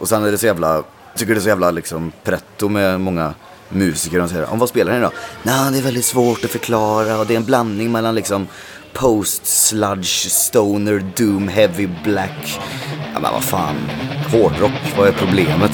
[0.00, 0.82] Och sen är det så jävla,
[1.16, 3.34] tycker det är så jävla liksom pretto med många
[3.68, 4.22] musiker.
[4.22, 5.10] Och säger, om vad spelar ni då?
[5.42, 8.46] Nej, det är väldigt svårt att förklara och det är en blandning mellan liksom
[8.92, 12.60] post, sludge, stoner, doom, heavy, black.
[13.14, 13.76] Ja men vad fan,
[14.32, 15.72] hårdrock, vad är problemet?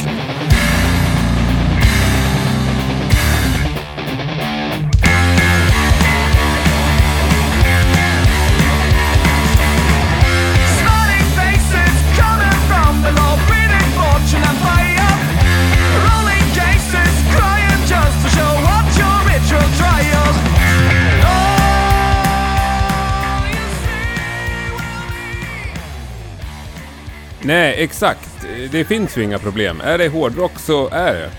[27.76, 28.46] Nej, exakt.
[28.70, 29.80] Det finns ju inga problem.
[29.84, 31.30] Är det hårdrock så är det.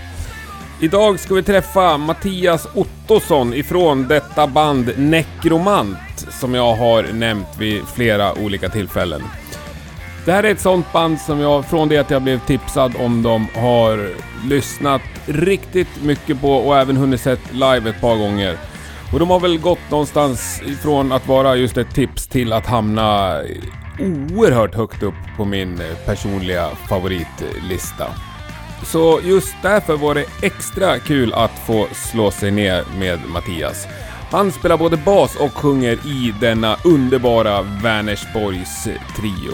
[0.80, 7.82] Idag ska vi träffa Mattias Ottosson ifrån detta band Necromant som jag har nämnt vid
[7.94, 9.22] flera olika tillfällen.
[10.24, 13.22] Det här är ett sånt band som jag från det att jag blev tipsad om
[13.22, 14.10] dem har
[14.48, 18.56] lyssnat riktigt mycket på och även hunnit sett live ett par gånger.
[19.12, 23.36] Och de har väl gått någonstans ifrån att vara just ett tips till att hamna
[24.00, 28.06] oerhört högt upp på min eh, personliga favoritlista.
[28.84, 33.86] Så just därför var det extra kul att få slå sig ner med Mattias.
[34.30, 38.84] Han spelar både bas och sjunger i denna underbara Vänersborgs
[39.16, 39.52] trio.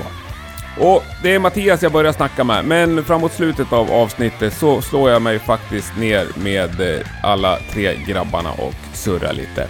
[0.80, 5.10] Och det är Mattias jag börjar snacka med, men framåt slutet av avsnittet så slår
[5.10, 9.68] jag mig faktiskt ner med eh, alla tre grabbarna och surrar lite.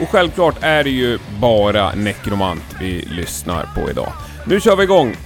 [0.00, 4.12] Och självklart är det ju bara Necromant vi lyssnar på idag.
[4.46, 5.16] Nu kör vi igång!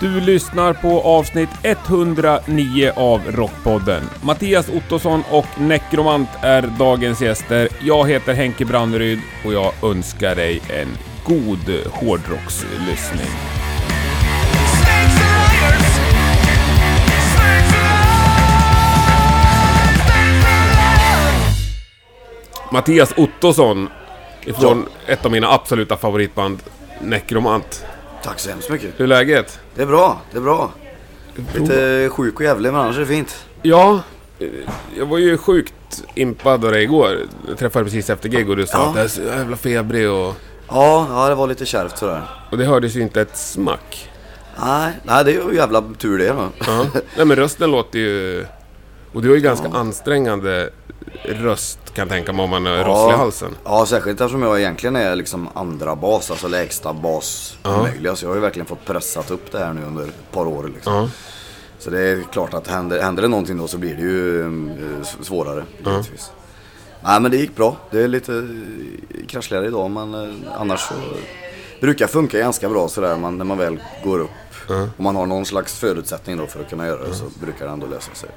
[0.00, 4.02] Du lyssnar på avsnitt 109 av Rockpodden.
[4.22, 7.68] Mattias Ottosson och Necromant är dagens gäster.
[7.80, 10.88] Jag heter Henke Branneryd och jag önskar dig en
[11.24, 13.55] god hårdrockslyssning.
[22.76, 23.88] Mattias Ottosson
[24.44, 26.62] ifrån ett av mina absoluta favoritband,
[27.00, 27.84] Necromant.
[28.22, 28.90] Tack så hemskt mycket.
[28.96, 29.60] Hur är läget?
[29.74, 30.70] Det är bra, det är bra.
[31.54, 33.46] Lite sjuk och jävlig men annars är det fint.
[33.62, 34.00] Ja,
[34.38, 34.48] eh,
[34.98, 35.74] jag var ju sjukt
[36.14, 37.18] impad av dig igår.
[37.48, 38.88] Jag träffade precis efter gig och du sa Ja.
[38.90, 40.34] att jag är så jävla febrig och...
[40.68, 42.22] Ja, ja det var lite kärvt sådär.
[42.50, 44.10] Och det hördes ju inte ett smack.
[44.64, 46.48] Nej, nej det är ju jävla tur det då.
[46.66, 46.86] Ja.
[47.16, 48.46] Nej men rösten låter ju...
[49.12, 50.70] Och du har ju ganska ansträngande
[51.24, 53.56] röst kan jag tänka mig om man är rosslig i halsen.
[53.64, 58.16] Ja, särskilt eftersom jag egentligen är liksom andra bas, alltså lägsta bas möjliga.
[58.16, 60.70] Så jag har ju verkligen fått pressat upp det här nu under ett par år
[60.74, 60.92] liksom.
[60.94, 61.08] Ja.
[61.78, 65.02] Så det är klart att händer, händer det någonting då så blir det ju eh,
[65.20, 65.64] svårare.
[65.86, 66.30] givetvis.
[67.04, 67.76] Nej men det gick bra.
[67.90, 70.94] Det är lite eh, kraschligare idag men eh, annars så
[71.80, 74.30] brukar funka ganska bra sådär man, när man väl går upp.
[74.96, 77.72] Om man har någon slags förutsättning då för att kunna göra det så brukar det
[77.72, 78.30] ändå lösa sig.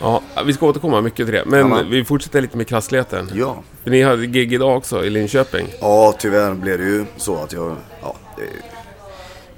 [0.00, 1.44] Ja, vi ska återkomma mycket till det.
[1.46, 1.90] Men Jajamän.
[1.90, 3.30] vi fortsätter lite med krassligheten.
[3.34, 3.62] Ja.
[3.82, 5.66] För ni hade gig idag också i Linköping.
[5.80, 7.76] Ja, tyvärr blev det ju så att jag...
[8.02, 8.48] Ja, det är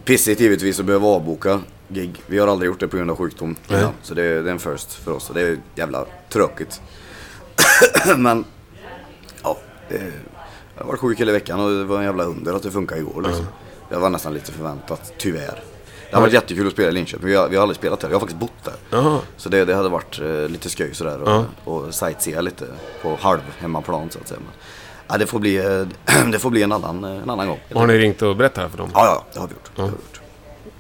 [0.05, 2.23] pissigt givetvis att behöva avboka gig.
[2.27, 3.57] Vi har aldrig gjort det på grund av sjukdom.
[3.69, 3.81] Nej.
[3.81, 6.81] Ja, så det är, det är en first för oss och det är jävla tråkigt.
[8.17, 8.45] Men,
[9.43, 9.59] ja.
[9.89, 9.97] Det,
[10.77, 13.01] jag har varit sjuk hela veckan och det var en jävla under att det funkade
[13.01, 13.23] igår.
[13.23, 13.47] Liksom.
[13.89, 15.63] Det var nästan lite förväntat, tyvärr.
[16.11, 17.27] Det har varit jättekul att spela i Linköping.
[17.27, 18.09] Vi har, vi har aldrig spelat där.
[18.09, 18.75] Jag har faktiskt bott där.
[18.91, 19.19] Jaha.
[19.37, 21.45] Så det, det hade varit eh, lite skoj sådär och, Ja.
[21.65, 22.65] och sightsea lite
[23.03, 24.41] på halv hemmaplan så att säga.
[24.41, 24.53] Men,
[25.09, 27.61] ja, det, får bli, eh, det får bli en annan, eh, en annan gång.
[27.75, 28.91] Har ni ringt och berättat för dem?
[28.95, 29.71] Ja, ja, det har vi gjort.
[29.77, 30.21] Det har vi gjort.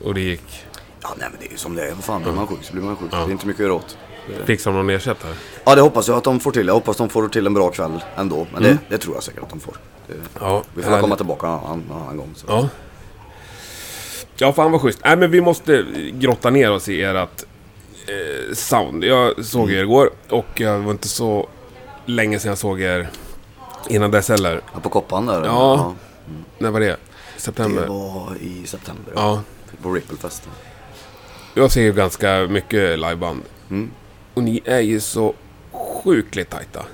[0.04, 0.64] Och det gick?
[1.02, 1.94] Ja, nej men det är ju som det är.
[1.94, 3.10] Vad fan, blir man sjuk så blir man sjuk.
[3.10, 3.96] Det är inte mycket att göra åt.
[4.44, 5.32] Fixar de någon ersättare?
[5.64, 6.66] Ja, det hoppas jag att de får till.
[6.66, 8.46] Jag hoppas de får till en bra kväll ändå.
[8.52, 9.74] Men det, det tror jag säkert att de får.
[10.06, 12.32] Det, Ja, vi får komma tillbaka en annan, annan gång.
[12.36, 12.46] Så.
[12.48, 12.68] Ja.
[14.40, 15.00] Ja, fan vad schysst.
[15.04, 17.44] Nej, men vi måste grotta ner oss i ert
[18.06, 19.04] eh, sound.
[19.04, 21.48] Jag såg er igår och jag var inte så
[22.06, 23.10] länge sedan jag såg er
[23.88, 24.60] innan dess heller.
[24.74, 25.44] Ja, på Koppan där?
[25.44, 25.94] Ja.
[26.58, 26.86] När var det?
[26.86, 26.96] Det
[27.36, 27.86] September?
[27.86, 29.12] var i september.
[29.16, 29.42] Ja.
[29.82, 30.48] På Ripplefest.
[31.54, 33.42] Jag ser ju ganska mycket liveband.
[33.70, 33.90] Mm.
[34.34, 35.34] Och ni är ju så
[35.72, 36.84] sjukligt tajta.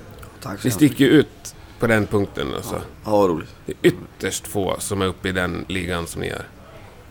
[0.43, 2.83] Tack så Ni sticker ju ut på den punkten alltså.
[3.05, 3.55] Ja, vad roligt.
[3.67, 6.47] Det är ytterst få som är uppe i den ligan som ni är.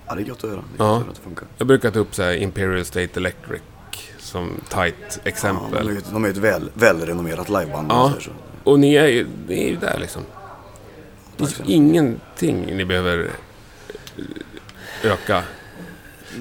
[0.07, 0.63] Ja, det är gött att höra.
[0.77, 0.97] Det är Ja.
[0.97, 1.47] att att det funkar.
[1.57, 3.61] Jag brukar ta upp så här Imperial State Electric
[4.19, 5.85] som tight Ja, exempel.
[5.85, 7.91] de är ju de är ju ett väl, välrenommerat liveband.
[7.91, 8.31] Ja, så.
[8.63, 10.21] och ni är ju, ni är ju där liksom.
[11.37, 13.29] Det finns ingenting ni behöver
[15.03, 15.43] eh, öka.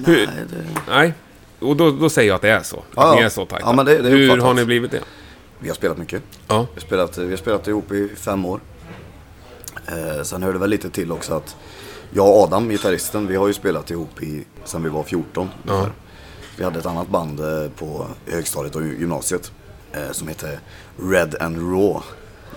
[0.07, 0.65] Nej, det...
[0.87, 1.13] nej,
[1.59, 2.77] och då, då säger jag att det är så.
[2.77, 3.25] Att Ja, ni ja.
[3.25, 3.73] är så tajta.
[3.77, 5.01] Ja, det- det är Hur har ni blivit det?
[5.59, 6.23] Vi har spelat mycket.
[6.47, 8.59] Ja, Vi har spelat, vi har spelat ihop i fem år.
[9.87, 11.55] Eh, sen hör det väl lite till också att
[12.11, 15.91] Jag och Adam, gitarristen, vi har ju spelat ihop i, sen vi var 14 ungefär.
[16.57, 19.51] Vi hade ett annat band eh, på högstadiet och gymnasiet
[19.93, 20.59] eh, som heter
[21.11, 21.99] Red and Raw.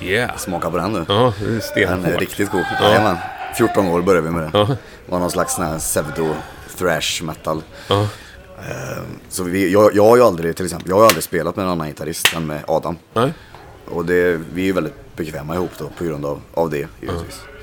[0.01, 0.37] Yeah.
[0.37, 1.05] Smaka på den nu.
[1.09, 1.33] Ja,
[1.75, 2.65] det är Den är riktigt god.
[2.83, 3.17] Jajamän.
[3.57, 4.51] 14 år började vi med det.
[4.59, 4.65] Ja.
[5.07, 6.35] Det var någon slags sån här pseudo
[6.79, 7.63] thrash metal.
[7.89, 8.03] Ja.
[8.59, 11.65] Eh, Så vi, jag, jag har ju aldrig, till exempel, jag har aldrig spelat med
[11.65, 12.97] en annan gitarrist än med Adam.
[13.15, 13.33] Nej.
[13.91, 17.41] Och det, vi är ju väldigt bekväma ihop då på grund av, av det givetvis.
[17.43, 17.58] Eh,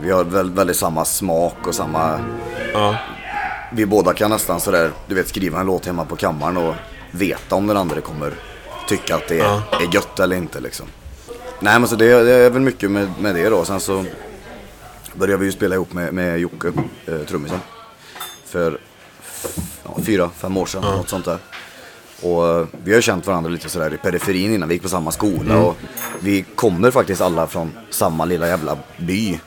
[0.00, 2.20] Vi har väl, väldigt samma smak och samma...
[2.72, 2.96] Ja.
[3.72, 6.74] Vi båda kan nästan sådär, du vet skriva en låt hemma på kammaren och
[7.10, 8.34] veta om den andra kommer
[8.88, 9.62] tycka att det är, Ja.
[9.80, 10.86] är gött eller inte liksom.
[11.60, 13.64] Nej men så det, det är väl mycket med, med det då.
[13.64, 14.04] Sen så
[15.14, 16.72] började vi ju spela ihop med, med Jocke,
[17.06, 17.58] eh, trummisen.
[18.46, 18.78] För
[19.84, 21.38] ja, fyra, fem år sedan, något sånt där.
[22.22, 25.10] Och eh, vi har känt varandra lite sådär i periferin innan vi gick på samma
[25.10, 25.56] skola.
[25.58, 25.76] Och
[26.20, 29.38] vi kommer faktiskt alla från samma lilla jävla by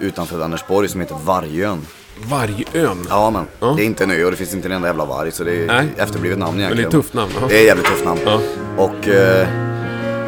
[0.00, 1.86] utanför Vänersborg som heter Vargön.
[2.30, 3.06] Vargön.
[3.08, 3.74] Ja men, Ja.
[3.76, 5.62] det är inte en ö och det finns inte en enda jävla varg så det
[5.62, 5.86] är Nej.
[5.96, 6.88] efterblivet namn det är egentligen.
[6.88, 7.46] ett tufft namn, ja.
[7.48, 8.20] Det är ett jävligt tufft namn.
[8.24, 8.40] Ja.
[8.76, 9.48] Och eh,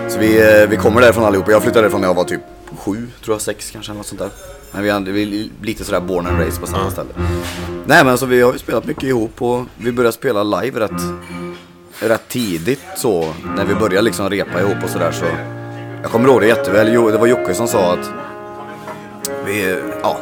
[0.08, 1.50] så vi, eh, vi kommer därifrån allihopa.
[1.50, 2.40] Jag flyttade därifrån när jag var typ
[2.78, 4.30] sju, tror jag, sex kanske eller något sånt där.
[4.72, 7.08] Men vi, hade, vi är lite sådär born and raised på samma ställe.
[7.86, 11.02] Nej men så vi har ju spelat mycket ihop och vi började spela live rätt,
[12.00, 13.32] rätt tidigt så.
[13.56, 15.24] När vi började liksom repa ihop och sådär så.
[16.02, 16.92] Jag kommer ihåg det jätteväl.
[16.92, 18.10] Jo, det var Jocke som sa att
[19.46, 20.16] vi, ja,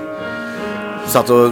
[1.06, 1.50] satt och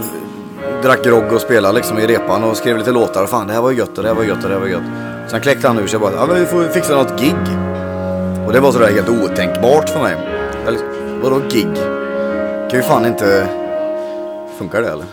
[0.83, 3.23] drack grogg och spelade liksom i repan och skrev lite låtar.
[3.23, 4.67] Och fan det här var gött och det här var gött och det här var
[4.67, 4.83] gött.
[5.31, 7.35] Sen kläckte han ur sig bara, ja men vi får fixa något gig.
[8.47, 10.15] Och det var sådär helt otänkbart för mig.
[10.67, 10.79] Eller,
[11.21, 11.75] vadå gig?
[12.69, 13.47] Kan ju fan inte...
[14.57, 15.05] Funkar det eller?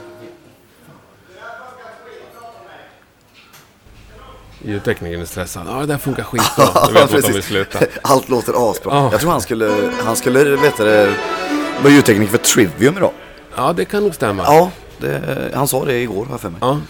[4.63, 5.63] Ljudteknikern är stressad.
[5.69, 6.87] Ja, det där funkar skitbra.
[6.87, 7.79] Du vet att de vill sluta.
[8.03, 8.95] Allt låter asbra.
[8.95, 9.09] Ja.
[9.13, 9.73] Jag tror han skulle,
[10.05, 11.15] han skulle, vet du det,
[11.83, 13.13] vara ljudtekniker för Trivium idag.
[13.57, 14.43] Ja, det kan nog stämma.
[14.43, 16.59] Ja, det, han sa det igår har jag för mig.
[16.61, 16.81] Ja.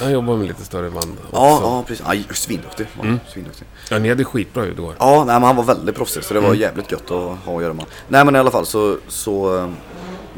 [0.00, 1.36] Han jobbar med lite större band också.
[1.36, 2.06] Ja, ja precis.
[2.06, 2.86] Aj, svinduktig.
[2.98, 3.20] var han.
[3.32, 3.66] Svinduktig.
[3.90, 4.94] Ja, ni hade skitbra ljud igår.
[4.98, 7.62] Ja, nej, men han var väldigt proffsig så det var jävligt gött att ha att
[7.62, 7.84] göra med.
[8.08, 9.68] Nej men i alla fall så, så eh,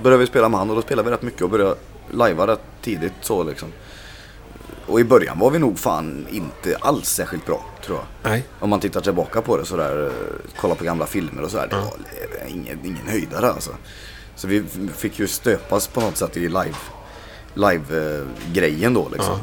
[0.03, 1.75] började vi spela med han och då spelade vi rätt mycket och började
[2.11, 3.69] lajva rätt tidigt så liksom.
[4.87, 8.31] Och i början var vi nog fan inte alls särskilt bra tror jag.
[8.31, 8.47] Nej.
[8.61, 11.69] Om man tittar tillbaka på det sådär, eh, kollar på gamla filmer och sådär.
[11.71, 13.71] Det var ingen, ingen höjdare alltså.
[14.37, 14.65] Så vi
[14.97, 16.77] fick ju stöpas på något sätt i live,
[17.55, 19.39] live-grejen då liksom.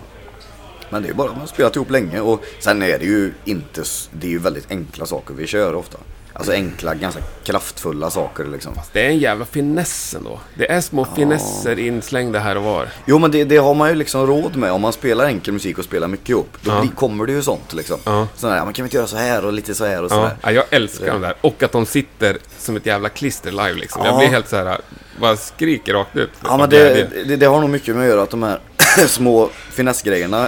[0.89, 3.83] Men det är bara, man har spelat ihop länge och sen är det ju inte,
[4.11, 5.97] det är ju väldigt enkla saker vi kör ofta.
[6.41, 8.73] Alltså enkla, ganska kraftfulla saker liksom.
[8.93, 10.39] Det är en jävla finess ändå.
[10.55, 12.87] Det är små finesser inslängda här och var.
[13.05, 15.77] Jo men det, det har man ju liksom råd med om man spelar enkel musik
[15.77, 16.57] och spelar mycket ihop.
[16.61, 16.85] Då Ja.
[16.95, 17.97] kommer det ju sånt liksom.
[18.05, 18.27] Ja.
[18.35, 20.35] Sådär, ja, man kan inte göra så här och lite så här och Ja, sådär.
[20.43, 21.33] ja, jag älskar de där.
[21.41, 24.05] Och att de sitter som ett jävla klister live liksom.
[24.05, 24.17] Jag Ja.
[24.17, 24.77] blir helt så här,
[25.21, 26.29] bara skriker rakt ut.
[26.43, 28.59] Ja men det, det, det har nog mycket med att göra att de här
[29.07, 30.47] små finessgrejerna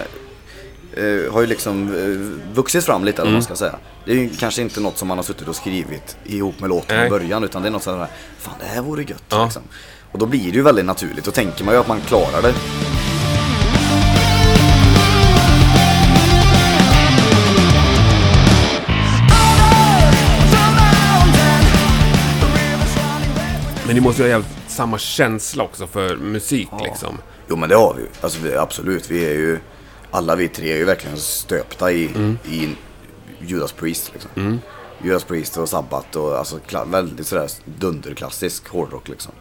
[0.97, 3.41] eh, har ju liksom eh, vuxit fram lite eller Mm.
[3.41, 3.75] vad man ska säga.
[4.05, 6.97] Det är ju kanske inte något som man har suttit och skrivit ihop med låten
[6.97, 7.07] Nej.
[7.07, 8.07] i början utan det är något sådär,
[8.39, 9.43] fan det här vore gött Ja.
[9.43, 9.61] liksom.
[10.11, 12.53] Och då blir det ju väldigt naturligt, då tänker man ju att man klarar det.
[23.85, 27.17] Men ni måste ju ha jävligt samma känsla också för musik liksom.
[27.49, 28.07] Jo men det har vi ju.
[28.21, 29.59] Alltså vi, absolut, vi är ju,
[30.11, 32.37] alla vi tre är ju verkligen stöpta i, Mm.
[32.51, 32.69] i
[33.45, 34.59] Judas Priest liksom.
[35.03, 39.31] Judas Priest och Sabbath och alltså väldigt sådär dunderklassisk hårdrock liksom.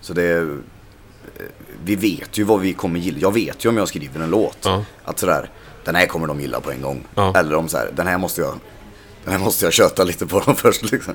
[0.00, 1.44] Så det är, eh,
[1.84, 3.18] vi vet ju vad vi kommer gilla.
[3.20, 4.58] Jag vet ju om jag skriver en låt.
[4.60, 4.84] Ja.
[5.04, 5.50] Att sådär,
[5.84, 7.06] den här kommer de gilla på en gång.
[7.14, 7.32] Ja.
[7.36, 8.54] Eller om såhär, den här måste jag,
[9.24, 11.14] den här måste jag köta lite på dem först liksom.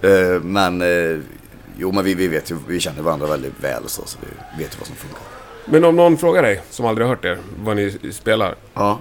[0.00, 1.18] Eh, men, eh,
[1.78, 4.74] jo men vi, vi vet ju, vi känner varandra väldigt väl så, så vi vet
[4.74, 5.20] ju vad som funkar.
[5.64, 8.98] Men om någon frågar dig, som aldrig har hört er, vad ni spelar, Ja.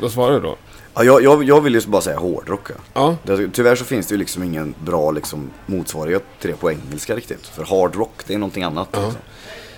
[0.00, 0.56] då svarar du då?
[0.94, 2.68] Ja, jag, jag, jag vill ju bara säga hårdrock.
[2.94, 3.16] Ja.
[3.24, 3.34] Ja.
[3.36, 7.14] Det, tyvärr så finns det ju liksom ingen bra liksom, motsvarighet till det på engelska
[7.16, 7.46] riktigt.
[7.46, 8.88] För hardrock, det är någonting annat.
[8.92, 9.14] Liksom.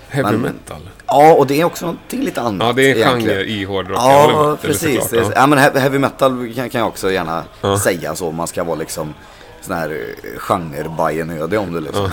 [0.09, 0.89] Heavy Men- metal.
[1.07, 2.67] Ja, och det är också någonting lite annat.
[2.67, 3.97] Ja, det är en genre i hårdrock.
[3.97, 4.61] Ja, med.
[4.61, 5.03] Precis.
[5.03, 5.31] såklart, Ja.
[5.35, 5.47] ja.
[5.47, 7.79] men he- heavy metal kan, kan jag också gärna Ja.
[7.79, 8.31] säga så.
[8.31, 9.13] Man ska vara liksom
[9.61, 12.05] sån här eh, genre-bajenödig om det liksom.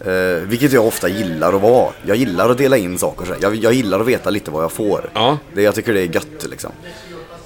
[0.00, 1.92] eh, vilket jag ofta gillar att vara.
[2.06, 4.72] Jag gillar att dela in saker så jag, jag gillar att veta lite vad jag
[4.72, 5.10] får.
[5.14, 5.38] Ja.
[5.54, 6.72] Det, jag tycker det är gött liksom.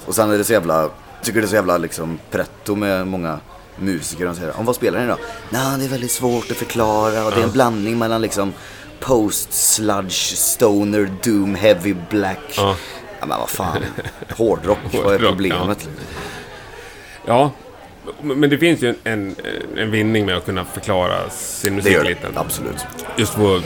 [0.09, 0.91] Och sen är det så jävla,
[1.23, 3.39] tycker det är så jävla liksom pretto med många
[3.77, 4.27] musiker.
[4.27, 5.17] De säger, om vad spelar ni då?
[5.51, 8.53] Nej, det är väldigt svårt att förklara och det är en blandning mellan liksom
[9.01, 12.39] post, sludge, stoner, doom, heavy, black.
[12.57, 12.77] Ja.
[13.21, 13.85] Ja men vad fan,
[14.37, 15.89] hårdrock, vad är problemet?
[17.27, 17.51] Ja,
[18.21, 19.37] men det finns ju en,
[19.77, 22.29] en, vinning med att kunna förklara sin Det musik gör lite.
[22.33, 22.87] det, absolut.
[23.17, 23.63] Just för att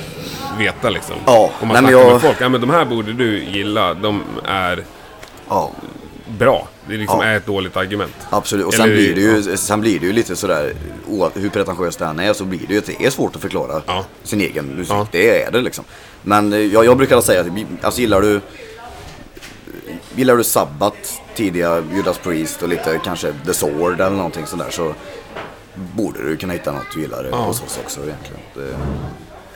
[0.58, 1.14] veta liksom.
[1.26, 2.36] Ja, Om man nej, snackar jag- med folk.
[2.40, 3.94] Ja, men de här borde du gilla.
[3.94, 4.84] De är
[5.48, 5.70] Ja,
[6.38, 6.68] bra.
[6.88, 7.26] Det liksom Ja.
[7.26, 8.14] är ett dåligt argument.
[8.30, 8.66] absolut.
[8.66, 10.72] Och sen Eller- blir, det ju, sen blir det ju lite sådär,
[11.34, 14.04] hur pretentiöst än är, så blir det ju att det är svårt att förklara Ja.
[14.22, 14.92] sin egen musik.
[14.92, 15.06] Ja.
[15.12, 15.84] Det är det liksom.
[16.22, 17.46] Men eh, jag, jag brukar säga att,
[17.82, 18.40] alltså gillar du
[20.16, 20.98] Gillar du Sabbath,
[21.34, 24.94] tidiga Judas Priest och lite kanske The Sword eller någonting sådär så
[25.74, 27.36] borde du kunna hitta något du gillar Ja.
[27.36, 28.40] hos oss också egentligen.
[28.54, 28.76] Det,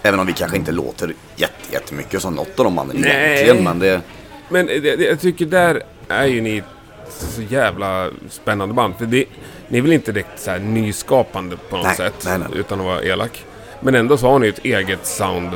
[0.08, 3.11] även om vi kanske inte låter jätte, jättemycket som något av de Nej.
[3.12, 3.64] egentligen.
[3.64, 4.00] Men det,
[4.49, 6.62] Men det, jag tycker där är ju ni
[7.08, 8.94] så jävla spännande band.
[8.98, 9.25] För det,
[9.68, 12.22] ni är väl inte direkt så här nyskapande på något Nej, sätt.
[12.25, 12.48] nej, nej.
[12.54, 13.44] Utan att vara elak.
[13.80, 15.50] Men ändå så har ni ett eget sound.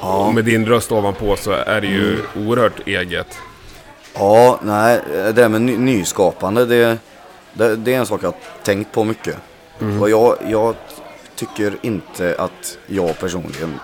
[0.00, 0.14] Ja.
[0.16, 0.28] Mm.
[0.28, 3.38] Och med din röst ovanpå så är det ju oerhört eget.
[4.14, 6.98] Ja, nej, det där med ny, nyskapande, det,
[7.52, 9.36] det, det är en sak jag har tänkt på mycket.
[10.00, 10.74] Och jag, jag
[11.34, 13.80] tycker inte att jag personligen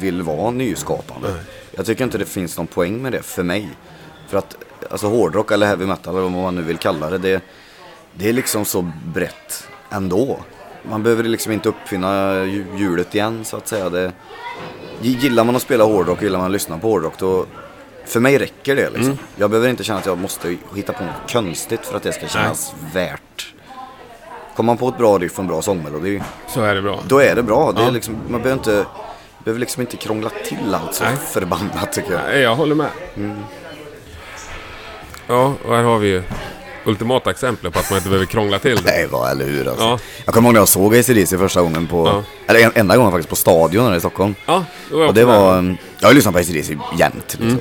[0.00, 1.28] vill vara nyskapande.
[1.76, 3.68] Jag tycker inte det finns någon poäng med det för mig.
[4.28, 4.56] För att,
[4.90, 7.42] alltså hårdrock eller heavy metal eller vad man nu vill kalla det, det,
[8.14, 10.38] det är liksom så brett ändå.
[10.90, 13.90] Man behöver liksom inte uppfinna hju- hjulet igen så att säga.
[13.90, 14.12] Det,
[15.00, 17.46] gillar man att spela hårdrock, gillar man att lyssna på hårdrock, då
[18.06, 19.18] för mig räcker det liksom.
[19.36, 22.26] Jag behöver inte känna att jag måste hitta på något konstigt för att det ska
[22.28, 23.54] kännas värt.
[24.56, 27.00] Kommer man på ett bra riff och en bra sångmelodi, Så är det bra.
[27.08, 27.72] då är det bra.
[27.72, 28.84] Det är liksom, man behöver inte,
[29.44, 31.16] behöver liksom inte krångla till allt så Nej.
[31.16, 32.20] förbannat tycker jag.
[32.28, 32.88] Nej, jag håller med.
[33.16, 33.38] Mm.
[35.28, 36.22] Ja, och här har vi ju
[36.84, 38.82] ultimata exempel på att man inte behöver krångla till det.
[38.90, 39.84] Nej, vad eller hur alltså.
[39.84, 39.98] Ja.
[40.24, 42.22] Jag kommer ihåg när jag såg ACDC första gången på, Ja.
[42.46, 44.34] eller en, enda gången faktiskt på Stadion här i Stockholm.
[44.46, 45.34] Ja, då är jag Och det med.
[45.40, 47.48] var, jag har ju lyssnat på ACDC jämt liksom.
[47.48, 47.60] Mm.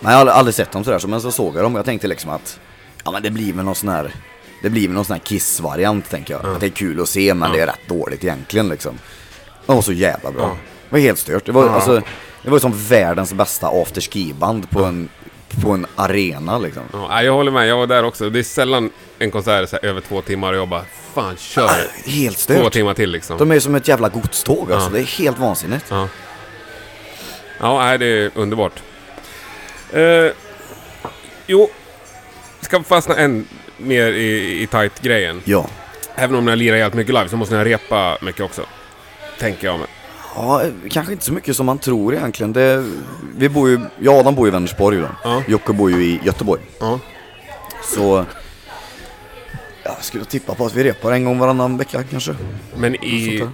[0.00, 1.84] Men jag har aldrig, sett dem sådär, så, men så såg jag dem och jag
[1.86, 2.60] tänkte liksom att
[3.04, 4.14] Ja men det blir väl någon sån här
[4.62, 6.46] Det blir väl någon sån här Kiss-variant tänker jag.
[6.54, 8.98] Att det är kul att se men det är rätt dåligt egentligen liksom.
[9.66, 10.46] De var så jävla bra.
[10.88, 11.46] Det var helt stört.
[11.46, 12.02] Det var, alltså,
[12.42, 15.08] det var som världens bästa afterski-band på en,
[15.62, 16.82] på en arena liksom.
[16.92, 18.30] Ja, jag håller med, jag var där också.
[18.30, 21.70] Det är sällan en konsert så här över två timmar och jag bara Fan, kör
[22.06, 22.72] Helt två stört.
[22.72, 23.38] timmar till liksom.
[23.38, 24.88] De är som ett jävla godståg alltså.
[24.88, 24.92] Ja.
[24.92, 25.86] Det är helt vansinnigt.
[25.88, 26.08] Ja,
[27.60, 28.82] ja det är underbart.
[29.92, 30.30] Eh,
[31.46, 31.70] jo,
[32.60, 35.42] ska fastna än mer i, i tight-grejen.
[35.44, 35.66] Ja.
[36.14, 38.62] Även om ni lirar jävligt mycket live så måste ni repa mycket också.
[39.38, 39.88] Tänker jag med.
[40.36, 42.52] Ja, kanske inte så mycket som man tror egentligen.
[42.52, 42.84] Det,
[43.36, 45.08] vi bor ju, jag och Adam bor i Vänersborg då.
[45.24, 45.42] Ja.
[45.48, 46.62] Jocke bor ju i Göteborg.
[46.80, 46.98] Ja.
[47.82, 48.24] Så
[49.84, 52.34] jag skulle tippa på att vi repar en gång varannan vecka kanske.
[52.76, 53.44] Men i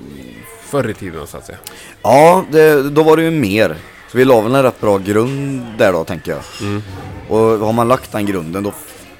[0.64, 1.58] förr i tiden så att säga.
[2.02, 3.76] Ja, det, då var det ju mer.
[4.10, 6.42] Så vi la väl en rätt bra grund där då tänker jag.
[6.60, 6.82] Mm.
[7.28, 8.72] Och har man lagt den grunden då,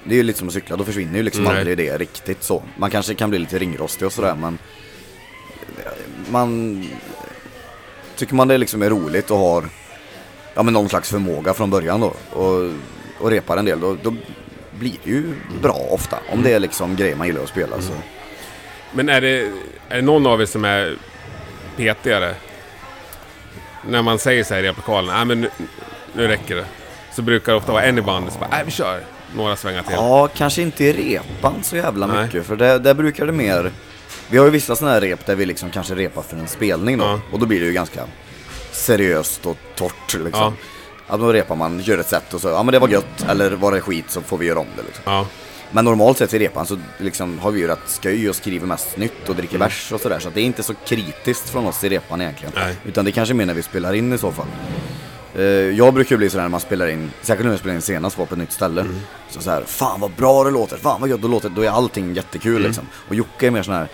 [0.05, 1.59] det är ju lite som att cykla, då försvinner ju liksom Nej.
[1.59, 2.63] aldrig det riktigt så.
[2.79, 4.59] Man kanske kan bli lite ringrostig och sådär men
[6.31, 6.85] man
[8.19, 9.65] tycker man det liksom är roligt och har
[10.55, 12.71] ja, men någon slags förmåga från början då och,
[13.19, 14.15] och repar en del då, då
[14.79, 16.19] blir det ju bra ofta.
[16.33, 17.93] Om det är liksom grejer man gillar att spela så.
[18.93, 19.53] Men är det,
[19.89, 20.97] är det någon av er som är
[21.77, 22.35] petigare?
[23.87, 25.51] När man säger så här i replokalen, nej men nu,
[26.13, 26.65] nu räcker det.
[27.13, 29.01] Så brukar det ofta vara en i bandet som bara, nej vi kör
[29.37, 29.95] några svängar till.
[29.97, 32.25] Ja, kanske inte i repan så jävla Nej.
[32.25, 32.47] mycket.
[32.47, 33.73] För där, där brukar det mer...
[34.31, 36.99] Vi har ju vissa sådana här rep där vi liksom kanske repar för en spelning
[36.99, 37.05] då.
[37.05, 37.21] Ja.
[37.33, 38.05] Och då blir det ju ganska
[38.73, 40.31] seriöst och torrt liksom.
[40.43, 40.53] Ja.
[41.09, 41.17] Ja.
[41.17, 43.25] då repar man, gör ett sätt och så, ja men det var gött.
[43.29, 45.03] Eller var det skit så får vi göra om det liksom.
[45.07, 45.27] Ja.
[45.73, 48.97] Men normalt sett i repan så liksom har vi ju rätt sköj och skriver mest
[48.97, 49.67] nytt och dricker Mm.
[49.69, 50.19] bärs och sådär.
[50.19, 52.53] Så att det är inte så kritiskt från oss i repan egentligen.
[52.57, 52.77] Nej.
[52.85, 54.47] Utan det kanske är mer när vi spelar in i så fall.
[55.37, 57.77] Eh, jag brukar ju bli sådär när man spelar in, säkert nu när jag spelade
[57.77, 58.81] in senast var på ett nytt ställe.
[58.81, 59.01] Mm.
[59.31, 61.49] Så såhär, fan vad bra det låter, fan vad gött det låter.
[61.49, 62.63] Då är allting jättekul Mm.
[62.67, 62.87] liksom.
[63.09, 63.89] Och Jocke är mer sån här,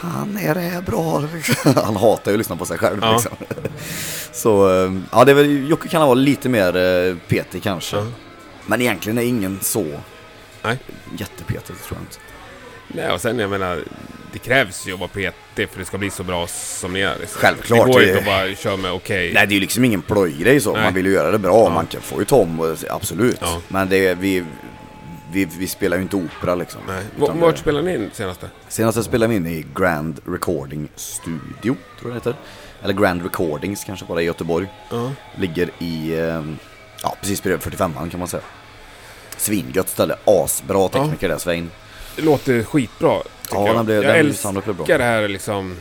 [0.00, 1.22] fan är det här bra?
[1.84, 3.12] Han hatar ju att lyssna på sig själv Ja.
[3.12, 3.32] liksom.
[4.32, 7.96] Så, eh, ja det är väl, Jocke kan vara lite mer uh, petig kanske.
[7.96, 8.06] Ja.
[8.66, 9.86] Men egentligen är ingen så
[10.62, 10.78] Nej.
[11.18, 12.16] jättepetig tror jag inte.
[12.88, 13.80] Nej, och sen jag menar,
[14.32, 17.16] det krävs ju att vara petig för det ska bli så bra som ni är.
[17.20, 17.40] Liksom.
[17.40, 19.30] Självklart, Det går det- inte att bara köra med okej.
[19.34, 20.82] Nej det är ju liksom ingen plojgrej så, Nej.
[20.84, 23.38] man vill ju göra det bra, man kan, får ju ta om, och- absolut.
[23.40, 23.60] Ja.
[23.68, 24.44] Men det är, vi,
[25.32, 26.80] vi, vi spelar ju inte opera liksom.
[26.88, 27.02] Nej.
[27.22, 28.50] Utan Vart det- spelade ni in senaste?
[28.68, 32.34] Senast jag spelade vi in i Grand Recording Studio, tror jag det heter.
[32.82, 34.66] Eller Grand Recordings kanske bara i Göteborg.
[34.90, 35.12] Ja.
[35.36, 36.42] Ligger i, eh,
[37.02, 38.42] ja precis bredvid 45an kan man säga.
[39.36, 41.70] Svingött ställe, asbra tekniker där Svein.
[42.16, 43.08] Det låter skitbra.
[43.52, 43.76] Ja, jag.
[43.76, 44.72] den blev- jag den blev bra.
[44.84, 45.76] älskar det här liksom...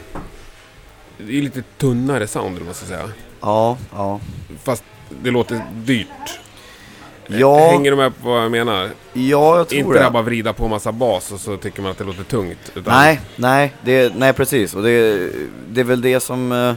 [1.17, 3.09] Det är lite tunnare sound, man ska säga.
[3.41, 4.19] Ja, ja.
[4.63, 4.83] Fast
[5.23, 6.39] det låter dyrt.
[7.31, 8.89] Ja, Hänger du med på vad jag menar?
[9.13, 9.99] ja jag tror Inte det.
[10.03, 12.71] här bara vrida på massa bas och så tycker man att det låter tungt.
[12.75, 14.75] Utan Nej, nej, det, nej precis.
[14.75, 15.29] Och det,
[15.69, 16.51] det är väl det som...
[16.51, 16.73] eh,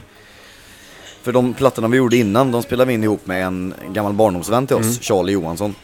[1.23, 4.67] För de plattorna vi gjorde innan, de spelade vi in ihop med en gammal barndomsvän
[4.67, 4.95] till oss, Mm.
[4.95, 5.75] Charlie Johansson.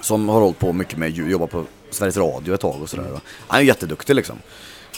[0.00, 3.06] Som har hållit på mycket med ljud, jobbat på Sveriges Radio ett tag och sådär.
[3.46, 4.36] Han är jätteduktig liksom.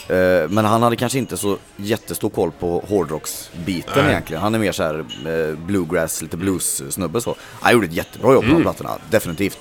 [0.07, 4.11] Eh, Men han hade kanske inte så jättestor koll på hårdrocksbiten Nej.
[4.11, 4.41] egentligen.
[4.41, 7.35] Han är mer såhär eh, bluegrass, lite blues-snubbe så.
[7.61, 8.57] Han gjorde ett jättebra jobb på Mm.
[8.57, 9.57] de plattorna, definitivt.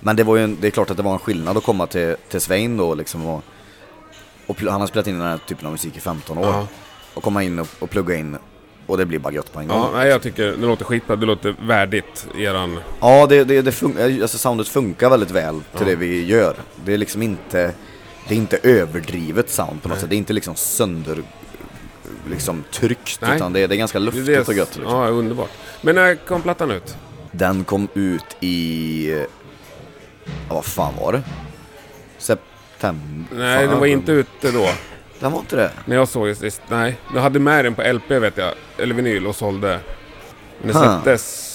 [0.00, 1.86] Men det var ju en, det är klart att det var en skillnad att komma
[1.86, 3.42] till, till Svein då liksom och,
[4.46, 6.44] och han har spelat in den här typen av musik i 15 år.
[6.46, 6.66] Ja.
[7.14, 8.36] Och komma in och, och plugga in
[8.86, 9.78] och det blir bara gött på en gång.
[9.78, 11.16] Ja, nej, jag tycker det låter skitbra.
[11.16, 12.78] Det låter värdigt eran...
[13.00, 16.56] Ja, det, det, det fun- alltså soundet funkar väldigt väl till det vi gör.
[16.84, 17.72] Det är liksom inte,
[18.28, 20.10] det är inte överdrivet sound på något sätt.
[20.10, 21.22] Det är inte liksom sönder,
[22.30, 23.36] liksom tryckt, Nej.
[23.36, 24.76] utan det är, det är ganska Det är luftigt det- och gött.
[24.76, 24.94] Liksom.
[24.96, 25.50] Ja, underbart.
[25.80, 26.96] Men när kom plattan ut?
[27.32, 29.10] Den kom ut i,
[30.48, 31.22] ja, vad fan var det?
[32.18, 33.24] September?
[33.36, 34.68] Nej, fan, den var inte ute då.
[35.20, 35.70] Den var inte det?
[35.84, 36.62] När jag såg det sist.
[36.68, 38.54] Nej, jag hade med den på LP vet jag.
[38.78, 39.80] Eller vinyl och sålde.
[40.62, 40.82] Men Huh.
[41.02, 41.48] släpptes...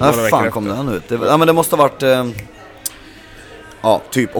[0.00, 0.84] När fan kom efter.
[0.84, 1.08] den ut?
[1.08, 2.26] Det, ja men det måste ha varit, eh,
[3.82, 4.30] ja typ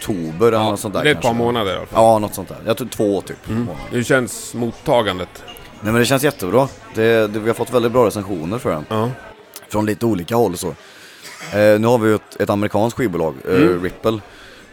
[0.00, 2.02] oktober eller något sånt där det är ett par månader i alla fall.
[2.04, 2.58] Ja, något sånt där.
[2.66, 3.48] Jag tror två typ.
[3.48, 3.60] Mm.
[3.64, 3.84] månader.
[3.90, 5.44] Hur känns mottagandet?
[5.80, 6.68] Nej men det känns jättebra.
[6.94, 8.84] Det, det, vi har fått väldigt bra recensioner för den.
[8.88, 9.10] Ja.
[9.68, 10.68] Från lite olika håll så.
[11.52, 13.82] Eh, nu har vi ju ett, ett amerikanskt skivbolag, eh, Mm.
[13.82, 14.20] Ripple.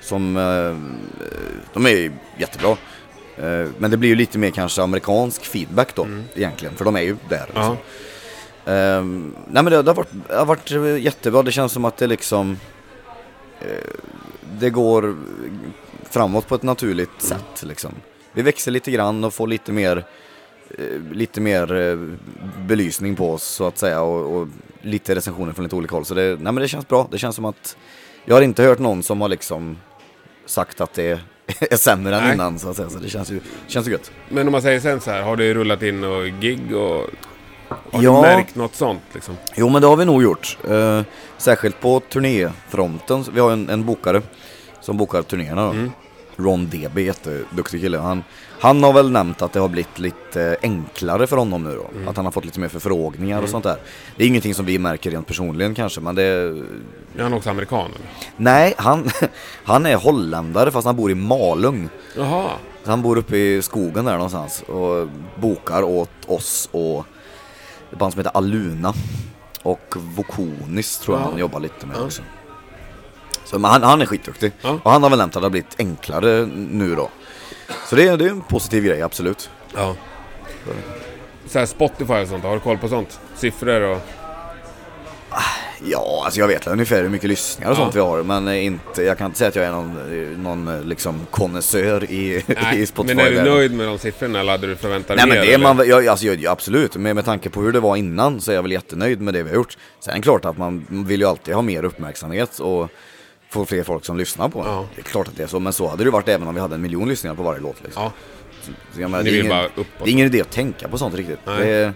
[0.01, 0.77] Som, eh,
[1.73, 2.71] de är ju jättebra.
[3.37, 6.75] Eh, men det blir ju lite mer kanske amerikansk feedback då egentligen.
[6.75, 7.37] För de är ju där.
[7.37, 7.49] Mm.
[7.53, 7.59] Ja.
[7.61, 7.77] Liksom.
[8.73, 9.03] Eh,
[9.51, 11.43] nej men det, det, har varit, det har varit eh, jättebra.
[11.43, 12.59] Det känns som att det liksom
[13.61, 13.67] eh,
[14.59, 15.15] Det går
[16.09, 17.39] framåt på ett naturligt Mm.
[17.39, 17.91] sätt liksom.
[18.33, 20.03] Vi växer lite grann och får lite mer
[20.77, 21.97] eh, lite mer eh,
[22.65, 24.47] belysning på oss så att säga och, och
[24.81, 26.05] lite recensioner från lite olika håll.
[26.05, 27.07] Så det, nej men det känns bra.
[27.11, 27.77] Det känns som att
[28.25, 29.77] jag har inte hört någon som har liksom
[30.45, 31.19] sagt att det
[31.71, 32.33] är sämre än Nej.
[32.33, 32.89] innan så att säga.
[32.89, 34.11] Så det känns ju, känns ju gött.
[34.29, 37.05] Men om man säger sen så här, har det rullat in och gig och...
[37.91, 38.15] Har Ja.
[38.15, 39.35] du märkt något sånt liksom?
[39.55, 40.57] Jo men det har vi nog gjort.
[40.69, 41.01] Eh,
[41.37, 43.25] särskilt på turnéfronten.
[43.33, 44.21] Vi har en, en bokare
[44.87, 45.71] som bokar turnéerna då.
[45.71, 45.91] Mm.
[46.37, 47.97] Ron DB, jätteduktig kille.
[47.97, 48.23] Han,
[48.59, 51.87] han har väl nämnt att det har blivit lite enklare för honom nu då.
[51.95, 52.07] Mm.
[52.07, 53.77] Att han har fått lite mer förfrågningar och sånt där.
[54.15, 56.23] Det är ingenting som vi märker rent personligen kanske men det...
[57.17, 58.07] Är han också amerikan eller?
[58.37, 59.09] Nej, han,
[59.63, 61.89] han är holländare fast han bor i Malung.
[62.17, 62.49] Jaha.
[62.85, 65.07] Han bor uppe i skogen där någonstans och
[65.41, 67.05] bokar åt oss och
[67.91, 68.93] ett band som heter Aluna.
[69.63, 71.29] Och Vokonis tror jag Ja.
[71.31, 72.05] han jobbar lite med Ja.
[72.05, 72.21] också.
[73.49, 74.51] Så men han, han är skitduktig.
[74.61, 74.79] Ja.
[74.83, 77.09] Och han har väl nämnt att det har blivit enklare nu då.
[77.89, 79.49] Så det, är- det är en positiv grej, absolut.
[79.75, 79.95] Ja.
[81.47, 83.19] Så här Spotify och sånt, har du koll på sånt?
[83.35, 83.97] Siffror och...
[85.85, 87.81] Ja, alltså jag vet ungefär hur mycket lyssningar och Ja.
[87.81, 88.23] sånt vi har.
[88.23, 89.93] Men inte, jag kan inte säga att jag är någon,
[90.43, 92.43] någon liksom konnässör i,
[92.75, 93.15] i Spotify.
[93.15, 95.45] men är du nöjd med de siffrorna eller hade du förväntat Nej dig men mer?
[95.47, 97.95] det är man, ja, alltså, ja, ja, absolut, men med tanke på hur det var
[97.95, 99.77] innan så är jag väl jättenöjd med det vi har gjort.
[99.99, 102.89] Sen klart att man vill ju alltid ha mer uppmärksamhet och
[103.49, 104.71] få fler folk som lyssnar på den.
[104.73, 104.85] Ja.
[104.95, 106.61] Det är klart att det är så, men så hade det varit även om vi
[106.61, 107.83] hade en miljon lyssningar på varje låt.
[107.83, 108.03] Liksom.
[108.03, 108.11] Ja,
[108.93, 109.69] Så jag menar, det, är ingen,
[110.03, 111.39] det är ingen idé att tänka på sånt riktigt.
[111.45, 111.93] Det är,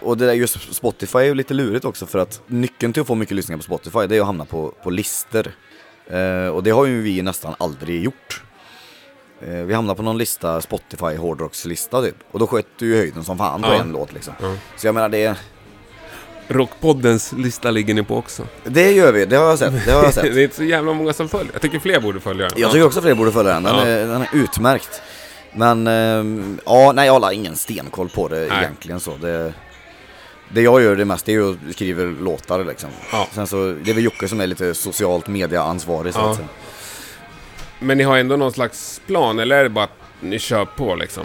[0.00, 3.06] och det där just Spotify är ju lite lurigt också för att nyckeln till att
[3.06, 5.46] få mycket lyssningar på Spotify det är att hamna på, på listor.
[6.06, 8.42] Eh, och det har ju vi nästan aldrig gjort.
[9.42, 12.16] Eh, vi hamnade på någon lista, Spotify hårdrockslista typ.
[12.30, 13.74] Och då sköt du ju höjden som fan på Ja.
[13.80, 14.34] en låt liksom.
[14.42, 14.54] Ja.
[14.76, 15.36] Så jag menar det,
[16.50, 18.42] Rockpoddens lista ligger ni på också.
[18.64, 19.84] det gör vi, det har jag sett.
[19.86, 20.22] Det har jag sett.
[20.34, 21.52] det är inte så jävla många som följer.
[21.52, 22.60] Jag tycker fler borde följa den.
[22.60, 23.86] Jag tycker också fler borde följa den, den, Ja.
[23.86, 25.02] är, den är utmärkt.
[25.52, 28.58] Men ehm, ja, nej jag har ingen stenkoll på det Nej.
[28.58, 29.16] egentligen så.
[29.16, 29.52] Det,
[30.48, 32.90] det jag gör det mest det är ju att skriva låtar liksom.
[33.12, 33.28] Ja.
[33.32, 36.30] Sen så, det är väl Jocke som är lite socialt mediaansvarig så Ja.
[36.30, 36.48] att säga.
[37.78, 40.94] Men ni har ändå någon slags plan, eller är det bara att ni kör på
[40.94, 41.24] liksom?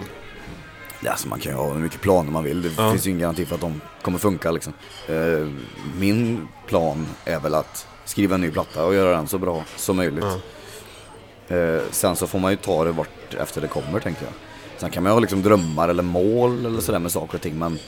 [1.10, 2.62] Alltså man kan ju ha hur mycket planer man vill.
[2.62, 2.90] Det Ja.
[2.90, 4.72] finns ju ingen garanti för att de kommer funka liksom.
[5.08, 5.48] Eh,
[5.98, 9.96] min plan är väl att skriva en ny platta och göra den så bra som
[9.96, 10.24] möjligt.
[11.48, 11.56] Ja.
[11.56, 14.32] Eh, sen så får man ju ta det vart efter det kommer tänker jag.
[14.76, 17.58] Sen kan man ju ha liksom drömmar eller mål eller sådär med saker och ting
[17.58, 17.78] men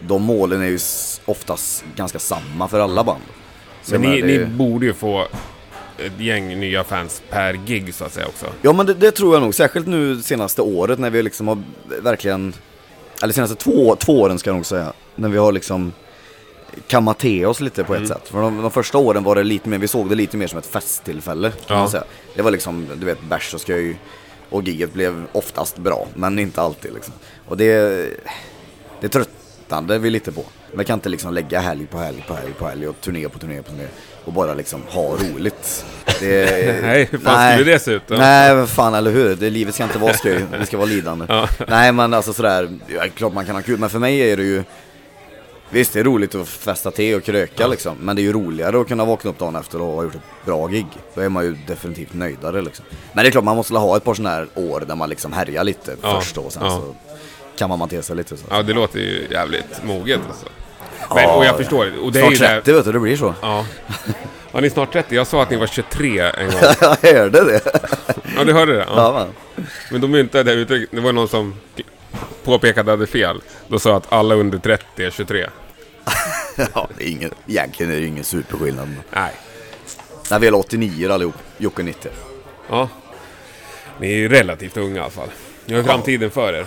[0.00, 0.78] de målen är ju
[1.24, 3.22] oftast ganska samma för alla band.
[3.82, 5.26] Så Men ni, det- ni borde ju få
[5.98, 8.46] ett gäng nya fans per gig så att säga också.
[8.62, 11.62] Ja men det, det tror jag nog, särskilt nu senaste året när vi liksom har
[12.02, 12.54] verkligen,
[13.22, 15.92] eller senaste två, två åren ska jag nog säga, när vi har liksom
[16.86, 18.28] kammat till oss lite på ett sätt.
[18.28, 20.58] För de, de första åren var det lite mer, vi såg det lite mer som
[20.58, 21.90] ett festtillfälle Ja.
[22.34, 23.98] Det var liksom, du vet, bärs och sköj
[24.50, 27.14] och giget blev oftast bra, men inte alltid liksom.
[27.48, 28.08] Och det,
[29.00, 29.28] det trött,
[29.66, 30.44] sittande vi lite på.
[30.74, 33.38] Man kan inte liksom lägga helg på helg på helg på helg och turné på
[33.38, 33.86] turné på turné
[34.24, 35.84] och bara liksom ha roligt.
[36.20, 38.14] Det, Nej, hur fan skulle det se ut då?
[38.14, 39.36] Nej, fan eller hur?
[39.36, 41.26] Det, livet ska inte vara skoj, det ska vara lidande.
[41.28, 41.48] Ja.
[41.68, 44.42] Nej men alltså sådär, ja, klart man kan ha kul, men för mig är det
[44.42, 44.64] ju
[45.70, 48.80] Visst det är roligt att festa te och kröka liksom, men det är ju roligare
[48.80, 50.86] att kunna vakna upp dagen efter och ha gjort ett bra gig.
[51.14, 52.84] Då är man ju definitivt nöjdare liksom.
[53.12, 55.32] Men det är klart man måste ha ett par sådana här år där man liksom
[55.32, 56.70] härjar lite Ja, först då, och sen ja.
[56.70, 56.94] så
[57.56, 58.46] kan man till sig lite så.
[58.50, 60.46] Ja, det låter ju jävligt moget alltså.
[61.14, 61.92] Men, och jag förstår.
[62.02, 63.34] Och det är Snart ju där, 30 vet du, det blir så.
[63.42, 63.66] Ja.
[64.52, 65.14] Ja, ni är snart 30.
[65.14, 66.60] Jag sa att ni var 23 en gång.
[67.02, 67.60] Jag hörde det.
[68.36, 68.86] Ja, du hörde det?
[68.88, 69.28] Ja.
[69.56, 69.62] Ja.
[69.90, 70.88] Men de myntade det uttrycket.
[70.92, 71.54] Det var någon som
[72.44, 73.40] påpekade att jag hade fel.
[73.68, 75.46] Då sa att alla under 30 är 23.
[76.74, 78.88] ja, det är ingen, egentligen är det ingen superskillnad.
[79.10, 79.32] Nej.
[80.30, 82.10] Nej, vi är 89 allihop, Jocke 90.
[82.70, 82.88] Ja.
[84.00, 85.28] Ni är ju relativt unga i alla fall.
[85.64, 86.66] Ni har ju framtiden för er.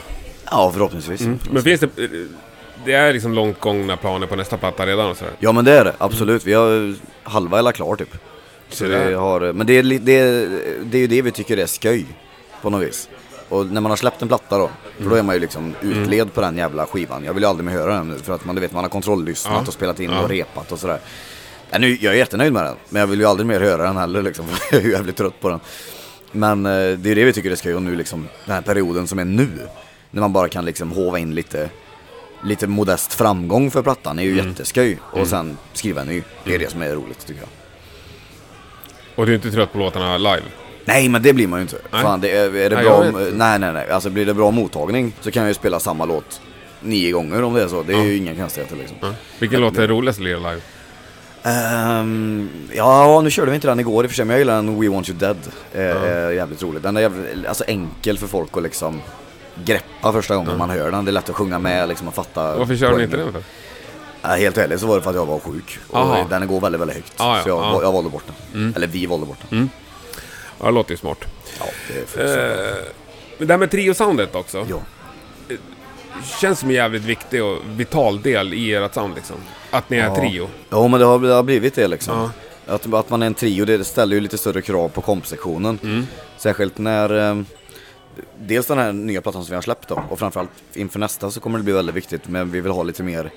[0.52, 1.22] Ja, förhoppningsvis.
[1.52, 1.90] Men finns det...
[2.86, 5.34] Det är liksom långt gångna planer på nästa platta redan och sådär.
[5.40, 6.46] Ja men det är det, absolut.
[6.46, 8.16] Vi har halva eller klar typ.
[8.70, 10.50] Så vi har, men det är, det, är,
[10.84, 12.06] det är ju det vi tycker är sköj
[12.62, 13.10] på något vis.
[13.50, 16.34] Och när man har släppt en platta då, för då är man ju liksom utled
[16.34, 17.24] på den jävla skivan.
[17.26, 18.90] Jag vill ju aldrig mer höra den nu för att man, du vet, man har
[18.90, 19.68] kontrolllyssnat Ja.
[19.68, 20.22] och spelat in Ja.
[20.24, 21.00] och repat och sådär.
[21.70, 23.98] Ja, nu, jag är jättenöjd med den, men jag vill ju aldrig mer höra den
[23.98, 24.46] heller liksom.
[24.72, 25.60] Jag är ju jävligt trött på den.
[26.32, 29.08] Men eh, det är det vi tycker är skoj och nu liksom, den här perioden
[29.08, 29.48] som är nu.
[30.12, 31.70] När man bara kan liksom hova in lite
[32.44, 34.48] lite modest framgång för plattan är ju Mm.
[34.48, 34.98] jätteskoj.
[35.02, 36.24] Och sen skriva en ny.
[36.44, 37.50] Det är det som är roligt tycker jag.
[39.16, 40.42] Och du är inte trött på låtarna live?
[40.86, 41.78] Nej men det blir man ju inte.
[41.92, 42.02] Nej.
[42.02, 43.90] Fan, det är, är det Nej, bra, nej nej nej.
[43.92, 46.42] Alltså blir det bra mottagning så kan jag ju spela samma låt
[46.82, 47.84] nio gånger om det är så.
[47.84, 48.04] Det är Ja.
[48.06, 48.98] ju inga konstigheter liksom.
[49.02, 49.14] Ja.
[49.40, 50.62] Vilken låt är roligast att lira live?
[51.44, 54.56] Ehm, ja, nu körde vi inte den igår i och för sig, men jag gillar
[54.56, 55.38] den We Want You Dead.
[55.74, 56.82] Eh, är jävligt rolig.
[56.82, 59.02] Den är jävligt, alltså enkel för folk att liksom
[59.66, 61.06] greppa första gången man hör den.
[61.06, 62.56] Det är lätt att sjunga med liksom och fatta.
[62.58, 63.44] Varför kör ni inte den för?
[64.22, 65.80] Ja, helt ärligt så var det för att jag var sjuk.
[65.90, 66.26] Och Aha.
[66.30, 67.14] den går väldigt, väldigt högt.
[67.18, 67.80] Ah, ja, så jag, ja.
[67.84, 68.74] jag valde bort den.
[68.76, 69.70] Eller vi valde bort den.
[70.60, 71.18] Ja, det låter ju smart.
[71.60, 71.66] Ja,
[72.16, 72.76] det är Eh,
[73.38, 74.66] men det här med trio-soundet också.
[74.70, 74.78] ja.
[76.42, 79.36] Känns som en jävligt viktig och vital del i ert sound liksom.
[79.72, 80.16] Att ni är Ja.
[80.16, 80.50] trio.
[80.70, 82.32] ja, men det har, det har blivit det liksom.
[82.68, 82.74] Ja.
[82.76, 85.80] Att, att man är en trio, det ställer ju lite större krav på kompsektionen.
[85.84, 86.08] Mm.
[86.38, 87.42] Särskilt när eh,
[88.40, 91.40] Dels den här nya plattan som vi har släppt då och framförallt inför nästa så
[91.40, 93.32] kommer det bli väldigt viktigt men vi vill ha lite mer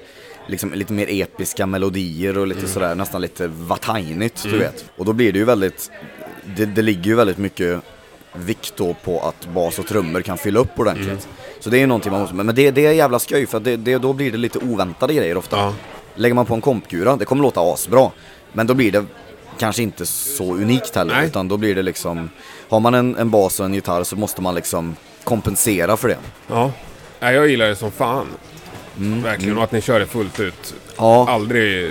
[0.47, 2.71] Liksom lite mer episka melodier och lite Mm.
[2.73, 4.85] sådär nästan lite vatainigt du vet.
[4.97, 5.91] Och då blir det ju väldigt
[6.57, 7.81] det, det ligger ju väldigt mycket
[8.35, 11.09] vikt då på att bas och trummor kan fylla upp ordentligt.
[11.09, 11.21] Mm.
[11.61, 13.77] Så det är ju någonting man måste, men det, det är jävla skoj för det,
[13.77, 15.57] det, då blir det lite oväntade grejer ofta.
[15.57, 15.75] Ja.
[16.15, 18.11] Lägger man på en kompgura, det kommer låta asbra.
[18.53, 19.05] Men då blir det
[19.59, 21.15] kanske inte så unikt heller.
[21.15, 21.27] Nej.
[21.27, 22.31] Utan då blir det liksom,
[22.73, 26.19] har man en, en bas och en gitarr så måste man liksom kompensera för det.
[26.49, 26.71] Ja.
[27.21, 28.27] ja jag gillar det som fan.
[28.95, 29.59] Verkligen.
[29.59, 30.75] Och att ni kör det fullt ut.
[30.97, 31.27] Ja.
[31.31, 31.91] Aldrig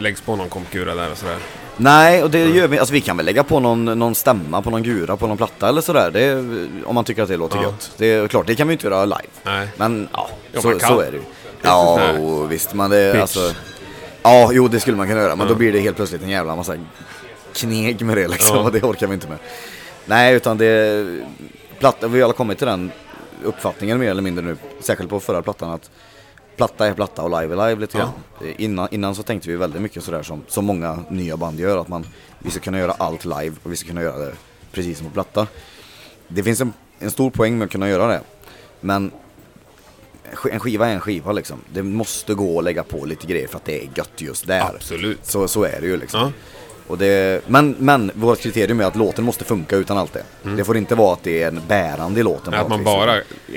[0.00, 1.36] läggs på någon kompkura där och sådär.
[1.76, 4.70] Nej, och det gör vi, alltså vi kan väl lägga på någon, någon stämma på
[4.70, 6.10] någon gura på någon platta eller sådär.
[6.10, 6.34] Det
[6.86, 7.62] om man tycker att det låter Ja.
[7.62, 7.90] gött.
[7.96, 9.22] Det är klart, det kan vi inte göra live.
[9.42, 9.68] Nej.
[9.76, 11.22] Men ja, Ja, så, så är det ju.
[11.62, 12.74] Ja, och visst.
[12.74, 13.20] Men det, pitch.
[13.20, 13.52] alltså,
[14.22, 15.36] ja, jo det skulle man kunna göra.
[15.36, 15.52] Men Ja.
[15.52, 16.74] då blir det helt plötsligt en jävla massa
[17.54, 18.58] kneg med det liksom.
[18.58, 19.38] Och det orkar vi inte med.
[20.06, 21.06] Nej, utan det...
[21.78, 22.92] Platta, vi har alla kommit till den
[23.44, 24.56] uppfattningen mer eller mindre nu.
[24.80, 25.90] Särskilt på förra plattan att
[26.56, 28.04] platta är platta och live är live lite Ja.
[28.40, 28.54] grann.
[28.58, 31.78] Innan, innan så tänkte vi väldigt mycket sådär som, som många nya band gör.
[31.78, 32.06] Att man,
[32.38, 34.32] vi ska kunna göra allt live och vi ska kunna göra det
[34.72, 35.46] precis som på platta.
[36.28, 38.20] Det finns en, en stor poäng med att kunna göra det.
[38.80, 39.10] Men
[40.50, 41.58] en skiva är en skiva liksom.
[41.72, 44.60] Det måste gå att lägga på lite grejer för att det är gött just där.
[44.74, 45.26] Absolut.
[45.26, 46.20] Så, så är det ju liksom.
[46.20, 46.32] Ja.
[46.92, 50.22] Och det, men, men vårt kriterium är att låten måste funka utan allt det.
[50.56, 52.54] Det får inte vara att det är en bärande i låten.
[52.54, 52.84] Att man vis.
[52.84, 53.12] bara...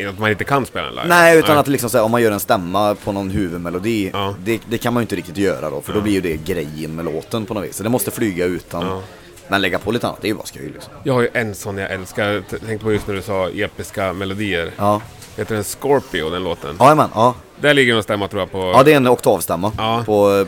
[0.10, 1.08] Att man inte kan spela en live.
[1.08, 4.36] Nej, utan att liksom, här, om man gör en stämma på någon huvudmelodi, Ja.
[4.44, 6.96] det, det kan man ju inte riktigt göra då, för då blir ju det grejen
[6.96, 7.76] med låten på något vis.
[7.76, 9.02] Så det måste flyga utan, Ja.
[9.48, 10.94] men lägga på lite annat, det är ju bara skoj liksom.
[11.04, 12.32] Jag har ju en sån jag älskar.
[12.32, 14.72] Jag tänkte på just när du sa episka melodier.
[14.78, 15.02] Ja,
[15.38, 16.76] Heter den Scorpio, den låten?
[16.80, 17.36] Jajamän, ja.
[17.62, 18.58] Där ligger någon stämma tror jag på...
[18.58, 19.72] Ja, det är en oktavstämma.
[19.78, 20.04] Ja.
[20.06, 20.48] På, eh,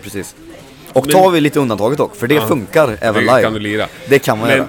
[0.94, 1.16] precis.
[1.16, 2.48] Oktav är lite undantaget dock, för det Ja.
[2.48, 3.42] funkar även det live.
[3.42, 3.88] kan du lira.
[4.10, 4.68] Det kan man Men göra.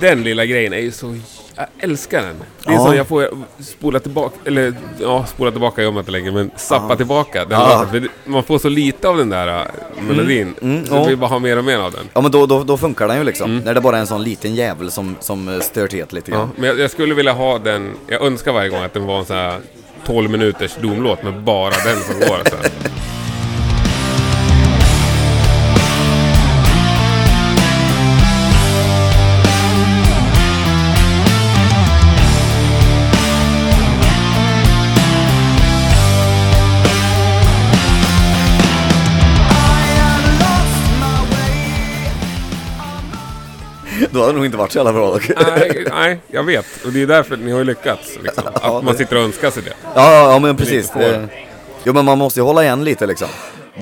[0.00, 1.16] den lilla grejen är ju så...
[1.56, 2.36] Jag älskar den.
[2.64, 2.86] Det är Ja.
[2.86, 3.28] så jag får
[3.62, 7.86] spola tillbaka, eller ja, spola tillbaka gör man inte längre, men zappa tillbaka den Ja.
[7.92, 8.08] låten.
[8.24, 10.54] Man får så lite av den där äh, melodin.
[10.62, 11.04] mm, så ja.
[11.04, 12.08] vill bara ha mer och mer av den.
[12.14, 13.58] Ja men då, då, då funkar den ju liksom.
[13.58, 16.40] När det bara är en sån liten jävel som, som eh, stör till lite Mm.
[16.40, 16.50] Ja, grann.
[16.56, 19.24] men jag, jag skulle vilja ha den, jag önskar varje gång att den var en
[19.24, 19.58] sån här
[20.06, 22.38] 12 minuters domlåt med bara den som går.
[22.50, 22.56] Så
[44.14, 45.30] Då hade det nog inte varit så jävla bra dock.
[45.56, 46.66] nej, nej, jag vet.
[46.86, 48.18] Och det är därför ni har ju lyckats.
[48.22, 48.44] Liksom.
[48.62, 49.72] Ja, Att man det- sitter och önskar sig det.
[49.94, 50.90] Ja, ja, ja men precis.
[50.90, 51.28] Det,
[51.84, 53.28] jo, men man måste ju hålla igen lite liksom.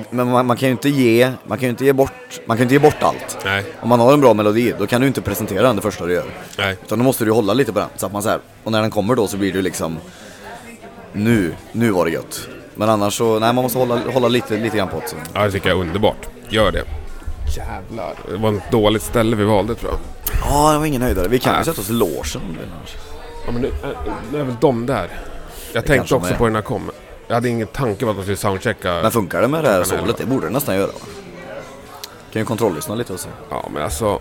[0.09, 2.11] Men man, man kan ju inte ge, man kan ju inte ge bort,
[2.45, 3.37] man kan ju inte ge bort allt.
[3.45, 6.05] Nej, Om man har en bra melodi, då kan du inte presentera den det första
[6.05, 6.25] du gör.
[6.57, 6.77] nej.
[6.85, 7.89] Utan då måste du hålla lite på den.
[7.95, 9.97] Så att man så här, och när den kommer då så blir det ju liksom,
[11.13, 12.47] nu, nu var det gött.
[12.75, 15.07] Men annars så, nej man måste hålla, hålla lite, lite grann på det.
[15.07, 15.15] så.
[15.33, 16.27] Ja, det tycker jag är underbart.
[16.49, 16.83] Gör det.
[17.57, 18.13] Jävlar.
[18.31, 19.99] Det var ett dåligt ställe vi valde tror jag.
[20.49, 21.27] Ja, det var ingen höjdare.
[21.27, 21.65] Vi kan ju Nej.
[21.65, 22.23] sätta oss i logen
[22.59, 22.67] det.
[23.45, 23.89] Ja, men nu, äh,
[24.31, 25.09] nu är väl de där.
[25.73, 26.37] Jag tänkte kanske de också är.
[26.37, 26.91] på den här kom.
[27.27, 28.99] Jag hade ingen tanke på att de skulle soundchecka.
[29.01, 30.17] Men funkar det med det här solet?
[30.17, 30.93] Det borde det nästan göra va?
[32.31, 33.29] Kan ju kontrolllyssna lite och se.
[33.49, 34.19] Ja, men alltså...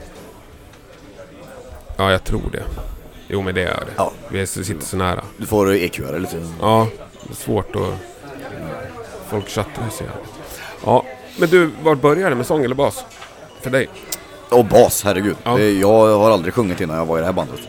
[1.96, 2.62] Ja, jag tror det.
[3.28, 3.92] Jo, men det är det.
[3.96, 4.12] Ja.
[4.28, 5.24] Vi är- sitter så nära.
[5.37, 6.37] Du får EQ det lite.
[6.61, 6.87] Ja,
[7.22, 7.94] det är svårt att...
[9.28, 10.30] Folk chattar så jävligt.
[10.85, 11.04] Ja,
[11.38, 13.04] men du, var började det med sång eller bas?
[13.61, 13.88] För dig?
[14.53, 15.37] Och bas, herregud.
[15.45, 15.61] Ja.
[15.61, 17.61] Jag har aldrig sjungit innan jag var i det här bandet.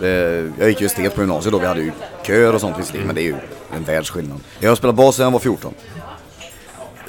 [0.00, 1.92] Det, jag gick ju estet på gymnasiet då, vi hade ju
[2.26, 3.36] kör och sånt visserligen, men det är ju
[3.76, 4.40] en världsskillnad.
[4.60, 5.74] Jag har spelat bas sedan jag var 14.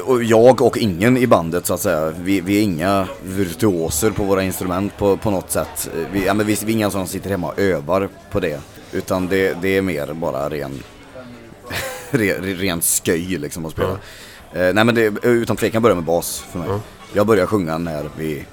[0.06, 4.24] Och jag och ingen i bandet så att säga, vi, vi är inga virtuoser på
[4.24, 5.90] våra instrument på, på något sätt.
[6.12, 8.60] Vi, ja, men vi, vi är inga som sitter hemma och övar på det.
[8.92, 10.84] Utan det, det är mer bara ren,
[12.12, 13.98] ren, ren sköj liksom att spela.
[14.54, 16.70] Eh, nej men det, utan tvekan börjar med bas för mig.
[17.14, 18.46] Jag började sjunga när vi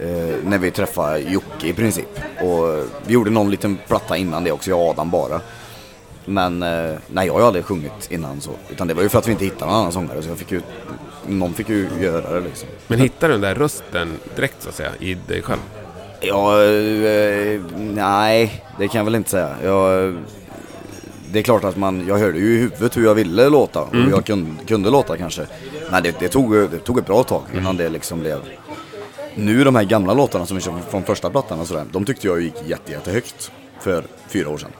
[0.00, 2.20] eh, när vi träffade Jocke i princip.
[2.40, 5.40] Och vi gjorde någon liten platta innan det också, jag och Adam bara.
[6.24, 8.50] Men eh, nej, jag har ju aldrig sjungit innan så.
[8.70, 10.52] Utan det var ju för att vi inte hittade någon annan sångare så jag fick
[10.52, 10.60] ju,
[11.26, 12.68] någon fick ju göra det liksom.
[12.86, 15.60] Men hittar du den där rösten direkt så att säga i dig själv?
[16.20, 19.56] Ja, eh, nej, det kan jag väl inte säga.
[19.62, 20.14] Jag,
[21.32, 23.94] det är klart att man, jag hörde ju i huvudet hur jag ville låta och
[23.94, 25.46] hur jag kunde, kunde låta kanske.
[25.90, 28.38] Men det, det, tog, det tog ett bra tag innan det liksom blev...
[29.38, 32.26] Nu de här gamla låtarna som vi kör från första plattan och sådär, de tyckte
[32.26, 34.70] jag gick jätte, jättehögt för fyra år sedan.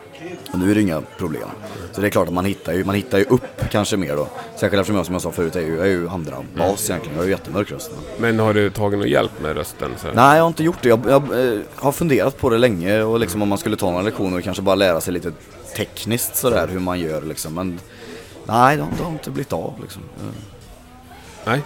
[0.52, 1.48] Och nu är det inga problem.
[1.92, 4.28] Så det är klart att man hittar ju, man hittar ju upp kanske mer då.
[4.52, 7.22] Särskilt eftersom jag som jag sa förut är ju, är ju andra bas egentligen, jag
[7.22, 7.90] har ju jättemörk röst.
[8.18, 9.90] Men har du tagit någon hjälp med rösten?
[9.96, 10.06] Så?
[10.06, 10.88] Nej, jag har inte gjort det.
[10.88, 14.02] Jag, jag eh, har funderat på det länge och liksom om man skulle ta några
[14.02, 15.32] lektioner och kanske bara lära sig lite
[15.76, 17.54] tekniskt sådär hur man gör liksom.
[17.54, 17.80] Men
[18.44, 20.02] nej, det har, det har inte blivit av liksom.
[21.44, 21.60] Nej?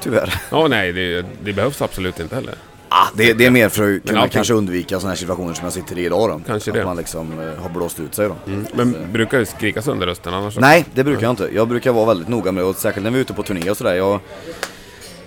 [0.00, 0.34] Tyvärr.
[0.50, 2.54] Ja, nej, det, det behövs absolut inte heller.
[2.88, 5.64] Ah, det, det är mer för att kunna allting- kanske undvika sådana här situationer som
[5.64, 6.40] jag sitter i idag då.
[6.46, 6.84] Kanske att det.
[6.84, 8.36] man liksom eh, har blåst ut sig då.
[8.74, 10.58] Men brukar du skrika sönder rösten annars?
[10.58, 11.48] Nej, det brukar jag inte.
[11.54, 13.70] Jag brukar vara väldigt noga med det och särskilt när vi är ute på turné
[13.70, 13.94] och sådär.
[13.94, 14.20] Jag,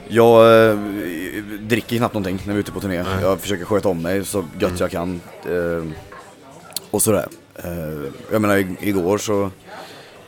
[0.07, 0.75] jag eh,
[1.61, 3.03] dricker knappt någonting när vi är ute på turné.
[3.21, 5.21] Jag försöker sköta om mig så gött jag kan.
[5.45, 5.85] Eh,
[6.91, 7.25] och sådär.
[7.55, 9.51] Eh, jag menar igår så,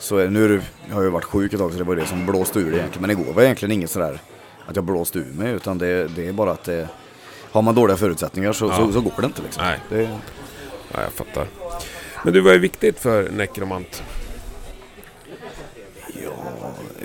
[0.01, 2.59] så nu det, har jag varit sjuk ett tag så det var det som blåste
[2.59, 3.01] ur det egentligen.
[3.07, 4.19] Men igår var egentligen inget sådär
[4.65, 6.87] att jag blåste ur mig utan det, det är bara att det,
[7.51, 9.63] har man dåliga förutsättningar så, så, så går det inte liksom.
[9.63, 9.79] Nej.
[9.89, 10.09] Det,
[10.93, 11.47] Ja, jag fattar.
[12.23, 14.03] Men du, vad är viktigt för Necromant?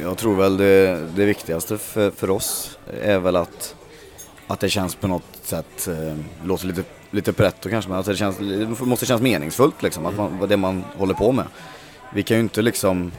[0.02, 3.74] Jag tror väl det, det viktigaste för, för oss är väl att,
[4.46, 8.16] att det känns på något sätt, eh, låter lite, lite pretto kanske, men att det,
[8.16, 11.44] känns, det måste kännas meningsfullt liksom, att man, det man håller på med.
[12.14, 13.12] Vi kan ju inte liksom,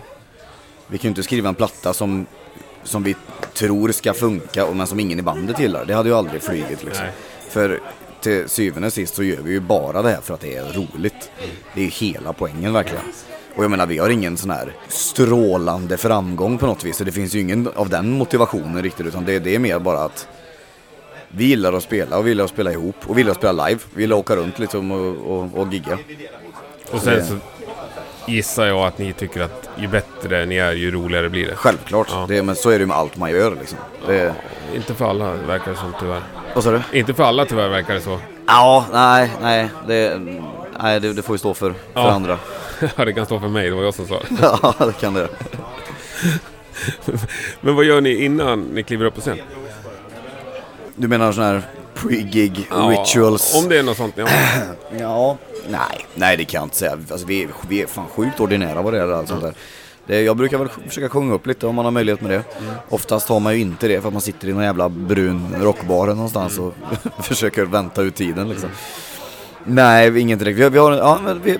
[0.87, 2.25] vi kan ju inte skriva en platta som,
[2.83, 3.15] som vi
[3.53, 5.85] tror ska funka och men som ingen i bandet gillar.
[5.85, 7.03] Det hade ju aldrig flugit liksom.
[7.03, 7.13] Nej.
[7.49, 7.79] För
[8.21, 10.63] till syvende och sist så gör vi ju bara det här för att det är
[10.73, 11.31] roligt.
[11.75, 13.03] Det är ju hela poängen verkligen.
[13.55, 16.97] Och jag menar vi har ingen sån här strålande framgång på något vis.
[16.97, 19.99] Så det finns ju ingen av den motivationen riktigt utan det, det är mer bara
[20.03, 20.27] att
[21.29, 23.67] vi gillar att spela och vi gillar att spela ihop och vi gillar att spela
[23.67, 23.79] live.
[23.93, 25.97] Vi gillar att åka runt liksom och, och, och gigga.
[26.91, 27.37] Och sen det- så
[28.27, 31.55] gissar jag att ni tycker att ju bättre ni är, ju roligare blir det.
[31.55, 32.25] Självklart, Ja.
[32.27, 33.77] det, men så är det ju med allt man gör liksom.
[34.07, 34.33] Det,
[34.75, 36.21] Inte för alla verkar det som tyvärr.
[36.55, 36.81] vad sa du?
[36.99, 38.19] Inte för alla tyvärr verkar det så.
[38.47, 39.69] Ja, nej, nej.
[39.87, 40.21] Det,
[40.81, 42.11] nej, det, det får ju stå för, för Ja.
[42.11, 42.39] andra.
[42.95, 44.27] Ja, det kan stå för mig, det var jag som sa det.
[44.61, 45.27] Ja, det kan det.
[47.61, 49.37] Men vad gör ni innan ni kliver upp på scen?
[50.95, 51.61] Du menar sån här
[52.01, 53.55] pre-gig rituals?
[53.63, 54.29] Om det är något sånt ni har.
[54.99, 55.37] Ja,
[55.69, 56.97] nej, nej det kan jag inte säga.
[57.11, 59.53] Alltså, vi, är- vi är fan sjukt ordinära vad det gäller allt sånt där.
[60.07, 62.43] Det, jag brukar väl försöka sjunga upp lite om man har möjlighet med det.
[62.89, 66.07] Oftast har man ju inte det för att man sitter i någon jävla brun rockbar
[66.07, 66.73] någonstans och
[67.23, 68.69] försöker vänta ut tiden liksom.
[69.63, 70.59] Nej, inget direkt.
[70.59, 71.51] Vi har, vi har ja, men vi,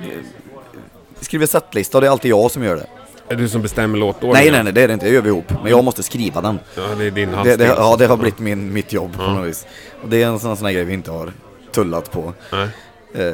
[1.19, 2.86] vi skriver setlista och det är alltid jag som gör det.
[3.30, 4.34] Är du som bestämmer låtordningen?
[4.34, 5.06] Nej, nej, nej, det är det inte.
[5.06, 5.52] Det gör vi ihop.
[5.63, 6.60] Men jag måste skriva den.
[6.76, 7.60] Ja, det är din Det, handstil.
[7.60, 9.66] det, ja, det har blivit min, mitt jobb på något vis.
[10.04, 11.34] Och det är en sån, sån här grej vi inte har
[11.72, 12.34] tullat på.
[12.52, 12.68] Nej.
[13.13, 13.34] Eh,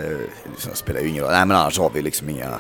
[0.70, 1.32] det spelar ju ingen roll.
[1.32, 2.60] Nej men annars har vi liksom inga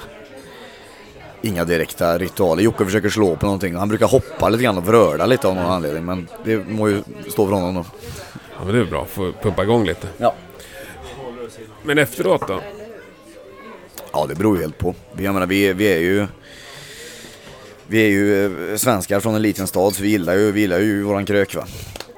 [1.45, 2.63] Inga direkta ritualer.
[2.63, 3.75] Jocke försöker slå på någonting.
[3.75, 6.05] Han brukar hoppa lite grann och vröla lite av någon anledning.
[6.05, 7.85] Men det må ju stå för honom då.
[8.33, 9.05] Ja, men det är bra.
[9.05, 10.07] Få pumpa igång lite.
[10.17, 10.35] Ja.
[11.83, 12.59] Men efteråt då?
[14.11, 14.95] Ja, det beror ju helt på.
[15.17, 16.27] Jag menar, vi, vi är ju...
[17.87, 20.79] Vi är ju eh, svenskar från en liten stad så vi gillar ju, vi gillar
[20.79, 21.65] ju våran krök va.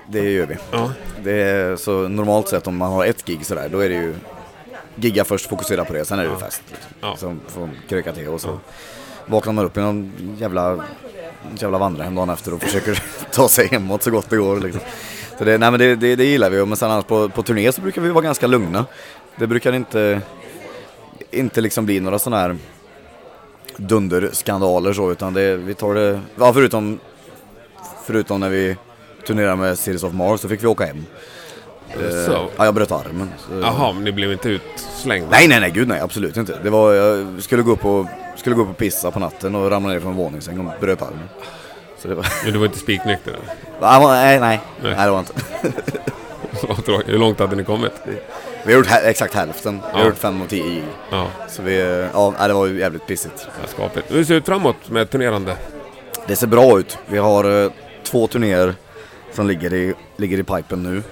[0.07, 0.55] Det gör vi.
[0.71, 0.91] Ja.
[1.23, 4.13] Det är, så normalt sett om man har ett gig sådär, då är det ju
[4.95, 6.63] Gigga först, fokusera på det, sen är det ju fest.
[6.71, 6.91] Liksom.
[7.01, 7.15] Ja.
[7.17, 8.59] Så får kröka till och så
[9.25, 10.85] vaknar man upp i någon jävla,
[11.57, 14.59] jävla vandrarhem dagen efter och försöker ta sig hemåt så gott det går.
[14.59, 14.81] Liksom.
[15.37, 17.71] Så det, nej men det, det, det gillar vi, men sen annars på, på turné
[17.71, 18.85] så brukar vi vara ganska lugna.
[19.35, 20.21] Det brukar inte,
[21.31, 22.57] inte liksom bli några sådana här
[23.77, 26.99] dunderskandaler så, utan det, vi tar det, ja förutom,
[28.05, 28.77] förutom när vi
[29.27, 31.05] turnerade med Cities of Mars, så fick vi åka hem.
[31.89, 32.47] Eh, Så.
[32.57, 33.29] Ja, jag bröt armen.
[33.61, 35.27] Jaha, men ni blev inte utslängda?
[35.31, 36.59] Nej, nej, nej, gud nej, absolut inte.
[36.63, 39.71] Det var, jag skulle gå upp och, skulle gå upp och pissa på natten och
[39.71, 41.29] ramla ner från en våningssäng och bröt armen.
[41.99, 43.31] Så det var, Men du var inte spiknykter?
[43.31, 43.43] eller?
[43.81, 44.95] Nej, nej, Nej.
[44.95, 45.33] nej, det var inte.
[47.11, 47.91] Hur långt hade ni kommit?
[48.65, 49.73] Vi har gjort hä- exakt hälften.
[49.85, 50.05] Vi har Ja.
[50.05, 50.83] gjort fem och tio i.
[51.11, 51.79] Ja, Så vi,
[52.13, 53.47] ja, nej, det var ju jävligt pissigt.
[53.61, 54.11] ja, skapligt.
[54.11, 55.57] Hur ser det ut framåt med turnerande?
[56.27, 56.97] Det ser bra ut.
[57.05, 57.71] Vi har eh,
[58.03, 58.75] två turnéer
[59.33, 61.03] som ligger i, ligger i pipen nu.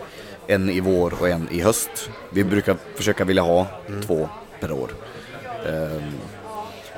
[0.47, 2.09] En i vår och en i höst.
[2.29, 3.65] Vi brukar försöka vilja ha
[4.07, 4.89] två per år.
[5.67, 6.01] Ehm,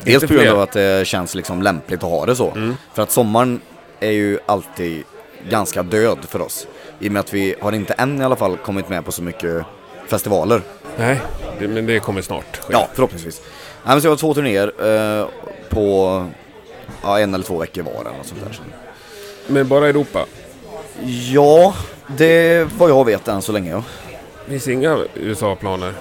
[0.04, 0.52] dels på grund fler?
[0.52, 2.74] av att det känns liksom lämpligt att ha det så.
[2.94, 3.62] För att sommaren
[4.00, 5.04] är ju alltid
[5.50, 6.68] ganska död för oss.
[7.00, 9.24] I och med att vi har inte än i alla fall kommit med på så
[9.24, 9.66] mycket
[10.08, 10.62] festivaler.
[10.98, 11.22] Nej,
[11.60, 12.58] det, men det kommer snart.
[12.58, 12.74] ske.
[12.74, 13.42] Ja, förhoppningsvis.
[13.84, 14.68] Nej, men så jag har två turnéer
[15.22, 15.28] eh,
[15.70, 16.26] på
[17.04, 18.60] ja, en eller två veckor var eller något sånt där.
[19.48, 20.26] Men bara Europa?
[21.32, 21.76] Ja,
[22.18, 23.72] det är vad jag vet än så länge.
[23.72, 23.84] Ja.
[24.48, 25.94] Finns inga USA-planer?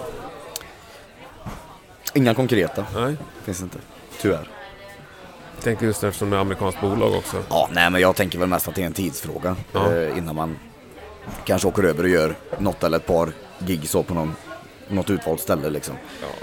[2.15, 3.17] Inga konkreta Nej.
[3.45, 3.79] finns inte,
[4.21, 4.49] tyvärr.
[5.57, 7.37] Jag tänkte just eftersom det är amerikanskt bolag också.
[7.49, 9.93] Ja, nej men jag tänker väl mest att det är en tidsfråga Ja.
[9.95, 10.59] eh, innan man
[11.45, 13.33] kanske åker över och gör något eller ett par
[13.67, 14.35] gig så på någon,
[14.89, 15.95] något utvalt ställe liksom.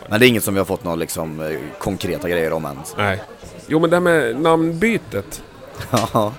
[0.09, 2.79] Men det är inget som vi har fått några liksom, eh, konkreta grejer om än.
[2.97, 3.21] Nej.
[3.67, 5.43] Jo, men det här med namnbytet.
[5.91, 6.33] Ja,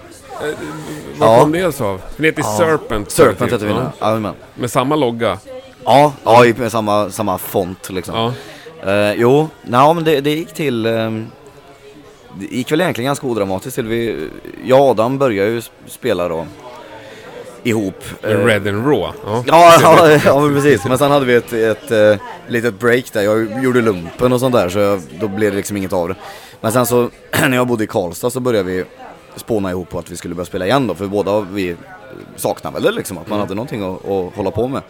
[1.18, 1.40] Vad Ja.
[1.40, 2.00] kom det sig av?
[2.16, 3.10] Ni heter Serpent.
[3.10, 3.86] Serpent heter vi nu.
[3.98, 4.34] Ja.
[4.54, 5.38] Med samma logga.
[5.84, 8.14] Ja, ja med samma, samma font liksom.
[8.84, 8.90] Ja.
[8.92, 10.86] Eh, jo, nej, men det, det gick till...
[10.86, 11.26] ehm,
[12.40, 13.86] det gick väl egentligen ganska odramatiskt till.
[13.86, 14.28] Vi,
[14.64, 16.46] jag och Adam började ju sp- spela då
[17.62, 18.04] ihop.
[18.22, 19.12] eh, Red and Raw.
[19.26, 19.44] Ja.
[19.46, 20.84] Ja, ja, precis.
[20.84, 22.16] Men sen hade vi ett, ett, eh,
[22.48, 23.22] litet break där.
[23.22, 26.14] Jag gjorde lumpen och sånt där så jag, då blev det liksom inget av det.
[26.60, 27.10] Men sen så
[27.48, 28.84] när jag bodde i Karlstad så började vi
[29.36, 30.94] spåna ihop på att vi skulle börja spela igen då.
[30.94, 31.76] För båda vi
[32.36, 34.82] saknade väl liksom att man hade någonting att, att hålla på med.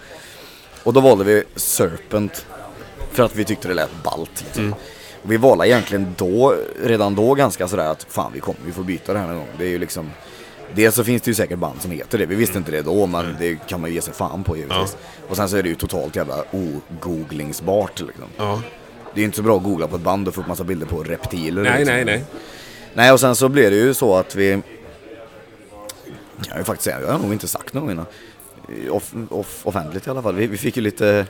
[0.83, 2.47] Och då valde vi Serpent
[3.13, 4.45] för att vi tyckte det lät ballt.
[4.47, 4.75] Liksom.
[5.23, 6.55] Och vi valde egentligen då,
[6.85, 9.49] redan då ganska sådär att fan vi kommer, vi får byta det här någon gång.
[9.59, 10.11] Det är ju liksom
[10.75, 13.07] Dels så finns det ju säkert band som heter det, vi visste inte det då
[13.07, 14.97] men det kan man ju ge sig fan på givetvis.
[15.29, 18.27] Och sen så är det ju totalt jävla ogooglingsbart liksom.
[18.37, 18.63] ja.
[19.15, 20.65] Det är ju inte så bra att googla på ett band och få upp massa
[20.65, 21.63] bilder på reptiler.
[21.63, 21.95] Nej, liksom.
[21.95, 22.25] nej, nej.
[22.95, 24.63] Nej och sen så blev det ju så att vi
[26.43, 28.07] kan jag ju faktiskt säga, jag har nog inte sagt någon innan.
[28.91, 30.35] Off, off, offentligt i alla fall.
[30.35, 31.27] Vi, vi fick ju lite,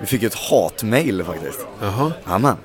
[0.00, 1.66] vi fick ju ett hatmail faktiskt.
[1.80, 2.12] Jaha.
[2.26, 2.56] Jajamän.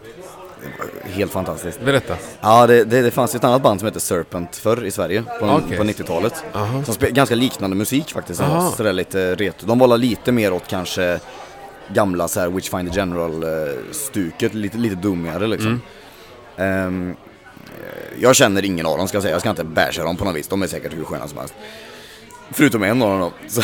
[1.04, 1.82] Helt fantastiskt.
[1.82, 2.16] Berätta.
[2.42, 5.24] Ja, det, det, det fanns ju ett annat band som hette Serpent förr i Sverige
[5.40, 5.78] på, Okej.
[5.78, 6.44] på 90-talet.
[6.54, 6.84] Aha.
[6.84, 8.40] Som spelade ganska liknande musik faktiskt.
[8.40, 9.68] som var Sådär lite retro.
[9.68, 11.20] De var lite mer åt kanske
[11.94, 15.82] gamla så här Witchfinder General-stuket, lite, lite dummigare liksom.
[16.58, 17.16] Ehm,
[17.68, 20.26] eh, jag känner ingen av dem ska jag säga, jag ska inte basha dem på
[20.26, 20.48] något vis.
[20.48, 21.54] De är säkert hur sköna som helst.
[22.52, 23.32] Förutom en av dem då.
[23.48, 23.62] Så,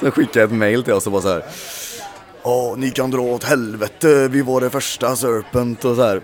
[0.00, 1.42] så skickade ett mail till oss och bara så här.
[2.42, 6.20] Ja, ni kan dra åt helvete, vi var det första Serpent och så här.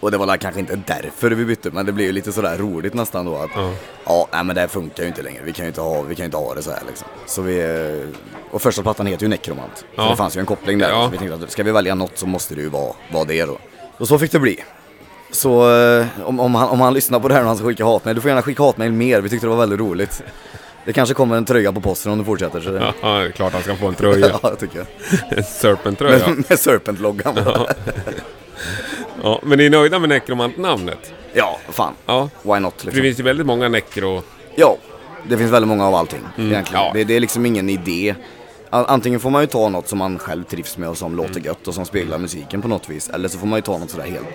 [0.00, 2.58] Och det var väl kanske inte därför vi bytte, men det blev ju lite sådär
[2.58, 3.50] roligt nästan då att
[4.04, 6.14] ja, nej men det här funkar ju inte längre, vi kan ju inte ha, vi
[6.14, 7.08] kan inte ha det så här liksom.
[7.26, 7.62] Så vi,
[8.50, 10.10] och första plattan heter ju Necromant, så Ja.
[10.10, 10.88] det fanns ju en koppling där.
[10.90, 11.04] Ja.
[11.04, 13.44] Så vi tänkte att ska vi välja något så måste det ju vara, vara det
[13.44, 13.58] då.
[13.98, 14.64] Och så fick det bli.
[15.30, 17.84] Så eh, om, om, han, om han lyssnar på det här och han ska skicka
[17.84, 20.22] hatmejl, du får gärna skicka hatmejl mer, vi tyckte det var väldigt roligt.
[20.84, 22.60] Det kanske kommer en tröja på posten om du fortsätter.
[22.60, 24.38] Så det, Ja, det är klart han ska få en tröja.
[24.42, 24.86] ja, det tycker jag.
[25.38, 26.28] En Serpent-tröja.
[26.28, 27.38] Med, med Serpent-loggan.
[27.46, 27.68] Ja.
[29.22, 31.12] Ja, men ni är nöjda med Necromant-namnet?
[31.34, 31.92] ja, fan.
[32.06, 32.28] Ja.
[32.42, 33.02] Why not För det liksom.
[33.02, 34.22] finns ju väldigt många necro...
[34.56, 34.76] Ja,
[35.28, 36.82] det finns väldigt många av allting egentligen.
[36.84, 36.90] ja.
[36.94, 38.14] Det, det är liksom ingen idé.
[38.70, 41.68] Antingen får man ju ta något som man själv trivs med och som låter gött
[41.68, 43.10] och som speglar musiken på något vis.
[43.10, 44.26] Eller så får man ju ta något sådär helt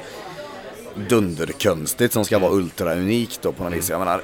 [1.09, 3.89] dunderkonstigt som ska vara ultraunikt då på något vis.
[3.89, 4.21] Jag menar,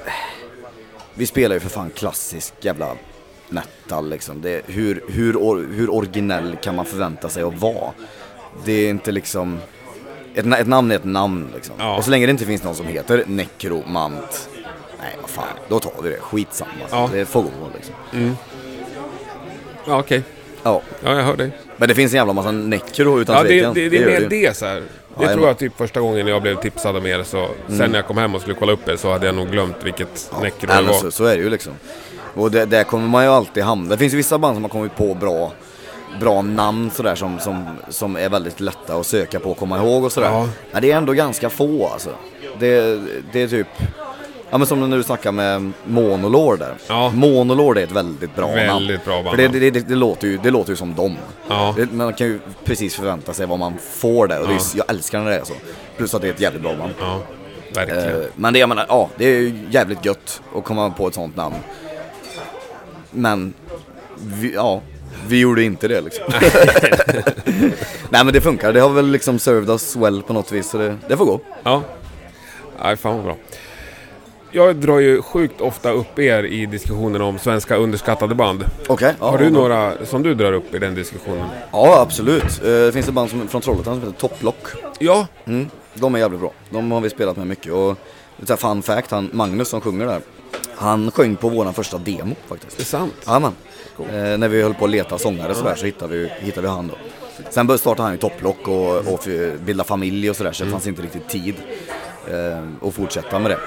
[1.15, 2.95] vi spelar ju för fan klassisk jävla
[3.49, 4.41] metal liksom.
[4.41, 7.91] Det, hur, hur, or, hur originell kan man förvänta sig att vara?
[8.65, 9.59] Det är inte liksom...
[10.35, 11.75] Ett, ett namn är ett namn liksom.
[11.79, 11.97] Ja.
[11.97, 14.49] Och så länge det inte finns någon som heter Necromant
[14.99, 16.19] Nej, vad fan, då tar vi det.
[16.19, 16.71] Skitsamma.
[16.91, 17.09] Ja.
[17.13, 17.95] Det får gå liksom.
[19.87, 20.23] Ja, okej.
[20.63, 20.81] Ja.
[21.03, 21.51] Ja, jag hör dig.
[21.77, 23.73] Men det finns en jävla massa necro utan Ja, det, tvekan.
[23.73, 24.27] det, det är mer ju.
[24.27, 24.83] det så här.
[25.17, 27.95] Det Ja, tror jag- typ första gången jag blev tipsad om er så sen när
[27.99, 30.57] jag kom hem och skulle kolla upp er så hade jag nog glömt vilket Necro
[30.59, 30.93] det Nej, men var.
[30.99, 31.73] så, så är det ju liksom.
[32.33, 33.89] Och det, där kommer man ju alltid hamna.
[33.89, 35.51] Det finns ju vissa band som har kommit på bra,
[36.19, 40.03] bra namn sådär som, som, som är väldigt lätta att söka på och komma ihåg
[40.03, 40.27] och sådär.
[40.31, 40.47] Ja.
[40.71, 42.09] Men det är ändå ganska få alltså.
[42.59, 42.99] Det,
[43.33, 43.67] det är typ,
[44.55, 46.75] ja men som när du snackar med Monolord där.
[46.87, 47.09] Ja.
[47.09, 48.57] Monolord är ett väldigt bra namn.
[48.57, 49.37] Väldigt bra För band.
[49.37, 51.17] det, det, det, det, låter ju, det låter ju som dem.
[51.47, 51.75] Ja.
[51.91, 55.19] Man kan ju precis förvänta sig vad man får där och det är, jag älskar
[55.19, 55.53] när det är så.
[55.97, 56.93] Plus att det är ett jävligt bra band.
[56.99, 57.21] Ja,
[57.73, 58.21] verkligen.
[58.21, 61.13] Eh, men det jag menar, ja, det är ju jävligt gött att komma på ett
[61.13, 61.55] sånt namn.
[63.11, 63.53] Men,
[64.17, 64.81] vi, ja,
[65.27, 66.25] vi gjorde inte det liksom.
[68.09, 70.77] Nej men det funkar, det har väl liksom served us well på något vis så
[70.77, 71.39] det, det får gå.
[71.63, 71.81] Ja.
[72.83, 73.35] Nej, fan vad bra.
[74.55, 78.65] Jag drar ju sjukt ofta upp er i diskussionen om svenska underskattade band.
[78.87, 79.15] Okej.
[79.19, 81.47] ja, Har du några som du drar upp i den diskussionen?
[81.71, 82.43] Ja absolut.
[82.43, 84.67] Eh, Det finns ett band som, från Trollhättan som heter Topplock.
[84.99, 86.51] Ja, Mm, de är jävligt bra.
[86.69, 87.97] De har vi spelat med mycket och
[88.37, 90.21] lite fun fact, han, Magnus som sjunger där.
[90.75, 92.77] Han sjöng på våran första demo faktiskt.
[92.77, 93.13] det är sant.
[93.27, 93.51] Jajamän.
[93.99, 96.87] Eh, när vi höll på att leta sångare sådär så hittade vi, hittade vi han
[96.87, 96.93] då.
[97.49, 100.87] Sen startade han ju topplock och, och f- bilda familj och sådär så det fanns
[100.87, 101.55] inte riktigt tid
[102.31, 103.57] eh, att fortsätta med det.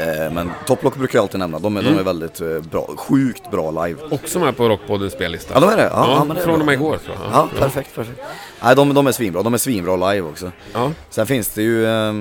[0.00, 3.50] Eh, men topplock brukar jag alltid nämna, de är, de är väldigt eh, bra, sjukt
[3.50, 4.00] bra live.
[4.10, 5.54] Också med på Rockpoddens spellista.
[5.54, 5.82] Ja de är det?
[5.82, 7.32] Ja, Ja, ja, men det från och med igår tror jag.
[7.32, 8.20] Ja, perfekt, perfekt.
[8.62, 10.52] Nej, de, de är svinbra, de är svinbra live också.
[10.72, 10.92] Ja.
[11.10, 12.12] Sen finns det ju, eh,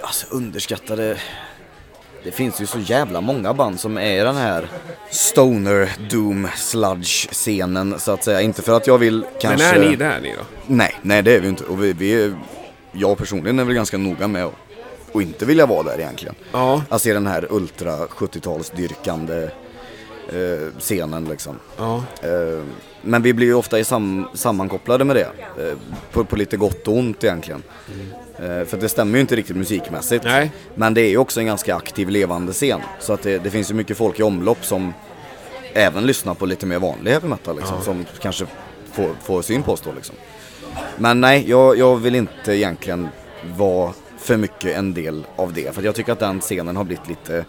[0.00, 1.16] alltså underskattade,
[2.24, 4.68] det finns ju så jävla många band som är i den här
[5.10, 8.40] Stoner Doom Sludge scenen så att säga.
[8.40, 9.66] Inte för att jag vill Men kanske...
[9.66, 10.44] är ni där ni då?
[10.66, 11.64] Nej, nej det är vi inte.
[11.64, 12.34] Och vi, vi
[12.92, 14.54] jag personligen är väl ganska noga med att
[15.16, 16.34] och inte vilja vara där egentligen.
[16.52, 16.82] Ja.
[16.88, 19.50] Alltså i den här ultra 70-talsdyrkande
[20.28, 21.58] eh, scenen liksom.
[21.76, 22.04] Ja.
[22.22, 22.64] Eh,
[23.02, 25.28] men vi blir ju ofta i sam sammankopplade med det.
[25.58, 25.76] Eh,
[26.12, 27.62] på, på lite gott och ont egentligen.
[28.38, 30.24] Eh, för det stämmer ju inte riktigt musikmässigt.
[30.24, 30.52] Nej.
[30.74, 32.80] Men det är ju också en ganska aktiv levande scen.
[33.00, 34.92] Så att det, det finns ju mycket folk i omlopp som
[35.72, 37.82] även lyssnar på lite mer vanlig heavy metal liksom.
[37.82, 38.46] Som kanske
[38.92, 40.16] får, får syn på oss då liksom.
[40.96, 43.08] Men nej, jag, jag vill inte egentligen
[43.56, 45.74] vara för mycket en del av det.
[45.74, 47.44] För jag tycker att den scenen har blivit lite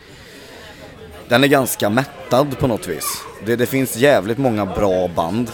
[1.28, 3.24] den är ganska mättad på något vis.
[3.46, 5.52] Det, det finns jävligt många bra band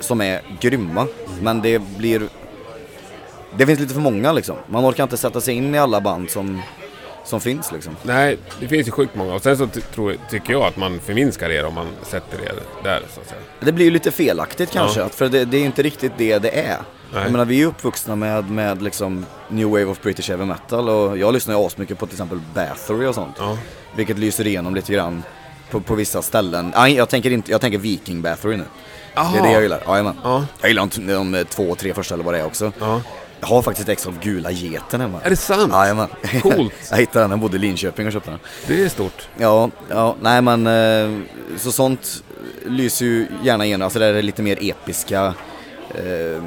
[0.00, 1.06] som är grymma.
[1.40, 2.22] Men det blir...
[3.56, 4.56] Det finns lite för många liksom.
[4.66, 6.62] Man orkar inte sätta sig in i alla band som,
[7.24, 7.96] som finns liksom.
[8.02, 9.34] Nej, det finns ju sjukt många.
[9.34, 12.54] Och sen så tror, tycker jag att man förminskar er om man sätter er
[12.84, 13.40] där så att säga.
[13.60, 15.08] Det blir ju lite felaktigt kanske, Ja.
[15.08, 16.78] för det, det är inte riktigt det det är.
[17.12, 17.22] Nej.
[17.22, 21.18] Jag menar, vi är uppvuxna med, med liksom New Wave of British Heavy Metal och
[21.18, 23.36] jag lyssnar ju asmycket på till exempel Bathory och sånt.
[23.38, 23.58] Ja.
[23.96, 25.22] Vilket lyser igenom lite grann
[25.70, 26.72] på, på vissa ställen.
[26.76, 28.64] Nej, jag tänker, inte, jag tänker Viking Bathory nu.
[29.14, 29.44] Det är Aha.
[29.44, 29.82] det jag gillar.
[29.86, 30.14] Jajamän.
[30.24, 30.46] Ja.
[30.60, 32.72] Jag gillar de, de två, tre första eller vad det är också.
[32.78, 33.02] Ja.
[33.40, 35.20] Jag har faktiskt ett ex av Gula Geten hemma.
[35.22, 35.72] Är det sant?
[35.72, 36.08] Jajamän.
[36.42, 36.72] Coolt.
[36.90, 38.38] jag hittade den, jag bodde i Linköping och köpte den.
[38.66, 39.28] Det är stort.
[39.38, 41.20] Ja, ja, nej men eh,
[41.56, 42.24] så sånt
[42.66, 43.84] lyser ju gärna igenom.
[43.84, 45.34] Alltså det är lite mer episka,
[45.94, 46.42] eh,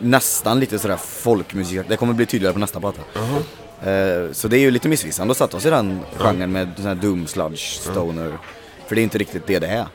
[0.00, 1.80] nästan lite sådär folkmusik.
[1.88, 3.00] Det kommer bli tydligare på nästa platta.
[3.82, 6.86] Eh, så det är ju lite missvisande att sätta oss i den genren med sån
[6.86, 8.38] här doom, sludge, stoner.
[8.86, 9.86] För det är inte riktigt det det är.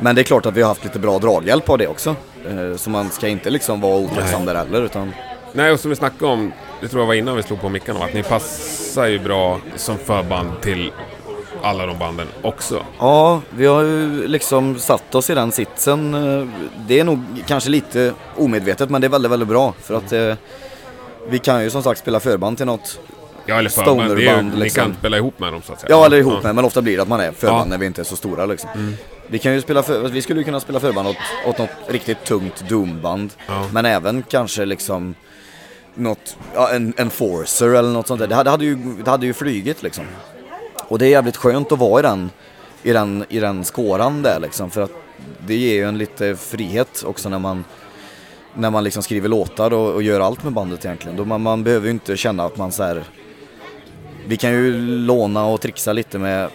[0.00, 2.16] Men det är klart att vi har haft lite bra draghjälp av det också.
[2.48, 5.12] Eh, så man ska inte liksom vara otacksam där heller utan
[5.56, 8.04] Nej, och som vi snackade om, det tror jag var innan vi slog på mickarna,
[8.04, 10.92] att ni passar ju bra som förband till
[11.64, 12.84] alla de banden också.
[12.98, 16.12] Ja, vi har ju liksom satt oss i den sitsen.
[16.86, 19.74] Det är nog kanske lite omedvetet men det är väldigt, väldigt bra.
[19.82, 20.34] För att eh,
[21.28, 23.00] vi kan ju som sagt spela förband till något.
[23.46, 23.98] Ja, eller förband.
[23.98, 24.82] Det är ju, Stonerband, Ni liksom.
[24.84, 25.90] kan spela ihop med dem så att säga.
[25.90, 27.60] Ja, eller ihop med, men ofta blir det att man är förband Ja.
[27.60, 27.68] Mm.
[27.68, 28.96] när vi inte är så stora liksom.
[29.26, 32.24] Vi, kan ju spela för, vi skulle ju kunna spela förband åt, åt något riktigt
[32.24, 33.30] tungt doomband.
[33.46, 33.66] Ja.
[33.72, 35.14] Men även kanske liksom
[35.94, 38.26] något, ja, en enforcer eller något sånt där.
[38.26, 40.04] Det hade, hade, ju, det hade ju flygit liksom.
[40.88, 42.30] Och det är jävligt skönt att vara i den,
[42.82, 44.70] i den, i den skåran där liksom.
[44.70, 44.92] För att
[45.46, 47.64] det ger ju en lite frihet också när man
[48.54, 51.16] när man liksom skriver låtar och, och gör allt med bandet egentligen.
[51.16, 53.04] Då man, man behöver ju inte känna att man så här.
[54.26, 56.50] Vi kan ju låna och trixa lite med,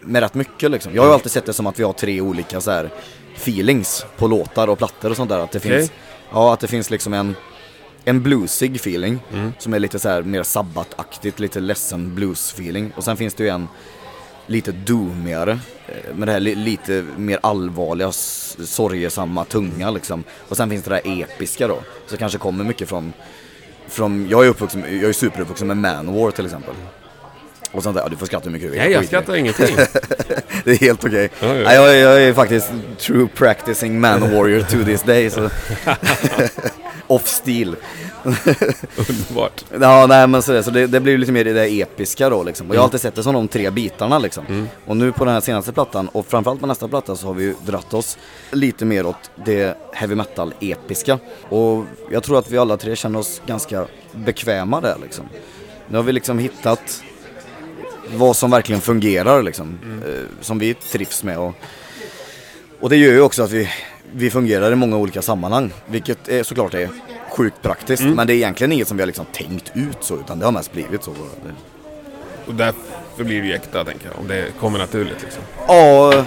[0.00, 0.94] med rätt mycket liksom.
[0.94, 2.90] Jag har ju alltid sett det som att vi har tre olika så här
[3.36, 5.38] feelings på låtar och plattor och sånt där.
[5.38, 5.92] Att det finns,
[6.32, 7.34] ja, att det finns liksom en,
[8.04, 9.18] en bluesig feeling
[9.58, 12.90] som är lite så här mer sabbataktigt, lite ledsen blues-feeling.
[12.96, 13.68] Och sen finns det ju en
[14.46, 20.24] lite doomigare, eh, med det här li- lite mer allvarliga, sorgesamma, tunga liksom.
[20.48, 23.12] Och sen finns det där episka då, så kanske kommer mycket från,
[23.88, 26.74] från jag är uppvuxen, jag är superuppvuxen med Manowar till exempel.
[27.72, 28.80] Och sånt där, ja, du får skratta hur mycket du vill.
[28.80, 29.06] Nej, jag det.
[29.06, 29.76] skrattar ingenting.
[30.64, 31.30] det är helt okej.
[31.40, 31.64] Ja, ja.
[31.64, 35.30] Nej, jag, jag är faktiskt true practicing man warrior to this day.
[35.30, 35.50] Så.
[37.06, 37.76] Off stil.
[38.96, 39.64] Underbart.
[39.80, 42.30] Ja, nej men så, det, så det, det blir ju lite mer det där episka
[42.30, 42.68] då liksom.
[42.70, 44.68] Och jag har alltid sett det som de tre bitarna liksom.
[44.86, 47.44] Och nu på den här senaste plattan och framförallt på nästa platta så har vi
[47.44, 48.18] ju dratt oss
[48.50, 51.18] lite mer åt det heavy metal episka.
[51.48, 55.24] Och jag tror att vi alla tre känner oss ganska bekväma där liksom.
[55.88, 57.02] Nu har vi liksom hittat
[58.14, 59.78] vad som verkligen fungerar liksom.
[60.06, 61.38] Eh, som vi trivs med.
[61.38, 61.54] Och,
[62.80, 63.68] och det gör ju också att vi,
[64.14, 65.72] vi fungerar i många olika sammanhang.
[65.86, 66.88] Vilket är, såklart är
[67.36, 68.02] sjukt praktiskt.
[68.02, 70.16] Men det är egentligen inget som vi har liksom tänkt ut så.
[70.16, 71.10] Utan det har mest blivit så.
[72.46, 74.18] Och därför blir det ju äkta, tänker jag.
[74.18, 75.42] Om det kommer naturligt liksom.
[75.68, 76.24] Ja,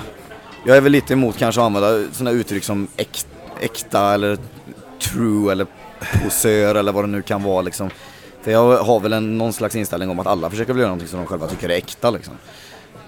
[0.65, 3.25] jag är väl lite emot kanske att använda sådana uttryck som äk,
[3.61, 4.37] äkta eller
[5.01, 5.67] true eller
[6.23, 7.89] posör eller vad det nu kan vara liksom.
[8.41, 11.07] För jag har väl en, någon slags inställning om att alla försöker väl göra någonting
[11.07, 12.33] som de själva tycker är äkta liksom.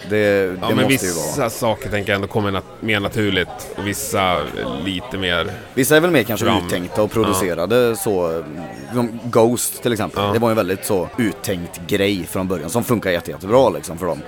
[0.09, 0.15] Det,
[0.47, 4.37] det Ja, men vissa saker tänker jag ändå kommer nat- mer naturligt och vissa
[4.85, 5.51] lite mer...
[5.73, 6.65] Vissa är väl mer kanske Fram.
[6.67, 8.43] uttänkta och producerade så.
[8.93, 10.23] Som Ghost till exempel.
[10.23, 10.33] Ja.
[10.33, 13.97] Det var ju en väldigt så uttänkt grej från början som funkar jätte, jättebra liksom
[13.97, 14.21] för dem.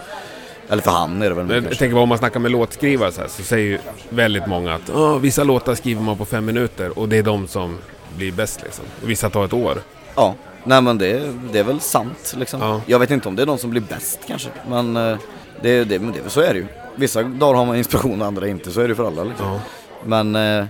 [0.69, 1.79] Eller för han är det väl mer Jag kanske.
[1.79, 4.89] tänker bara om man snackar med låtskrivare så, här, så säger ju väldigt många att
[4.95, 7.77] "Åh, vissa låtar skriver man på fem minuter och det är de som
[8.17, 8.85] blir bäst liksom.
[9.03, 9.81] Och vissa tar ett år.
[10.15, 12.61] Ja, nej men det, det är väl sant liksom.
[12.61, 12.81] Ja.
[12.85, 14.49] Jag vet inte om det är de som blir bäst kanske.
[14.69, 15.17] Men eh,
[15.61, 16.65] det, det, men det, så är det ju.
[16.95, 18.71] Vissa dagar har man inspiration, andra inte.
[18.71, 19.45] Så är det för alla liksom.
[19.45, 19.59] Ja.
[20.05, 20.65] Men eh,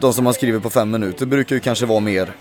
[0.00, 2.32] de som man skriver på fem minuter brukar ju kanske vara mer,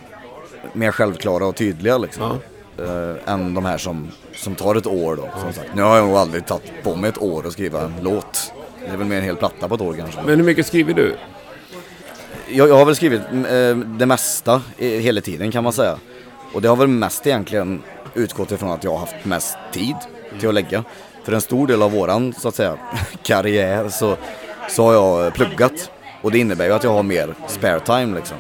[0.74, 2.40] mer självklara och tydliga liksom.
[2.78, 5.30] Eh, än de här som, som tar ett år då.
[5.42, 5.70] Som sagt.
[5.76, 8.54] Nu har jag nog aldrig tagit på mig ett år att skriva en låt.
[8.86, 10.22] Det är väl mer en hel platta på ett år kanske.
[10.26, 11.16] Men hur mycket skriver du?
[12.50, 15.98] Jag, jag har väl skrivit eh, det mesta i, hela tiden kan man säga.
[16.54, 17.82] Och det har väl mest egentligen
[18.14, 19.96] utgått ifrån att jag har haft mest tid
[20.40, 20.84] till att lägga.
[21.30, 22.78] För en stor del av våran, så att säga,
[23.24, 24.18] karriär så,
[24.70, 25.92] så har jag pluggat.
[26.22, 28.38] Och det innebär ju att jag har mer spare time liksom.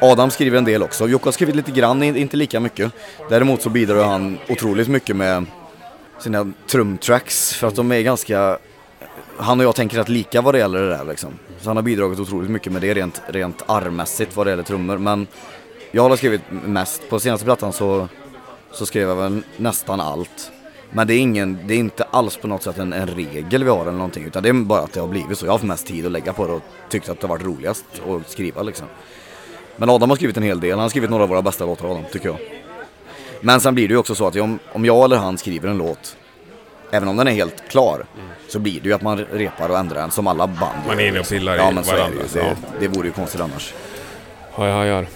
[0.00, 1.08] Adam skriver en del också.
[1.08, 2.92] Jocke har skrivit lite grann, inte lika mycket.
[3.28, 5.46] Däremot så bidrar han otroligt mycket med
[6.18, 8.58] sina trumtracks för att de är ganska
[9.36, 11.30] han och jag tänker rätt lika vad det gäller det där liksom.
[11.60, 14.98] Så han har bidragit otroligt mycket med det rent, rent armmässigt vad det gäller trummor.
[14.98, 15.26] Men
[15.90, 17.08] jag har skrivit mest.
[17.08, 18.08] På senaste plattan så,
[18.72, 20.52] så skrev jag väl nästan allt.
[20.90, 23.70] Men det är, ingen, det är inte alls på något sätt en, en regel vi
[23.70, 24.24] har eller någonting.
[24.24, 25.46] Utan det är bara att det har blivit så.
[25.46, 27.46] Jag har haft mest tid att lägga på det och tyckt att det har varit
[27.46, 28.86] roligast att skriva liksom.
[29.76, 30.70] Men Adam har skrivit en hel del.
[30.70, 32.38] Han har skrivit några av våra bästa låtar Adam, tycker jag.
[33.40, 35.78] Men sen blir det ju också så att om, om jag eller han skriver en
[35.78, 36.16] låt
[36.90, 38.06] Även om den är helt klar
[38.48, 41.08] Så blir det ju att man repar och ändrar den som alla band Man är
[41.08, 42.22] inne och pillar Ja i men så är det varandra.
[42.34, 42.40] ju.
[42.40, 42.54] Det, ja.
[42.80, 43.74] det vore ju konstigt annars
[44.56, 45.06] Ja, jag gör.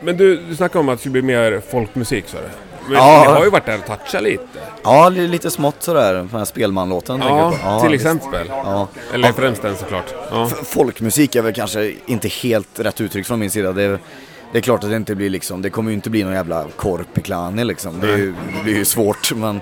[0.00, 2.67] Men du, du snackade om att det skulle bli mer folkmusik sa du.
[2.88, 3.24] Men Ja.
[3.26, 4.44] ni har ju varit där och touchat lite.
[4.82, 6.14] Ja, li- lite smått sådär.
[6.14, 7.84] Den här Spelman-låten Ja, på.
[7.84, 8.46] till exempel.
[8.48, 8.88] Ja.
[9.14, 10.14] Eller främst den såklart.
[10.30, 10.46] Ja.
[10.64, 13.72] Folkmusik är väl kanske inte helt rätt uttryck från min sida.
[13.72, 13.98] Det är,
[14.52, 16.64] det är klart att det inte blir liksom, det kommer ju inte bli någon jävla
[16.76, 18.00] korpiklani liksom.
[18.00, 19.60] Det, är ju, det blir ju svårt men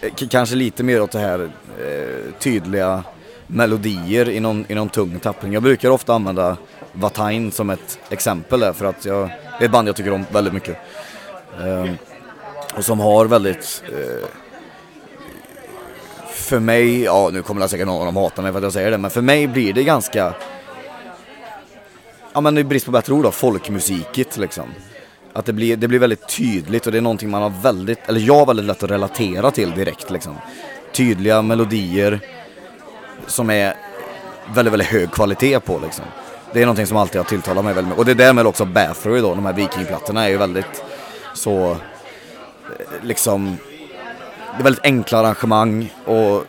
[0.00, 1.40] eh, kanske lite mer åt det här
[1.80, 3.02] eh, tydliga
[3.46, 5.52] melodier i någon, i någon tung tappning.
[5.52, 6.56] Jag brukar ofta använda
[6.92, 10.24] Vatain som ett exempel där för att jag, det är ett band jag tycker om
[10.32, 10.76] väldigt mycket.
[11.64, 11.96] Ehm,
[12.78, 14.28] och som har väldigt eh,
[16.32, 18.72] för mig, ja nu kommer det säkert någon av dem hata mig för att jag
[18.72, 20.34] säger det, men för mig blir det ganska
[22.32, 24.64] Ja men i brist på bättre ord då, folkmusikigt liksom.
[25.32, 28.20] Att det blir, det blir väldigt tydligt och det är någonting man har väldigt, eller
[28.20, 30.36] jag har väldigt lätt att relatera till direkt liksom.
[30.92, 32.20] Tydliga melodier
[33.26, 33.74] som är
[34.54, 36.04] väldigt, väldigt hög kvalitet på liksom.
[36.52, 37.98] Det är någonting som alltid har tilltalat mig väldigt mycket.
[37.98, 40.84] Och det är därmed också Bathory då, de här vikingplattorna är ju väldigt
[41.34, 41.76] så,
[43.02, 43.56] liksom,
[44.56, 46.44] det är väldigt enkla arrangemang och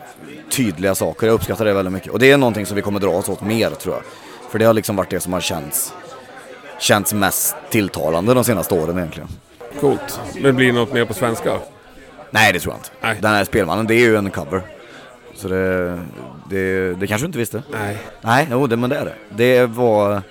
[0.50, 1.26] tydliga saker.
[1.26, 2.12] Jag uppskattar det väldigt mycket.
[2.12, 4.02] Och det är någonting som vi kommer dra oss åt mer tror jag.
[4.50, 5.94] För det har liksom varit det som har känts,
[6.78, 9.28] känts mest tilltalande de senaste åren egentligen.
[9.80, 10.20] Coolt.
[10.40, 11.58] Men blir det något mer på svenska?
[12.30, 12.90] Nej, det tror jag inte.
[13.00, 13.18] Nej.
[13.20, 14.62] Den här spelmannen, det är ju en cover.
[15.34, 15.98] Så det,
[16.50, 17.62] det, det kanske du inte visste?
[17.72, 17.98] Nej.
[18.20, 19.14] Nej, jo, det, men det är det.
[19.28, 20.22] Det var,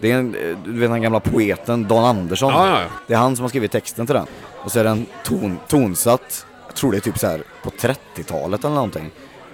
[0.00, 2.52] det är en, du vet den gamla poeten Dan Andersson.
[2.52, 2.86] Ja, ja, ja.
[3.06, 4.26] Det är han som har skrivit texten till den.
[4.68, 8.64] Och så är den ton, tonsatt, jag tror det är typ så här på 30-talet
[8.64, 9.10] eller någonting.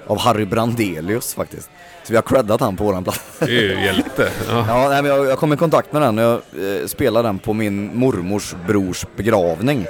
[0.06, 1.70] Av Harry Brandelius faktiskt.
[2.04, 3.20] Så vi har creddat han på våran plats.
[3.38, 4.30] Det är ju hjälte.
[4.48, 4.64] Ja.
[4.68, 6.32] Ja, nej, men jag, jag kom i kontakt med den och jag
[6.80, 9.86] eh, spelade den på min mormors brors begravning.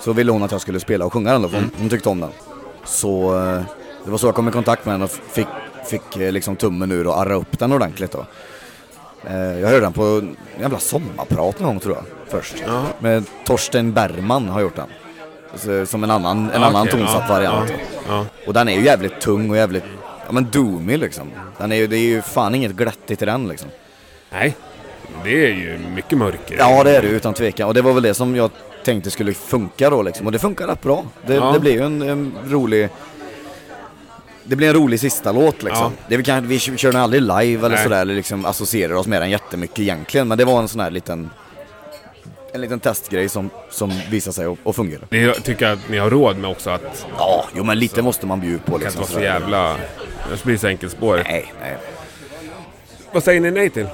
[0.00, 2.08] Så ville hon att jag skulle spela och sjunga den då, för hon, hon tyckte
[2.08, 2.30] om den.
[2.84, 3.62] Så eh,
[4.04, 5.48] det var så jag kom i kontakt med den och fick,
[5.86, 8.26] fick eh, liksom tummen ur och arra upp den ordentligt då.
[9.26, 12.54] Eh, jag hörde den på en jävla sommarprat någon gång tror jag, först.
[12.98, 15.86] Med Torsten Bergman har gjort den.
[15.86, 17.70] Som en annan, en Ja, annan okej, tonsatt ja, variant.
[17.70, 17.76] Ja,
[18.08, 18.26] ja.
[18.46, 19.84] Och den är ju jävligt tung och jävligt
[20.26, 21.30] ja men Doomy liksom.
[21.58, 23.68] Den är ju, det är ju fan inget glättigt i den liksom.
[24.30, 24.56] Nej,
[25.24, 26.56] det är ju mycket mörker.
[26.58, 27.68] Ja det är det utan tvekan.
[27.68, 28.50] Och det var väl det som jag
[28.84, 30.26] tänkte skulle funka då liksom.
[30.26, 31.04] Och det funkar rätt bra.
[31.26, 31.52] Det, Ja.
[31.52, 32.88] det blir ju en, en rolig...
[34.48, 35.92] Det blir en rolig sista låt liksom.
[35.98, 36.04] Ja.
[36.08, 37.82] Det väl kanske, vi kör den aldrig live eller Nej.
[37.82, 40.28] sådär, eller liksom associerar oss med den jättemycket egentligen.
[40.28, 41.30] Men det var en sån här liten...
[42.52, 45.00] En liten testgrej som, som visade sig att, fungera.
[45.08, 48.26] Det jag tycker att ni har råd med också att Ja, jo men lite måste
[48.26, 49.02] man bjuda på det kan liksom.
[49.02, 49.76] inte vara så jävla...
[50.30, 51.28] Det blir så enkelspårigt.
[51.30, 51.76] Nej, nej.
[53.12, 53.86] Vad säger ni nej till?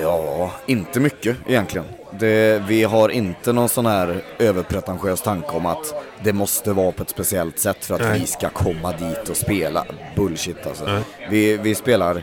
[0.00, 1.86] Ja, inte mycket egentligen.
[2.18, 7.02] Det, vi har inte någon sån här överpretentiös tanke om att det måste vara på
[7.02, 8.20] ett speciellt sätt för att Nej.
[8.20, 9.84] vi ska komma dit och spela.
[10.16, 10.84] Bullshit alltså.
[10.84, 11.02] Nej.
[11.30, 12.22] Vi, vi spelar...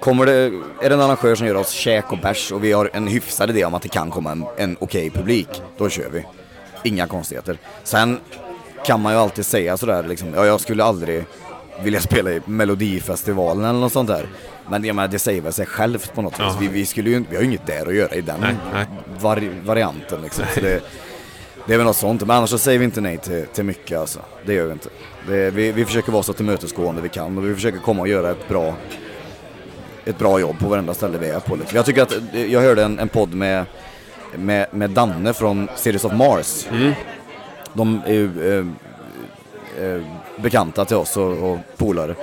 [0.00, 0.32] Kommer det,
[0.82, 3.50] är det en arrangör som gör oss käk och bärs och vi har en hyfsad
[3.50, 6.24] idé om att det kan komma en, en okej publik, då kör vi.
[6.82, 7.58] Inga konstigheter.
[7.84, 8.20] Sen
[8.84, 11.24] kan man ju alltid säga sådär liksom, ja jag skulle aldrig
[11.84, 14.26] vilja spela i Melodifestivalen eller något sånt där.
[14.68, 16.34] Men jag menar, det säger väl sig självt på något.
[16.38, 16.56] Ja.
[16.60, 18.86] Vi, vi, skulle ju, vi har ju inget där att göra i den Nej, nej.
[19.20, 20.44] Vari, varianten liksom.
[20.54, 20.82] Så det,
[21.66, 22.20] det är väl något sånt.
[22.20, 24.20] Men annars så säger vi inte nej till, till mycket alltså.
[24.46, 24.88] Det gör vi inte.
[25.28, 28.30] Det, vi, vi försöker vara så tillmötesgående vi kan och vi försöker komma och göra
[28.30, 28.74] ett bra
[30.04, 31.56] ett bra jobb på varenda ställe vi är på.
[31.56, 31.76] Liksom.
[31.76, 32.14] Jag tycker att,
[32.48, 33.64] jag hörde en, en podd med,
[34.34, 36.66] med, med Danne från Series of Mars.
[37.72, 38.66] De är ju eh,
[39.84, 40.02] eh,
[40.40, 42.14] bekanta till oss och, och polare.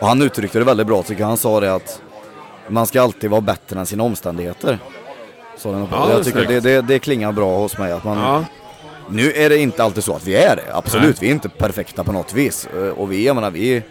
[0.00, 1.28] Och han uttryckte det väldigt bra tycker jag.
[1.28, 2.02] Han sa det att
[2.68, 4.78] man ska alltid vara bättre än sina omständigheter.
[5.56, 8.44] Så Ja, jag tycker det, det, det klingar bra hos mig att man, Ja.
[9.10, 11.06] nu är det inte alltid så att vi är det, absolut.
[11.06, 11.16] Nej.
[11.20, 12.66] Vi är inte perfekta på något vis.
[12.76, 13.82] Eh, Och vi, jag menar, vi,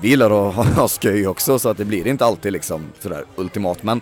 [0.00, 3.24] vi gillar att ha, ha sköj också så att det blir inte alltid liksom sådär
[3.36, 3.82] ultimat.
[3.82, 4.00] Men,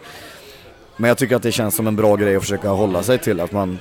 [0.96, 3.40] men jag tycker att det känns som en bra grej att försöka hålla sig till
[3.40, 3.78] att man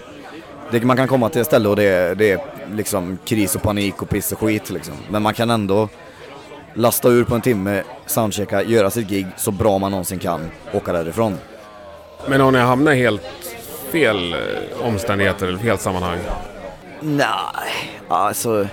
[0.71, 2.39] det, man kan komma till ett ställe och det, är- det är
[2.75, 4.93] liksom kris och panik och piss och skit liksom.
[5.09, 5.89] Men man kan ändå
[6.73, 10.93] lasta ur på en timme, soundchecka, göra sitt gig så bra man någonsin kan, åka
[10.93, 11.37] därifrån.
[12.27, 13.21] Men har ni hamnat i helt
[13.91, 14.39] fel eh,
[14.87, 16.19] omständigheter eller fel sammanhang?
[17.01, 17.25] Nej,
[18.07, 18.67] alltså...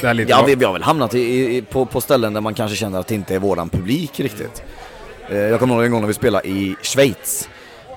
[0.00, 2.40] Det är lite Ja, vi, vi har väl hamnat i, i, på, på ställen där
[2.40, 4.62] man kanske känner att det inte är våran publik riktigt.
[5.28, 7.48] Eh, jag kommer ihåg en gång när vi spelade i Schweiz.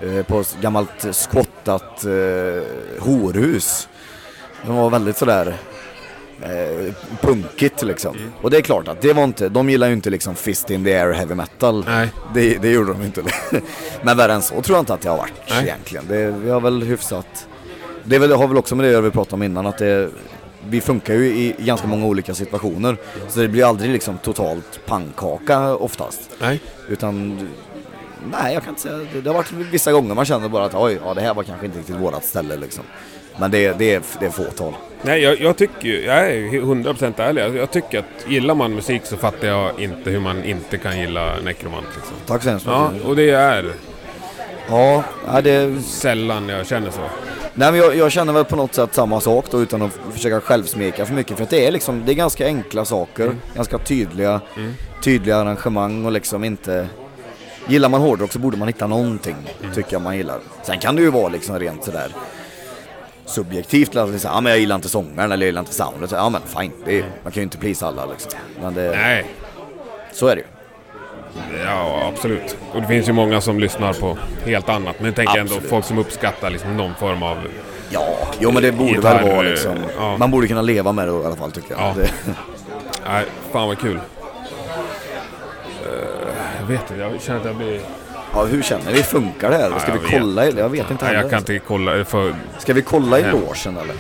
[0.02, 2.12] Eh, på ett gammalt squattat eh,
[3.00, 3.88] horhus.
[4.66, 5.58] Det var väldigt sådär
[6.41, 8.18] eh, punkigt liksom.
[8.41, 10.84] Och det är klart att det var inte, de gillar ju inte liksom fist in
[10.84, 11.86] the air heavy metal.
[11.88, 12.10] Nej.
[12.34, 13.24] Det, det gjorde de inte.
[14.02, 15.64] Men värre än så tror jag inte att det har varit Nej.
[15.64, 16.06] egentligen.
[16.08, 17.48] Det, vi har väl hyfsat
[18.10, 20.10] det väl, har väl också med det vi pratade om innan att det,
[20.70, 22.98] vi funkar ju i ganska många olika situationer.
[23.28, 26.30] Så det blir aldrig liksom totalt pannkaka oftast.
[26.41, 26.62] Nej.
[26.89, 27.48] Utan,
[28.32, 30.76] nej jag kan inte säga, det, det har varit vissa gånger man känner bara att
[30.76, 32.84] oj, ja det här var kanske inte riktigt vårat ställe liksom.
[33.40, 34.74] Men det, det, är, det är fåtal.
[35.02, 37.42] Nej, jag, jag tycker ju, jag är ju 100% ärlig.
[37.42, 41.00] Jag, jag tycker att gillar man musik så fattar jag inte hur man inte kan
[41.00, 42.16] gilla Necromant liksom.
[42.26, 43.08] Tack så hemskt Ja, mycket.
[43.08, 43.72] och det är
[44.70, 47.00] Ja, ja det, sällan jag känner så.
[47.54, 50.42] nej, men jag, jag känner väl på något sätt samma sak då utan att försöka
[50.42, 51.38] självsmeka för mycket.
[51.38, 54.42] För att det är liksom, det är ganska enkla saker, ganska tydliga,
[55.04, 56.88] tydliga arrangemang och liksom inte...
[57.68, 59.36] Gillar man hårdrock så borde man hitta någonting,
[59.76, 60.39] tycker jag man gillar.
[60.63, 62.11] Sen kan det ju vara liksom rent sådär
[63.26, 66.11] subjektivt, liksom, ja men jag gillar inte sångaren eller jag gillar inte soundet.
[66.11, 68.32] Ja men fine, det är, man kan ju inte plisa alla liksom.
[68.61, 69.26] Men det, Nej,
[70.13, 70.47] så är det ju.
[71.63, 72.57] ja absolut.
[72.74, 74.95] Och det finns ju många som lyssnar på helt annat.
[74.99, 75.70] Men jag tänker ändå Absolut.
[75.70, 77.38] folk som uppskattar liksom någon form av...
[77.89, 80.18] Ja, jo men det borde Gitarr, väl vara liksom, ja.
[80.18, 81.80] man borde kunna leva med det i alla fall tycker jag.
[81.82, 81.93] Ja.
[81.95, 82.09] Det,
[83.07, 83.99] Nej, fan vad kul.
[86.70, 87.80] Jag vet inte, jag känner att jag blir...
[88.34, 89.03] Ja, hur känner vi?
[89.03, 89.80] Funkar det här?
[89.80, 90.20] Ska jag vi vet.
[90.22, 90.45] kolla?
[90.47, 91.30] i- Jag vet inte Nej, jag heller.
[91.30, 92.05] kan inte kolla.
[92.05, 92.36] För...
[92.57, 93.95] Ska vi kolla i logen eller?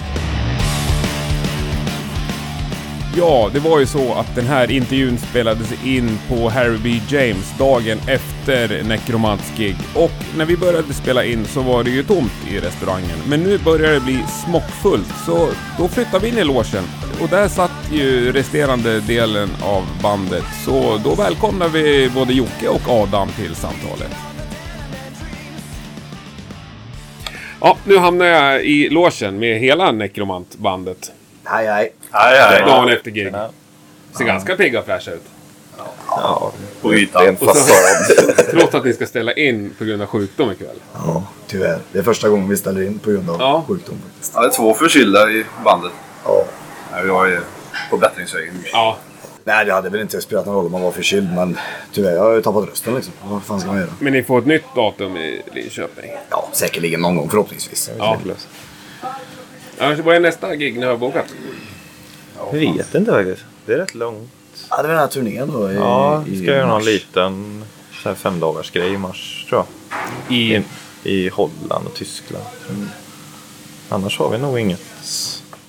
[3.19, 7.01] Ja, det var ju så att den här intervjun spelades in på Harry B.
[7.09, 9.75] James dagen efter Necromants gig.
[9.95, 13.17] Och när vi började spela in så var det ju tomt i restaurangen.
[13.27, 16.83] Men nu börjar det bli smockfullt, så då flyttar vi in i logen.
[17.21, 20.45] Och där satt ju resterande delen av bandet.
[20.65, 24.15] Så då välkomnar vi både Jocke och Adam till samtalet.
[27.61, 31.11] Ja, nu hamnar jag i logen med hela Necromant-bandet.
[31.51, 31.91] Nej, nej.
[32.11, 32.61] Hej, hej.
[32.65, 33.33] Dagen efter gig.
[34.17, 35.23] Ser ganska pigga och fräscha ut.
[36.81, 37.27] På Det är ytan.
[37.27, 38.45] en fasad.
[38.51, 40.75] Trots att ni ska ställa in på grund av sjukdom ikväll.
[40.93, 41.79] Ja, tyvärr.
[41.91, 43.63] Det är första gången vi ställer in på grund av Ja.
[43.67, 44.31] sjukdom faktiskt.
[44.35, 45.91] Ja, det är två förkylda i bandet.
[46.25, 46.43] Ja.
[46.91, 47.39] Ja, vi var ju
[47.89, 48.63] på bättringsvägen.
[48.73, 48.97] Ja,
[49.43, 51.57] Nej, det hade väl inte spelat någon roll om man var förkyld, men
[51.93, 53.13] tyvärr, jag har ju tappat rösten liksom.
[53.23, 53.89] Vad fan ska man göra?
[53.99, 56.11] men ni får ett nytt datum i Linköping.
[56.29, 57.91] Ja, säkerligen någon gång förhoppningsvis.
[57.97, 58.17] Ja.
[60.03, 61.25] Vad är nästa gig ni har bokat?
[62.37, 63.45] Jag vet inte faktiskt.
[63.65, 64.29] Det är rätt långt.
[64.69, 66.85] Ja, det var den här turnén då i, Ja, i ska jag göra någon mars.
[66.85, 67.63] liten
[68.03, 69.65] så här femdagars grej i mars tror
[70.29, 70.37] jag.
[70.37, 70.63] I, I,
[71.25, 72.45] I Holland och Tyskland.
[72.69, 72.89] Mm.
[73.89, 74.81] Annars har vi nog inget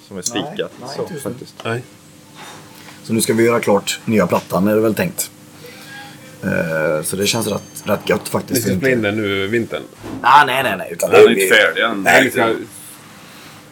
[0.09, 0.57] som är spikat.
[0.81, 1.21] nej, så, nu.
[1.21, 1.55] faktiskt.
[1.64, 1.83] nej.
[3.03, 5.31] Så nu ska vi göra klart nya plattan är det väl tänkt.
[6.43, 8.62] Eh, så det känns rätt, rätt gött Ni faktiskt.
[8.62, 9.83] ska spela in den nu vintern.
[10.23, 10.89] Ah, nej, nej, nej.
[10.93, 12.03] Utan Den är vi- inte färdig än.
[12.03, 12.55] Nej, ska,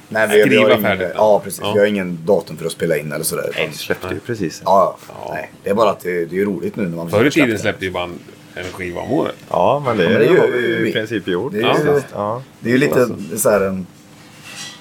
[0.09, 1.61] Nej, vi, vi Skriva har ingen, färdigt, Ja, precis.
[1.63, 1.73] ja.
[1.73, 3.51] Vi har ingen datum för att spela in eller sådär.
[3.55, 4.63] Nej, det släppte ju precis.
[4.65, 5.31] Ja, ja.
[5.35, 7.49] Nej, det är bara att det, det är roligt nu när man förr i tiden
[7.49, 7.63] släppt det.
[7.63, 8.19] släppte ju band
[8.55, 9.35] en skiva om året.
[9.51, 10.89] Ja, men det, Ja, men det har gör vi ju vi.
[10.91, 11.53] i princip gjort.
[11.53, 12.43] Det är ju- Ja.
[12.61, 13.87] Det är ju lite så här en...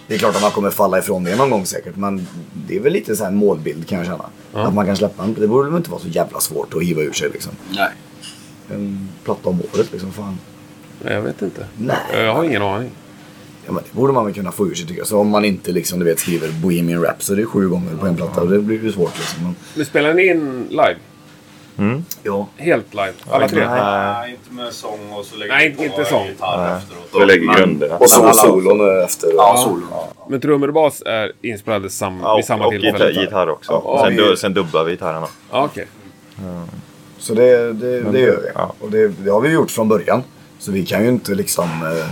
[0.07, 1.95] Det är klart att man kommer falla ifrån det någon gång säkert.
[1.95, 2.27] Men
[2.67, 4.25] det är väl lite så här en målbild kan jag känna.
[4.53, 5.33] Att man kan släppa en...
[5.33, 7.51] Det borde väl inte vara så jävla svårt att hiva ur sig liksom.
[7.71, 7.89] Nej.
[8.73, 10.11] En platta om året liksom.
[10.11, 10.39] Fan.
[11.03, 11.65] Nej, Jag vet inte.
[11.77, 11.95] Nej.
[12.13, 12.91] Jag har ingen aning.
[13.65, 15.07] Ja, men det borde man väl kunna få ur sig tycker jag.
[15.07, 18.41] Så om man inte liksom du vet skriver Bohemian Rhapsody sju gånger på en platta.
[18.41, 19.43] Och det blir ju svårt liksom.
[19.43, 20.95] Men, Men spelar ni in live?
[22.23, 22.47] ja.
[22.57, 23.13] Helt live?
[23.29, 23.67] Alla tre?
[23.69, 26.27] Nej, inte med sång och så lägger Nej, vi på inte sång.
[26.27, 27.21] gitarr efteråt.
[27.21, 27.97] Vi lägger grunderna.
[27.97, 29.29] Och så solon efter.
[29.35, 29.83] Ja, solon.
[30.29, 33.09] Men trummor och bas är inspelade sam Ja, vid samma och, och tillfälle?
[33.09, 33.71] gitarr, gitarr också.
[33.71, 35.27] Ja, Och sen, du, sen dubbar vi gitarrerna.
[35.51, 35.87] Ja, okej.
[37.17, 38.49] Så det, det, det gör vi.
[38.55, 38.73] Ja.
[38.79, 40.23] Och det, det har vi gjort från början.
[40.59, 41.63] Så vi kan ju inte liksom...
[41.65, 42.05] Eh,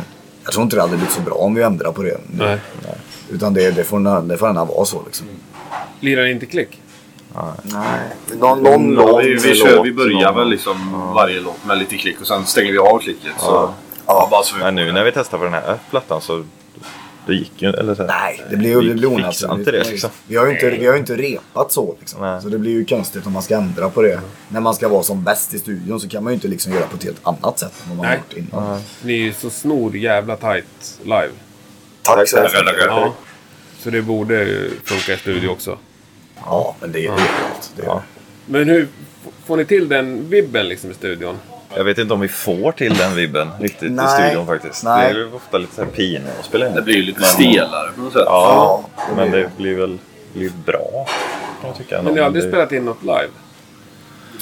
[0.43, 2.17] jag tror inte det hade blivit så bra om vi ändrar på det.
[2.31, 2.45] nu.
[2.45, 2.57] Nej.
[3.29, 5.27] Utan det, det, får, det får gärna vara så liksom.
[5.99, 6.81] Lirar ni inte klick?
[7.63, 7.83] Nej.
[8.39, 11.77] Någon, någon Ja, lång vi, vi, kör, vi börjar någon- väl liksom varje låt med
[11.77, 13.31] lite klick och sen stänger vi av klicket.
[13.39, 13.73] Så,
[14.05, 14.27] ja.
[14.31, 16.43] bara så vi Men nu när vi testar på den här plattan så
[17.27, 18.07] det gick ju eller så här.
[18.09, 19.59] Nej, det blir ju det blir fixar onaturligt.
[19.67, 20.09] inte det, liksom.
[20.27, 22.39] Vi har ju inte, vi har ju inte repat så liksom.
[22.43, 24.19] Så det blir ju konstigt om man ska ändra på det.
[24.49, 26.87] När man ska vara som bäst i studion så kan man ju inte liksom göra
[26.87, 28.21] på ett helt annat sätt än vad man har Nej.
[28.29, 28.81] gjort innan.
[29.03, 31.29] Ni är ju så snor jävla tight live.
[32.01, 32.85] Tack så Tackar, mycket.
[32.85, 33.13] Ja.
[33.79, 35.77] Så det borde ju funka i studio också.
[36.45, 37.69] Ja, men det, det är klart.
[37.75, 38.03] Det, Ja.
[38.45, 38.87] Men hur
[39.45, 41.37] får ni till den vibben liksom i studion?
[41.75, 44.05] Jag vet inte om vi får till den vibben riktigt Nej.
[44.05, 44.83] i studion faktiskt.
[44.83, 45.13] Nej.
[45.13, 46.75] Det är ju ofta lite så här pin att spela in.
[46.75, 48.23] Det blir ju lite stelare på något sätt.
[48.25, 49.97] Ja, Ja, det men det blir väl
[50.33, 50.49] blir
[51.61, 52.01] kan jag tycka.
[52.01, 53.27] Men ni har aldrig det, spelat in något live?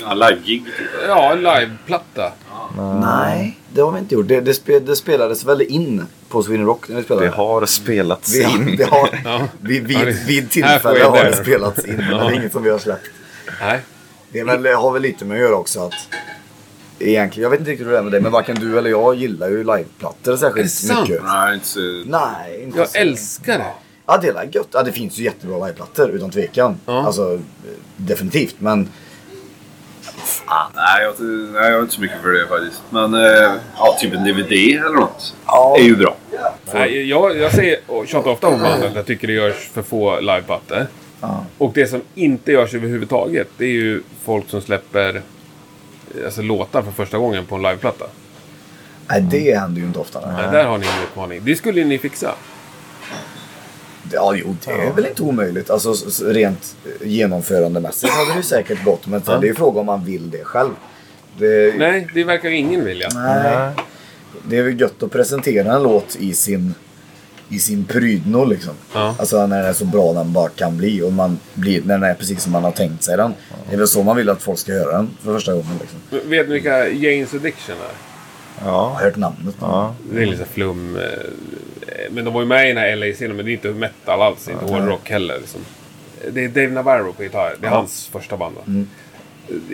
[0.02, 0.88] Ja, Live-gig typ.
[1.08, 2.32] Ja, en liveplatta.
[3.02, 4.28] Nej, det har vi inte gjort.
[4.28, 7.26] Det, det, spe, det spelades väl in på Sweden Rock när vi spelade.
[7.28, 8.76] det har spelats vi in.
[8.78, 9.48] det har, Ja.
[9.60, 11.96] vid, vid, tillfälle har det spelats in.
[11.96, 13.10] Men det är inget som vi har släppt.
[13.62, 13.80] Nej.
[14.32, 15.94] Det är väl, har väl lite med att göra också att
[17.02, 19.16] Egentligen, jag vet inte riktigt hur det är med dig, men varken du eller jag
[19.16, 21.10] gillar ju liveplattor Är det särskilt sant?
[21.10, 21.24] mycket.
[21.24, 21.80] Nej, inte så...
[22.06, 22.98] Nej, inte Jag så.
[22.98, 23.66] älskar det.
[24.06, 24.68] Ja, det är gött.
[24.72, 26.78] Ja, det finns ju jättebra liveplattor utan tvekan.
[26.86, 27.06] Ja.
[27.06, 27.40] Alltså,
[27.98, 28.56] definitivt.
[28.60, 28.90] Men
[30.24, 30.72] fan.
[30.76, 31.14] Nej jag,
[31.54, 32.82] nej, jag är inte så mycket för det faktiskt.
[32.90, 35.36] Men eh, ja, typ en DVD eller något.
[35.46, 35.76] Ja.
[35.80, 36.16] är ju bra.
[36.74, 39.82] Nej, jag, jag säger och tjatar ofta på bandet att jag tycker det görs för
[39.82, 40.88] få liveplattor.
[41.22, 41.46] Ja.
[41.58, 45.22] Och det som inte görs överhuvudtaget, det är ju folk som släpper
[46.26, 48.06] alltså, låtar för första gången på en liveplatta.
[49.08, 50.32] Nej, det händer ju inte ofta.
[50.32, 51.42] Nej, där har ni en utmaning.
[51.44, 52.36] Det skulle ni fixa.
[54.14, 55.70] Ja, jo, det är väl inte omöjligt.
[55.70, 55.94] Alltså
[56.26, 59.08] rent eh, genomförandemässigt hade det ju säkert gått.
[59.08, 60.72] Men det är ju fråga om man vill det själv.
[61.38, 63.10] Det, Nej, det verkar ju ingen vilja.
[63.14, 63.70] nej.
[64.48, 66.76] Det är väl gött att presentera en låt i sin,
[67.52, 68.74] i sin prydno liksom.
[68.94, 69.16] Ja.
[69.20, 71.02] Alltså när den är så bra den bara kan bli.
[71.02, 73.34] Och man blir, när den är precis som man har tänkt sig den.
[73.70, 75.68] Det är väl så man vill att folk ska höra den för första gången.
[75.82, 76.30] Liksom.
[76.30, 78.66] Vet ni vilka Janes Addiction är?
[78.66, 78.88] Jag Ja.
[78.98, 79.56] har hört namnet.
[79.62, 79.96] ja.
[80.14, 80.96] Det är lite flum.
[80.96, 81.02] eh,
[82.12, 84.50] Men de var ju med i den här LA-scenen, men det är inte metal alls.
[84.50, 85.38] Inte hårdrock heller.
[85.40, 85.62] Liksom.
[86.34, 87.56] Det är Dave Navarro på gitarr.
[87.62, 88.56] Det är hans första band.
[88.56, 88.84] Va?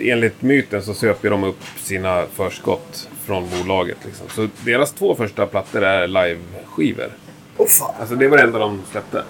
[0.02, 3.96] Enligt myten så söp ju de upp sina förskott från bolaget.
[4.04, 4.26] Liksom.
[4.34, 7.10] Så deras två första plattor är live-skivor.
[7.58, 7.94] Åh fan.
[8.00, 9.22] Alltså det var det enda de släppte.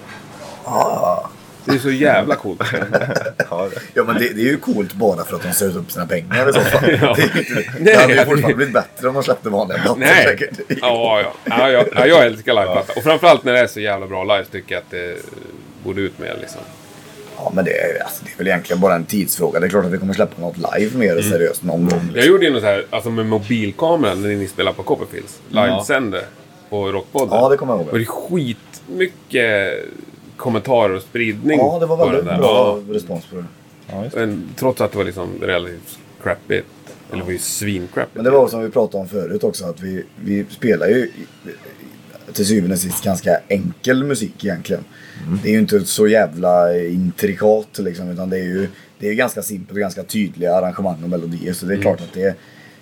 [0.65, 1.31] Ja,
[1.65, 2.61] Det är så jävla coolt.
[3.51, 3.69] ja.
[3.95, 6.51] ja men det, det är ju coolt bara för att de söt upp sina pengar
[6.51, 6.91] i så fall.
[7.03, 7.15] Ja.
[7.17, 9.79] Det, är ju inte- Nej, det hade ju fortfarande blivit bättre om de släppte vanliga
[9.79, 10.25] plattor Nej!
[10.25, 10.59] säkert.
[10.69, 11.33] Ja, ja.
[11.45, 12.93] ja, jag, ja jag älskar liveplatta.
[12.97, 15.17] Och framförallt när det är så jävla bra live tycker jag att det
[15.85, 16.61] borde ut med liksom.
[17.37, 19.61] Ja men det är, alltså, det är väl egentligen bara en tidsfråga.
[19.61, 21.99] Det är klart att vi kommer släppa något live mer seriöst någon gång.
[22.07, 22.33] Jag Liksom.
[22.33, 25.39] gjorde ju något så här, alltså med mobilkameran när ni spelade på Copperfields.
[25.49, 26.25] Livesände
[26.71, 27.29] på Rockpodden.
[27.39, 28.01] Ja det kommer jag Det var ihåg.
[28.01, 29.85] ju skitmycket
[30.37, 32.39] kommentarer och spridning Ja det var på väldigt den där.
[32.41, 33.45] bra respons på det.
[33.91, 34.27] ja just det.
[34.27, 36.67] Men trots att det var liksom relativt crappigt.
[37.11, 38.15] Eller det var ju svincrappigt.
[38.15, 41.13] Men det var som vi pratade om förut också att vi, vi spelar ju i-
[42.33, 44.85] till syvende och sist ganska enkel musik egentligen.
[45.43, 49.17] Det är ju inte så jävla intrikat liksom utan det är ju det är ju
[49.17, 51.53] ganska simpelt och ganska tydliga arrangemang och melodier.
[51.53, 52.35] Så det är klart att det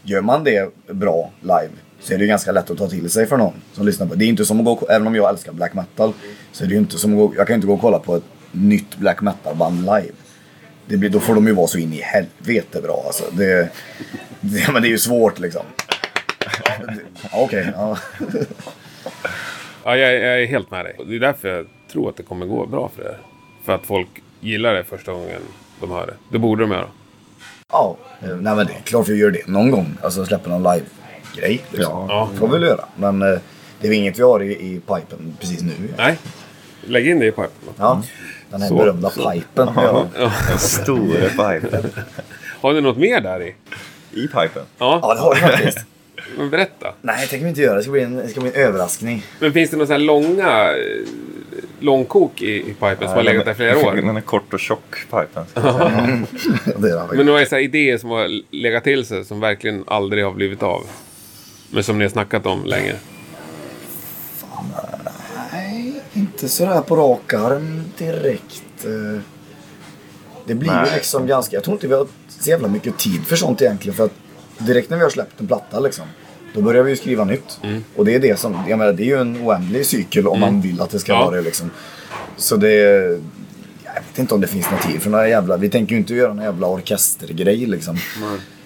[0.03, 1.71] gör man det bra live
[2.01, 4.25] så är det ganska lätt att ta till sig för någon som lyssnar på det.
[4.25, 6.13] är inte som att gå, även om jag älskar black metal
[6.53, 8.17] så är det ju inte som att gå, jag kan inte gå och kolla på
[8.17, 10.15] ett nytt black metal-band live.
[10.87, 13.25] Det blir, då får de ju vara så in i helvete bra alltså.
[13.33, 13.69] Det,
[14.41, 15.63] det, men det är ju svårt liksom.
[17.33, 17.99] Okej, ja.
[19.85, 20.97] Ja, jag, jag är helt med dig.
[21.07, 23.19] Det är därför jag tror att det kommer gå bra för er.
[23.65, 24.09] För att folk
[24.41, 25.41] gillar det första gången
[25.81, 26.15] de hör det.
[26.33, 26.89] Det borde de göra.
[27.73, 29.99] Ja, eh, nej men det är klart vi gör det någon gång.
[30.03, 30.63] Alltså släpper någon
[31.37, 31.65] live-grej.
[31.71, 32.07] Liksom.
[32.09, 32.31] Ja.
[32.39, 32.85] får vi väl göra.
[32.97, 33.39] Men eh,
[33.81, 35.73] det är inget vi har i, i pipen precis nu.
[35.97, 36.17] Nej,
[36.87, 37.51] lägg in det i pipen.
[37.79, 38.03] Ja,
[38.51, 39.69] den här Så, berömda pipen.
[39.77, 40.07] Ja.
[40.49, 41.91] Den stora pipen.
[42.61, 43.55] Har ni något mer där i?
[44.13, 44.63] I pipen?
[44.79, 45.79] Ja, ja, det har vi faktiskt.
[46.39, 46.93] men berätta.
[47.03, 47.77] Nej, det tänker vi inte göra.
[47.77, 49.23] Det ska bli en, det ska bli en överraskning.
[49.41, 50.75] Men finns det några långa
[51.81, 53.95] långkok i, i pipen som har legat där i flera år?
[53.95, 55.47] Den är kort och tjock pipen.
[56.75, 57.13] faktiskt.
[57.13, 60.87] Men några så idéer som har legat till sig som verkligen aldrig har blivit av?
[61.77, 62.95] Men som ni har snackat om länge?
[65.53, 68.63] Nej, inte sådär på rak arm direkt.
[70.47, 70.91] Det blir ju Nej.
[70.95, 71.57] liksom ganska...
[71.57, 73.97] Jag tror inte vi har så jävla mycket tid för sånt egentligen.
[73.97, 74.13] För att
[74.59, 76.05] direkt när vi har släppt en platta liksom.
[76.55, 77.61] Då börjar vi ju skriva nytt.
[77.97, 78.59] Och det är det som...
[78.69, 81.25] Jag menar, det är ju en oändlig cykel om man vill att det ska Ja.
[81.25, 81.71] vara det liksom.
[82.37, 82.73] Så det...
[83.85, 85.57] Jag vet inte om det finns någon tid för några jävla...
[85.57, 87.99] Vi tänker ju inte göra någon jävla orkestergrej liksom.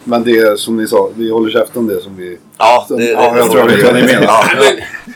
[0.04, 2.38] Men det är som ni sa, vi håller käften om det som vi...
[2.58, 4.20] Ja, som, det- det- ja jag tror jag vet vad ni menar.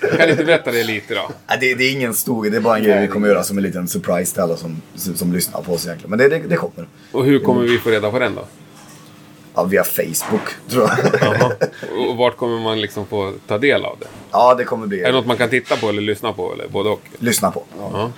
[0.03, 0.09] Ja.
[0.19, 1.31] Kan inte berätta det lite då?
[1.49, 3.59] Nej, det, det är ingen stor Det är bara en grej vi kommer göra som
[3.59, 6.11] en liten surprise till alla som, som, som lyssnar på oss egentligen.
[6.11, 6.87] Men det, det, det kommer.
[7.13, 8.45] Och hur kommer vi få reda på den då?
[9.55, 11.53] Ja, via Facebook, tror jag.
[11.95, 14.07] Och och vart kommer man liksom få ta del av det?
[14.31, 15.01] ja, det kommer bli...
[15.01, 17.03] Är det något man kan titta på eller lyssna på eller både och?
[17.19, 17.63] Lyssna på.
[17.79, 18.11] Ja.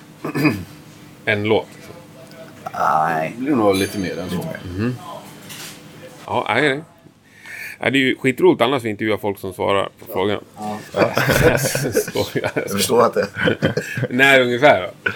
[1.25, 1.67] En låt?
[1.75, 1.93] liksom.
[2.73, 3.33] Nej.
[3.37, 4.35] Det blir nog lite mer än så.
[6.27, 6.81] Ja, nej, nej.
[7.79, 10.39] Nej, det är ju skitroligt annars vi intervjuar folk som svarar på frågan.
[11.93, 12.51] Skojar.
[12.53, 13.27] Jag förstår att det...
[14.09, 15.11] När ungefär då?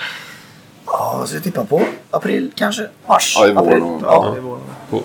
[0.86, 1.82] Ja, så jag tippar på
[2.12, 2.88] april kanske?
[3.07, 3.36] Mars?
[3.38, 3.84] Ja, i vår april.
[4.03, 4.59] Ja, i vår.
[4.89, 5.03] Cool.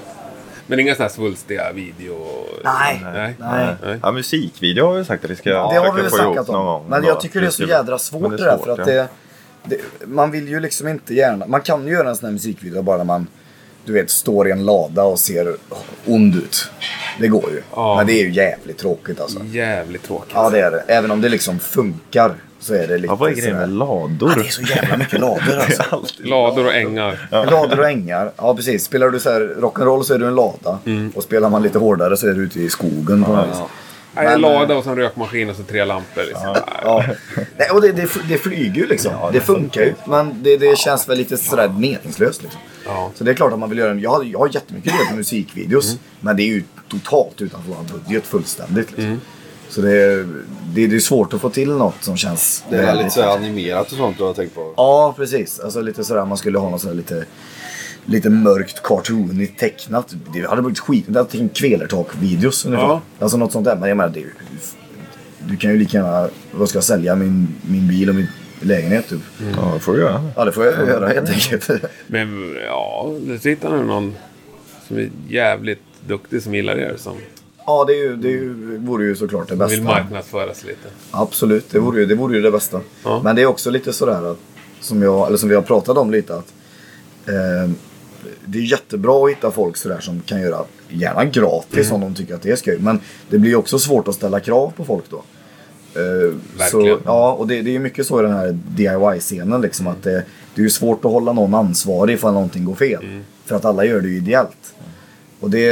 [0.67, 2.17] Men inga sådana här svulstiga video...
[2.65, 3.01] Nej.
[3.03, 3.35] Nej.
[3.39, 3.75] Nej.
[3.83, 3.99] Nej.
[4.03, 6.65] Ja, musikvideo har vi sagt att vi ska Det har vi väl snackat om.
[6.67, 6.85] gång.
[6.89, 8.59] Men jag tycker det är så jädra svårt men det, där.
[8.59, 9.09] För att det,
[9.65, 9.77] det,
[10.07, 11.47] man vill ju liksom inte gärna...
[11.47, 13.27] Man kan ju göra en sån här musikvideo bara när man
[13.87, 15.57] du vet, står i en lada och ser
[16.07, 16.71] ond ut.
[17.21, 17.63] Det går ju.
[17.75, 17.97] Ja.
[17.97, 19.41] Men det är ju jävligt tråkigt alltså.
[19.45, 20.33] Jävligt tråkigt.
[20.35, 20.85] Ja, det är det.
[20.87, 24.33] Även om det liksom funkar så är det lite Ja, vad är grejen med lador?
[24.37, 26.03] Ja, det är så jävla mycket lador alltså.
[26.19, 27.29] Lador och ängar.
[27.31, 28.33] Lador och ängar.
[28.37, 28.85] Ja, precis.
[28.85, 30.79] Spelar du så här rock'n'roll så är du en lada.
[31.15, 33.57] Och spelar man lite hårdare så är du ute i skogen på något vis.
[34.15, 36.23] Nej, en Men, lada och så en rökmaskin och så tre lampor.
[36.23, 36.53] Liksom.
[36.53, 36.63] Nej.
[36.83, 37.05] Ja.
[37.57, 39.13] Nej, och det, det, det flyger ju liksom.
[39.33, 39.95] det funkar ju.
[40.07, 42.61] Men det, det känns väl lite sådär meningslöst liksom.
[42.87, 43.11] Ja.
[43.15, 44.01] Så det är klart att man vill göra en...
[44.01, 45.99] Jag har, jag har jättemycket idéer musikvideos.
[46.21, 48.91] Men det är ju totalt utanför vår budget fullständigt.
[48.91, 49.21] Liksom.
[49.69, 50.27] Så det, är-
[50.75, 52.65] det, det är svårt att få till något som känns...
[52.71, 54.75] Det är lite så här animerat och sånt du har tänkt på.
[54.77, 55.61] Ja, precis.
[55.61, 57.25] Alltså lite sådär, man skulle ha något sådär lite,
[58.05, 60.15] lite mörkt cartoonigt tecknat.
[60.35, 61.05] Det hade blivit skit.
[61.09, 62.85] Det hade Kvelertak-videos ungefär.
[62.85, 63.01] Ja.
[63.19, 63.77] Alltså något sånt där.
[63.77, 64.33] Men jag menar, det är ju,
[65.49, 67.15] du kan ju lika gärna, vad ska jag sälja?
[67.15, 68.27] Min, min bil och min
[68.61, 69.21] lägenhet typ.
[69.57, 70.31] Ja, det får du göra.
[70.37, 71.71] Ja, det får jag göra helt enkelt.
[72.07, 74.15] Men ja, det sitter nog någon
[74.89, 76.95] som är jävligt duktig som gillar er.
[76.99, 77.17] Som
[77.67, 79.75] Ja, det, är ju, det är ju, vore ju såklart det bästa.
[79.75, 80.89] vill marknadsföra sig lite.
[81.11, 82.81] Absolut, det vore ju det, vore ju det bästa.
[83.05, 83.21] Ja.
[83.25, 84.39] Men det är också lite sådär att,
[84.81, 86.53] som, jag, eller som vi har pratat om lite att
[87.27, 87.71] eh,
[88.45, 92.35] det är jättebra att hitta folk sådär som kan göra gärna gratis om de tycker
[92.35, 92.79] att det är skoj.
[92.81, 93.01] Men
[93.31, 95.23] det blir ju också svårt att ställa krav på folk då.
[95.97, 96.35] Eh,
[96.69, 96.99] så, Verkligen.
[97.05, 100.25] ja, och det, det är mycket så i den här DIY-scenen liksom att det,
[100.55, 103.05] det är svårt att hålla någon ansvarig ifall någonting går fel.
[103.45, 104.75] För att alla gör det ju ideellt.
[105.41, 105.69] Och det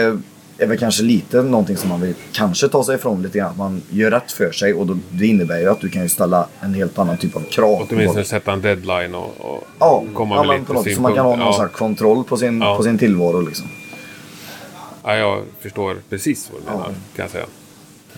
[0.58, 3.50] är väl kanske lite någonting som man vill kanske ta sig ifrån lite grann.
[3.50, 6.08] Att man gör rätt för sig och då, det innebär ju att du kan ju
[6.08, 7.86] ställa en helt annan typ av krav.
[7.90, 11.14] Åtminstone sätta en deadline och, och Ja, komma ja med men lite något, så man
[11.14, 12.76] kan ha någon slags kontroll på sin, Ja.
[12.76, 13.66] på sin tillvaro liksom.
[15.04, 17.46] Ja, jag förstår precis vad du menar, kan jag säga.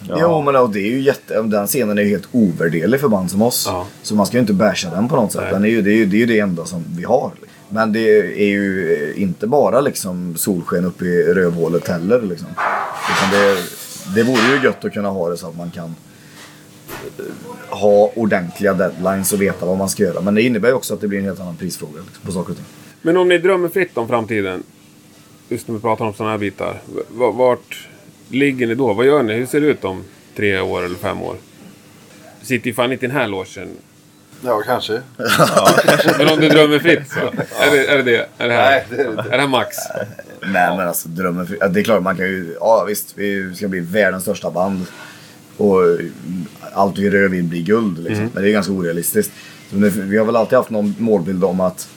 [0.08, 3.30] Jo men och det är ju jätte, den scenen är ju helt ovärderlig för band
[3.30, 3.64] som oss.
[3.66, 3.86] Ja.
[4.02, 5.50] Så man ska ju inte basha den på något sätt.
[5.50, 7.30] Den är ju, det, är ju, det är ju det enda som vi har.
[7.68, 12.22] Men det är ju eh, inte bara liksom solsken uppe i rövhålet heller.
[12.22, 12.48] Liksom.
[13.32, 13.56] Det,
[14.14, 15.94] det vore ju gött att kunna ha det så att man kan
[17.18, 17.24] eh,
[17.70, 20.20] ha ordentliga deadlines och veta vad man ska göra.
[20.20, 22.50] Men det innebär ju också att det blir en helt annan prisfråga liksom, på saker
[22.50, 22.66] och ting.
[23.02, 24.62] Men om ni drömmer fritt om framtiden,
[25.48, 26.82] just när vi pratar om sådana här bitar.
[27.32, 27.88] Vart
[28.28, 28.92] ligger ni då?
[28.92, 29.34] Vad gör ni?
[29.34, 30.04] Hur ser det ut om
[30.36, 31.36] tre år eller fem år?
[32.42, 33.68] Sitter ju fan inte i den här logen.
[34.44, 34.92] Ja, kanske.
[36.18, 37.20] Men om du drömmer fritt så?
[37.64, 38.02] Är det är det?
[38.02, 38.28] det?
[38.38, 39.76] Är det här, Nej, det är det är det här max?
[40.40, 41.46] Nej men alltså drömmen.
[41.46, 42.56] för- ja, Det är klart man kan ju.
[42.60, 44.86] Ja visst vi ska bli världens största band.
[45.56, 46.12] Och mm,
[46.72, 48.30] allt vi rör vill bli guld liksom.
[48.34, 49.32] Men det är ganska orealistiskt.
[49.70, 51.88] Så nu- Vi har väl alltid haft någon målbild om att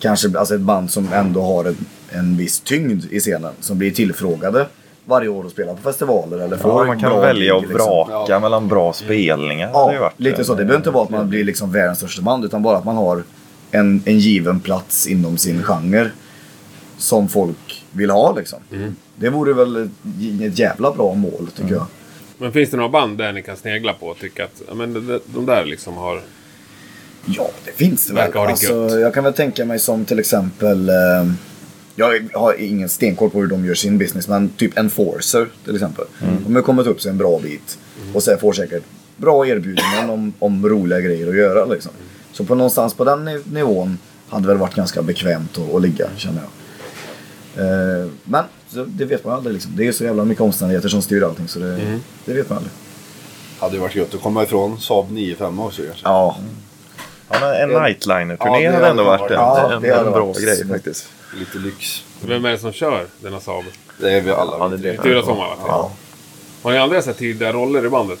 [0.00, 1.76] kanske alltså ett band som ändå har en,
[2.10, 3.52] en viss tyngd i scenen.
[3.60, 4.66] Som blir tillfrågade
[5.08, 7.78] varje år att spela på festivaler eller får Ja, man kan välja och liksom.
[8.08, 9.70] vraka mellan bra spelningar.
[9.72, 10.52] Ja, varit, lite så.
[10.52, 12.96] Det behöver inte vara att man blir liksom världens största band utan bara att man
[12.96, 13.22] har
[13.70, 16.10] en, en given plats inom sin genre.
[16.98, 18.58] Som folk vill ha liksom.
[19.16, 19.90] Det vore väl ett,
[20.42, 21.86] ett jävla bra mål tycker jag.
[22.38, 24.94] Men finns det några band där ni kan snegla på och tycka att ja, men
[24.94, 26.20] de, de- de där liksom har...
[27.26, 28.24] Ja, det finns det väl.
[28.24, 29.00] Verkar ha det Alltså, gött.
[29.00, 30.88] jag kan väl tänka mig som till exempel...
[30.88, 30.94] Eh,
[31.98, 36.04] jag har ingen stenkoll på hur de gör sin business, men typ Enforcer till exempel.
[36.22, 36.44] Mm.
[36.46, 37.78] De har kommit upp sig en bra bit.
[38.14, 38.82] Och sen får säkert
[39.16, 41.64] bra erbjudanden om, om roliga grejer att göra.
[41.64, 41.92] Liksom.
[42.32, 45.82] Så på någonstans på den ni- nivån hade det väl varit ganska bekvämt att, att
[45.82, 46.50] ligga, känner jag.
[48.02, 49.54] Eh, men så, det vet man aldrig.
[49.54, 49.72] Liksom.
[49.76, 52.00] Det är så jävla mycket omständigheter som styr allting, så det, Mm.
[52.24, 52.72] det vet man aldrig.
[53.58, 56.00] Hade ju varit gött att komma ifrån Saab 9-5 också kanske.
[56.04, 56.36] Ja,
[57.30, 60.32] Ja, men en Ja, nightliner-turné det hade ändå varit- varit en, ja, en, en bra
[60.32, 61.08] grej faktiskt.
[61.34, 62.04] Lite lyx.
[62.26, 63.64] Vem är det som kör denna Saab?
[64.00, 64.58] Det är vi alla.
[64.58, 65.64] Ja, det blir Turas om alla tre.
[65.66, 65.90] Ja.
[66.62, 68.18] Har ni andra så här roller i bandet?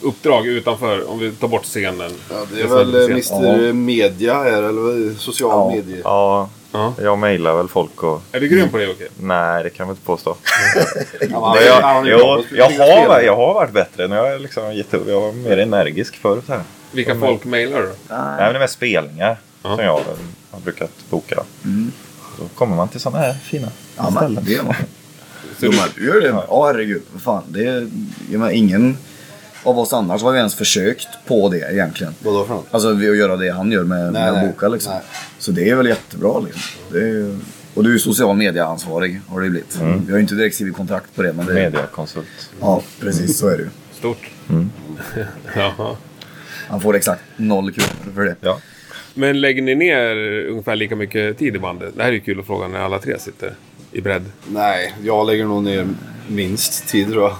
[0.00, 2.10] Uppdrag utanför, om vi tar bort scenen.
[2.30, 5.70] Ja, det är väl är eh, Mr Media här, eller social Ja.
[5.70, 6.00] medie.
[6.04, 6.94] Ja, Ja.
[7.02, 8.22] jag mejlar väl folk och...
[8.32, 9.08] Är du grym på det Åke?
[9.20, 10.36] Nej, det kan man inte påstå.
[11.30, 12.70] Jag, är jag, jag,
[13.08, 15.08] har, jag har varit bättre när jag har liksom gett upp.
[15.08, 16.60] Jag var mer energisk förut här.
[16.92, 17.88] Vilka folk mailar du?
[17.88, 20.00] Nej, men det är mest spelningar som jag
[20.50, 21.42] har brukat boka.
[22.38, 24.44] Då kommer man till sådana här fina ja men ställen.
[24.46, 24.74] det gör man.
[25.60, 25.66] Så
[25.96, 26.28] du, gör det.
[26.48, 27.02] Ja, herregud.
[27.24, 27.42] Fan.
[27.48, 27.88] Det är,
[28.30, 28.96] jag menar, ingen
[29.62, 32.14] av oss annars har ju ens försökt på det egentligen.
[32.22, 32.66] Vadå för något?
[32.70, 34.92] Alltså vi- att göra det han gör med, Nej, med att boka liksom.
[34.92, 35.02] Nej.
[35.38, 36.62] Så det är väl jättebra liksom.
[36.92, 37.38] Det är,
[37.74, 39.76] och du är ju social media-ansvarig har det blivit.
[39.76, 42.26] Vi har ju inte direkt skrivit kontrakt på det men det Mediakonsult.
[42.60, 43.68] Ja, precis så är det ju.
[43.98, 44.30] stort.
[45.56, 45.96] Jaha.
[46.68, 48.36] Han får exakt noll kronor för det.
[48.40, 48.58] Ja.
[49.18, 51.92] Men lägger ni ner ungefär lika mycket tid i bandet?
[51.96, 53.54] Det här är ju kul att fråga när alla tre sitter
[53.92, 54.24] i bredd.
[54.48, 55.88] Nej, jag lägger nog ner
[56.28, 57.32] minst tid tror jag.
[57.32, 57.36] Eh,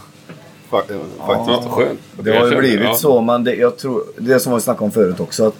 [0.70, 1.61] Faktiskt.
[1.64, 2.01] Ja, skönt.
[2.20, 2.95] Det har ju blivit ja.
[2.95, 5.47] så, men det, jag tror, det som vi snackade om förut också.
[5.47, 5.55] Att,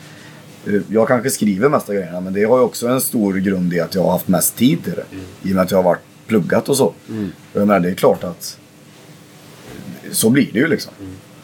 [0.67, 3.81] eh, jag kanske skriver mesta grejerna, men det har ju också en stor grund i
[3.81, 5.05] att jag har haft mest tid till det.
[5.49, 6.87] I och med att jag har varit pluggat och så.
[6.87, 8.59] Och jag menar, det är klart att
[10.11, 10.93] så blir det ju liksom.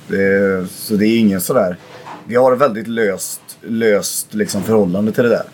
[0.09, 1.77] Det, så det är ingen sådär...
[2.27, 5.45] Vi har väldigt löst, löst liksom, förhållande till det där.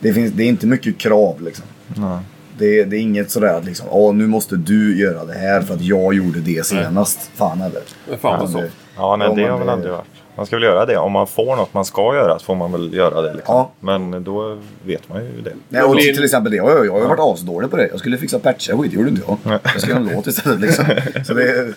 [0.00, 1.64] Det, finns, det är inte mycket krav liksom.
[1.96, 2.18] Nej.
[2.58, 5.74] Det, det är inget sådär att liksom, Åh, nu måste du göra det här för
[5.74, 7.30] att jag gjorde det senast.
[7.34, 7.82] Fan heller.
[8.08, 8.64] Men fan vad soft.
[8.64, 10.04] det- Ja, nej, det har väl aldrig varit.
[10.36, 10.96] Man ska väl göra det.
[10.96, 13.34] Om man får något man ska göra så får man väl göra det.
[13.34, 13.54] Liksom.
[13.54, 13.70] Ja.
[13.80, 15.52] Men då vet man ju det.
[15.68, 16.56] Nej, och till exempel det.
[16.56, 17.88] Jag, jag, jag har ju varit asdålig på det.
[17.88, 19.60] Jag skulle fixa patchar skit, det gjorde inte jag.
[19.62, 20.84] Jag skrev en låt istället liksom.
[21.26, 21.72] Så det,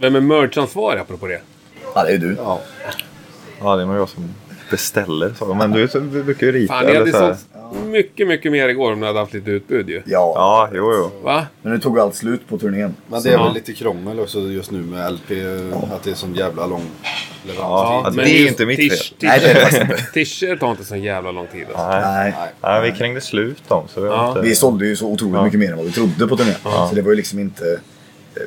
[0.00, 1.40] Vem är merchansvarig apropå det?
[1.94, 2.36] ja, det är du.
[2.38, 2.60] Ja.
[3.60, 4.24] Ja, det är nog jag som
[4.70, 5.32] beställer.
[5.38, 5.54] Så.
[5.54, 6.74] Men du, så- du brukar ju rita.
[6.74, 7.38] Fan, ni hade så sålt
[7.86, 10.02] mycket, mycket mer igår om ni hade haft lite utbud ju.
[10.06, 10.32] Ja.
[10.36, 11.10] Ja, jo, jo.
[11.22, 11.46] Va?
[11.62, 12.94] Men nu tog allt slut på turnén.
[13.08, 15.30] Men det är väl lite krångel också just nu med LP.
[15.92, 16.82] Att det är sån jävla lång
[17.46, 18.22] leveranstid.
[18.22, 18.98] Ja, det är inte mitt fel.
[19.20, 19.96] Nej, det är.
[20.12, 21.88] Tischer tar inte så jävla lång tid alltså.
[21.88, 22.02] Nej.
[22.04, 22.34] Nej.
[22.62, 22.90] Nej.
[22.90, 23.84] Vi krängde slut dem.
[23.88, 24.28] Så Ja.
[24.28, 24.40] inte...
[24.40, 26.54] Vi sålde ju så otroligt mycket mer än vad vi trodde på turnén.
[26.62, 27.80] Så det var ju liksom inte...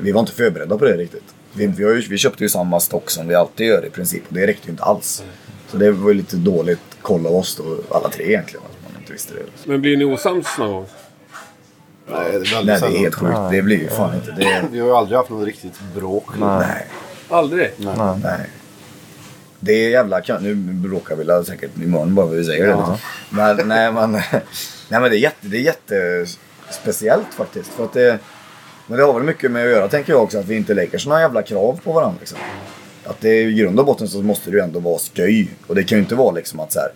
[0.01, 1.23] Vi var inte förberedda på det riktigt.
[1.53, 4.23] Vi, vi, har ju, vi köpte ju samma stock som vi alltid gör i princip.
[4.27, 5.23] Och det räckte ju inte alls.
[5.67, 8.65] Så det var ju lite dåligt koll av oss då, alla tre egentligen.
[8.65, 9.39] Att man inte visste det.
[9.65, 10.85] Men blir ni osams någon gång?
[12.07, 13.37] Nej, det är Nej, det är helt sjukt.
[13.51, 14.63] Det blir ju fan inte det.
[14.71, 16.25] Vi har ju aldrig haft något riktigt bråk.
[16.39, 16.87] Nej.
[17.29, 17.71] Aldrig?
[17.77, 17.95] Nej.
[18.23, 18.49] Nej.
[19.59, 22.75] Det är jävla Nu bråkar vi väl säkert imorgon bara för vi säger det.
[22.75, 22.97] Liksom.
[23.29, 24.11] Men, nej, men,
[24.89, 27.69] nej men det är, jätte, det är jättespeciellt faktiskt.
[27.73, 28.19] För att det,
[28.87, 30.37] men det har väl mycket med att göra tänker jag också.
[30.39, 32.17] Att vi inte lägger såna jävla krav på varandra.
[32.19, 32.37] Liksom.
[33.05, 35.49] Att det är i grund och botten så måste det ju ändå vara sköj.
[35.67, 36.89] Och det kan ju inte vara liksom att så här.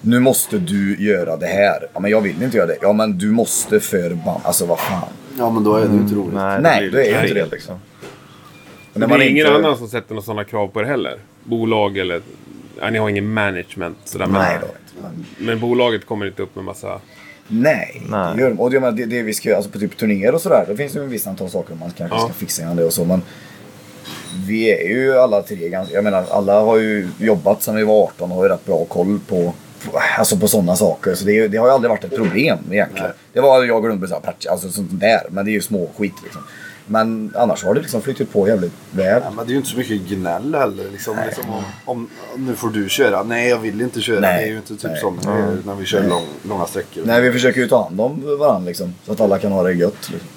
[0.00, 1.88] Nu måste du göra det här.
[1.94, 2.76] Ja men jag vill inte göra det.
[2.82, 4.40] Ja men du måste för band.
[4.44, 5.08] Alltså vad fan.
[5.38, 6.34] Ja, men då är det ju inte roligt.
[6.34, 7.50] Nej, Nej, det är ju inte det.
[7.50, 7.80] Liksom.
[8.92, 11.18] Det När blir man ingen inte- annan som sätter några sådana krav på er heller?
[11.44, 12.20] Bolag eller...
[12.80, 14.26] Ja, ni har ingen management sådär.
[14.26, 14.66] Men, Nej då.
[15.02, 17.00] Men, men bolaget kommer inte upp med massa...
[17.48, 18.36] Nej, Nej.
[18.36, 18.60] det gör de.
[18.60, 20.92] Och det, det, det vi ska göra, alltså på typ turnéer och sådär, då finns
[20.92, 22.24] det ju en viss antal saker man kanske Ja.
[22.24, 23.04] ska fixa innan det och så.
[23.04, 23.22] Men
[24.46, 28.02] vi är ju alla tre ganska, jag menar alla har ju jobbat sedan vi var
[28.04, 29.52] 18 och har ju rätt bra koll på
[30.18, 31.14] Alltså på sådana saker.
[31.14, 33.10] Så det, det har ju aldrig varit ett problem egentligen.
[33.32, 34.10] Det var jag och Lundberg
[34.50, 35.20] alltså sånt där.
[35.30, 36.42] Men det är ju små skit liksom.
[36.92, 39.22] Men annars har det liksom flyttat på jävligt väl.
[39.24, 40.84] Ja, men det är ju inte så mycket gnäll heller.
[40.92, 43.22] Liksom, liksom om, om, nu får du köra.
[43.22, 44.20] Nej, jag vill inte köra.
[44.20, 44.36] Nej.
[44.36, 45.00] Det är ju inte typ Nej.
[45.00, 47.02] som eh, när vi kör lång, långa sträckor.
[47.06, 48.94] Nej, vi försöker ju ta hand om varandra liksom.
[49.06, 50.10] Så att alla kan ha det gött.
[50.10, 50.28] Liksom.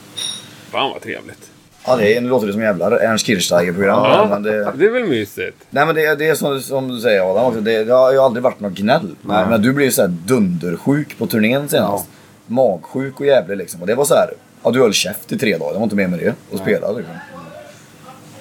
[0.71, 1.51] Fan vad trevligt.
[1.85, 3.99] Ja, det är- nu låter det som jävla Ernst Kirchsteiger-program.
[4.03, 5.57] Ja, Men det, det är väl mysigt?
[5.69, 7.61] nej men det, det är som, som du säger Adam också.
[7.61, 9.15] Det, det har ju aldrig varit något gnäll.
[9.21, 12.05] Men, men du blev ju såhär dundersjuk på turnén senast.
[12.47, 13.81] Magsjuk och jävlig liksom.
[13.81, 14.29] Och det var så här.
[14.65, 15.71] Ja du höll käft i tre dagar.
[15.73, 16.35] Det var inte mer med det.
[16.51, 17.15] Och spelade liksom.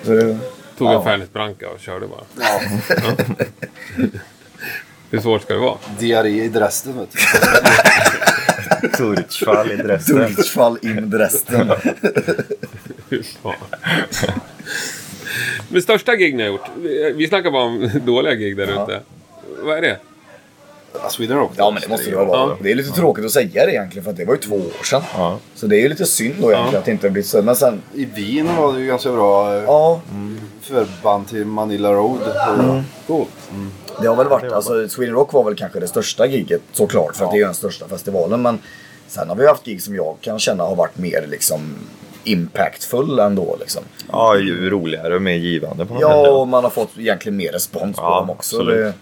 [0.03, 0.39] Så, det-
[0.79, 0.99] Tog Ja.
[0.99, 2.25] en Fernet Branca och körde bara.
[5.11, 5.79] Hur svårt ska det vara?
[5.99, 7.19] Diarré i Dresden vet du.
[8.97, 10.17] Turtfall i Dresden.
[10.19, 11.73] Durchfall in Dresden.
[15.69, 16.71] Men största gig ni har gjort?
[17.17, 19.01] Vi- snackar bara om dåliga gig där ute.
[19.63, 19.99] Vad är det?
[21.03, 21.53] Ja, Sweden Rock.
[21.57, 22.27] Ja men det måste det vara.
[22.29, 22.57] Ja.
[22.61, 24.85] Det är lite tråkigt att säga det egentligen för att det var ju två år
[24.85, 25.03] sedan.
[25.17, 25.39] Ja.
[25.55, 27.43] Så det är ju lite synd då egentligen att det inte har blivit så.
[27.43, 30.01] Men sen, I Wien var det ju ganska bra eh, ja.
[30.63, 32.21] förband till Manila Road.
[33.07, 33.29] Coolt.
[34.03, 37.25] Det har väl varit, alltså Sweden Rock var väl kanske det största giget såklart för
[37.25, 38.43] att det är ju den största festivalen.
[38.43, 38.59] Men
[39.09, 41.75] sen har vi haft gig som jag kan känna har varit mer liksom
[42.25, 43.83] impactful ändå liksom.
[44.13, 46.33] Ja, ju roligare och mer givande på något Ja, sätt.
[46.33, 48.57] och man har fått egentligen mer respons på Ja, dem också.
[48.57, 48.77] absolut.
[48.79, 48.93] Det,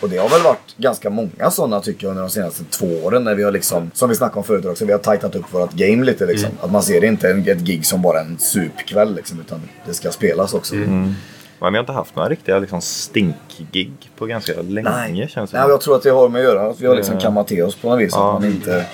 [0.00, 3.24] och det har väl varit ganska många sådana tycker jag under de senaste två åren
[3.24, 5.72] när vi har liksom, som vi snackade om förut också, vi har tajtat upp vårt
[5.72, 6.50] game lite liksom.
[6.60, 9.94] Att man ser det inte en- ett gig som bara en supkväll liksom, utan det
[9.94, 10.74] ska spelas också.
[10.74, 15.28] Men vi har inte haft några riktiga liksom, stinkgig på ganska länge Nej.
[15.28, 17.14] känns det Nej, jag tror att det har med att göra att vi har liksom
[17.14, 17.20] Eh.
[17.20, 18.12] kammat till oss på något vis.
[18.14, 18.34] Ja.
[18.36, 18.84] Att man inte...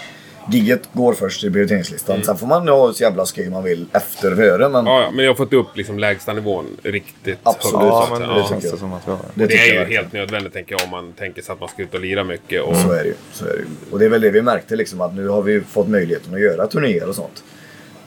[0.50, 2.24] Gigget går först i prioriteringslistan.
[2.24, 4.68] Sen får man ha så jävla skoj man vill efter före.
[4.68, 7.74] Men Ja, ja, men jag har fått upp liksom lägsta nivån riktigt Absolut.
[7.80, 7.86] högt.
[7.92, 8.46] Ja, men det Ja.
[8.48, 9.20] känns det som att vi har.
[9.34, 10.02] det, Det är ju verkligen.
[10.02, 12.62] helt nödvändigt tänker jag om man tänker sig att man ska ut och lira mycket.
[12.62, 12.76] Och...
[12.76, 13.14] Så är det ju.
[13.32, 13.64] Så är det ju.
[13.90, 16.40] Och det är väl det vi märkte liksom att nu har vi fått möjligheten att
[16.40, 17.44] göra turnéer och sånt.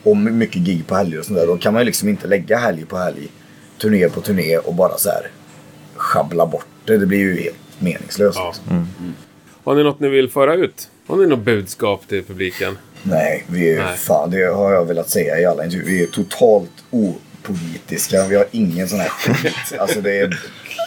[0.04, 1.48] Och my- mycket gig på helger och sånt där.
[1.48, 3.28] Då kan man ju liksom inte lägga helg på helg,
[3.82, 5.28] turné på turné och bara så här
[5.96, 6.98] schabbla bort det.
[6.98, 8.38] Det blir ju helt meningslöst.
[8.38, 8.48] Ja.
[8.56, 8.88] Liksom.
[9.66, 10.90] Har ni något ni vill föra ut?
[11.08, 12.78] Har ni något budskap till publiken?
[13.04, 13.98] Nej, vi är, Nej.
[13.98, 15.90] fan det har jag velat säga i alla intervjuer.
[15.90, 18.28] Vi är totalt opolitiska.
[18.28, 19.54] Vi har ingen sån här skit.
[19.80, 20.40] Alltså det är,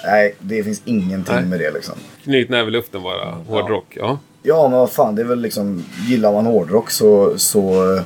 [0.07, 1.45] nej, det finns ingenting Nej.
[1.45, 1.95] med det liksom.
[2.25, 3.25] Knytnäve i luften bara.
[3.31, 3.97] Hårdrock.
[3.97, 4.19] Ja.
[4.43, 8.01] Ja, men vad fan, det är väl liksom, gillar man hårdrock så, så,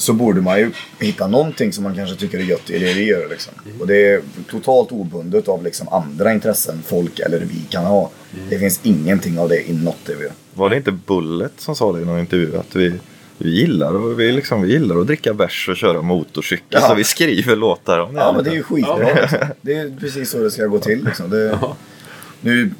[0.00, 3.04] så borde man ju hitta någonting som man kanske tycker är gött i det vi
[3.04, 3.52] gör liksom.
[3.80, 4.20] Och det är
[4.50, 8.10] totalt obundet av liksom andra intressen folk eller vi kan ha.
[8.48, 10.32] Det finns ingenting av det i något det vi gör.
[10.54, 12.56] Var det inte Bullet som sa det i någon intervju?
[12.56, 12.92] Att vi,
[13.38, 16.66] vi, gillar, vi, liksom, vi gillar att dricka bärs och köra motorcykel.
[16.68, 16.88] Ja.
[16.88, 18.20] Så vi skriver låtar om det.
[18.20, 19.14] Ja, men det är ju skitbra.
[19.20, 19.38] Liksom.
[19.60, 21.04] Det är precis så det ska gå till.
[21.04, 21.30] Liksom.
[21.30, 21.58] Det,
[22.40, 22.70] nu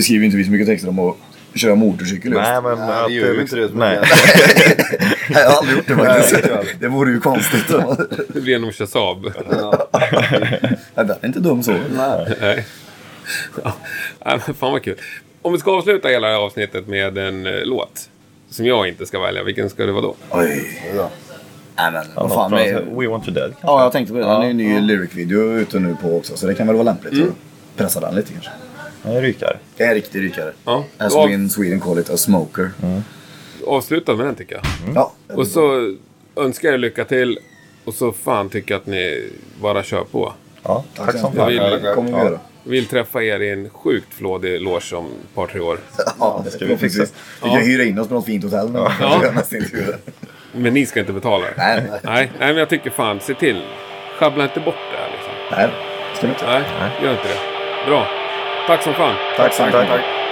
[0.00, 1.16] skriver inte vi så mycket texter om att
[1.54, 2.42] köra motorcykel just.
[2.42, 3.70] Nej, men Nej, att det gör vi inte det.
[3.74, 3.98] Nej.
[5.28, 6.80] Jag har aldrig gjort det faktiskt.
[6.80, 7.68] Det vore ju konstigt.
[8.28, 9.32] Det blir nog kör Saab.
[9.92, 11.72] Nej, Den är inte dum så.
[11.72, 12.36] Nej.
[12.40, 12.66] Nej.
[14.24, 14.96] Ja, fan vad kul.
[15.42, 18.08] Om vi ska avsluta hela det här avsnittet med en eh, låt.
[18.50, 19.42] Som jag inte ska välja.
[19.42, 20.14] Vilken ska det vara då?
[20.30, 20.80] Oj.
[20.96, 21.10] Ja.
[21.76, 22.50] Nej men Ja, vad fan.
[22.50, 23.66] Med, We Want You Dead kanske?
[23.66, 24.24] ja, jag tänkte på det.
[24.24, 26.36] Den är ju en ny lyric-video ute nu på också.
[26.36, 28.50] Så det kan väl vara lämpligt att pressa den lite kanske.
[29.02, 29.56] Nej, rykare.
[29.76, 30.52] Det är en riktig rykare.
[30.64, 32.70] Ja, As we in Sweden call it a smoker.
[33.66, 34.64] Avsluta med den tycker jag.
[34.94, 35.12] Ja.
[35.34, 35.94] Och så
[36.36, 37.38] önskar jag lycka till.
[37.84, 40.32] Och så fan tycker jag att ni bara kör på.
[40.62, 41.48] Ja, tack som Jag fan.
[41.48, 42.38] vill, det kommer vi göra.
[42.64, 45.78] Vill träffa er i en sjukt flådig loge om ett par, tre år.
[46.18, 47.04] Ja, det ska vi fixa.
[47.42, 48.78] Vi kan hyra in oss på något fint hotell nu.
[49.00, 49.22] Ja.
[50.52, 51.54] Men ni ska inte betala det.
[51.56, 52.00] Nej, nej.
[52.02, 53.62] Nej, nej, men jag tycker fan, se till.
[54.18, 55.32] Sjabbla inte bort det här liksom.
[55.50, 55.68] Nej,
[56.16, 56.46] ska vi inte.
[56.46, 57.86] Nej, gör inte det.
[57.90, 58.06] Bra.
[58.66, 59.14] Tack som fan.
[59.36, 59.88] Tack, tack, tack.
[59.88, 60.23] tack.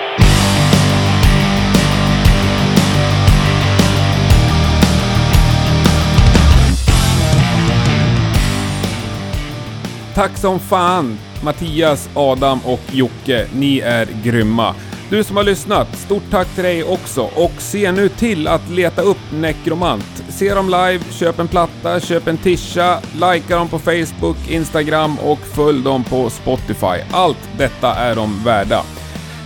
[10.15, 13.47] Tack som fan Mattias, Adam och Jocke.
[13.55, 14.75] Ni är grymma.
[15.11, 19.03] Du som har lyssnat, stort tack till dig också och se nu till att leta
[19.03, 20.25] upp Necromant.
[20.29, 25.39] Se dem live, köp en platta, köp en tisha, likea dem på Facebook, Instagram och
[25.39, 27.03] följ dem på Spotify.
[27.13, 28.83] Allt detta är de värda.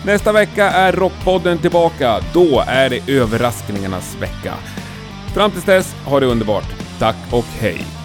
[0.05, 2.21] Nästa vecka är Rockpodden tillbaka.
[2.33, 4.55] Då är det överraskningarnas vecka.
[5.35, 6.75] Fram tills dess, ha det underbart.
[6.99, 7.96] Tack och hej.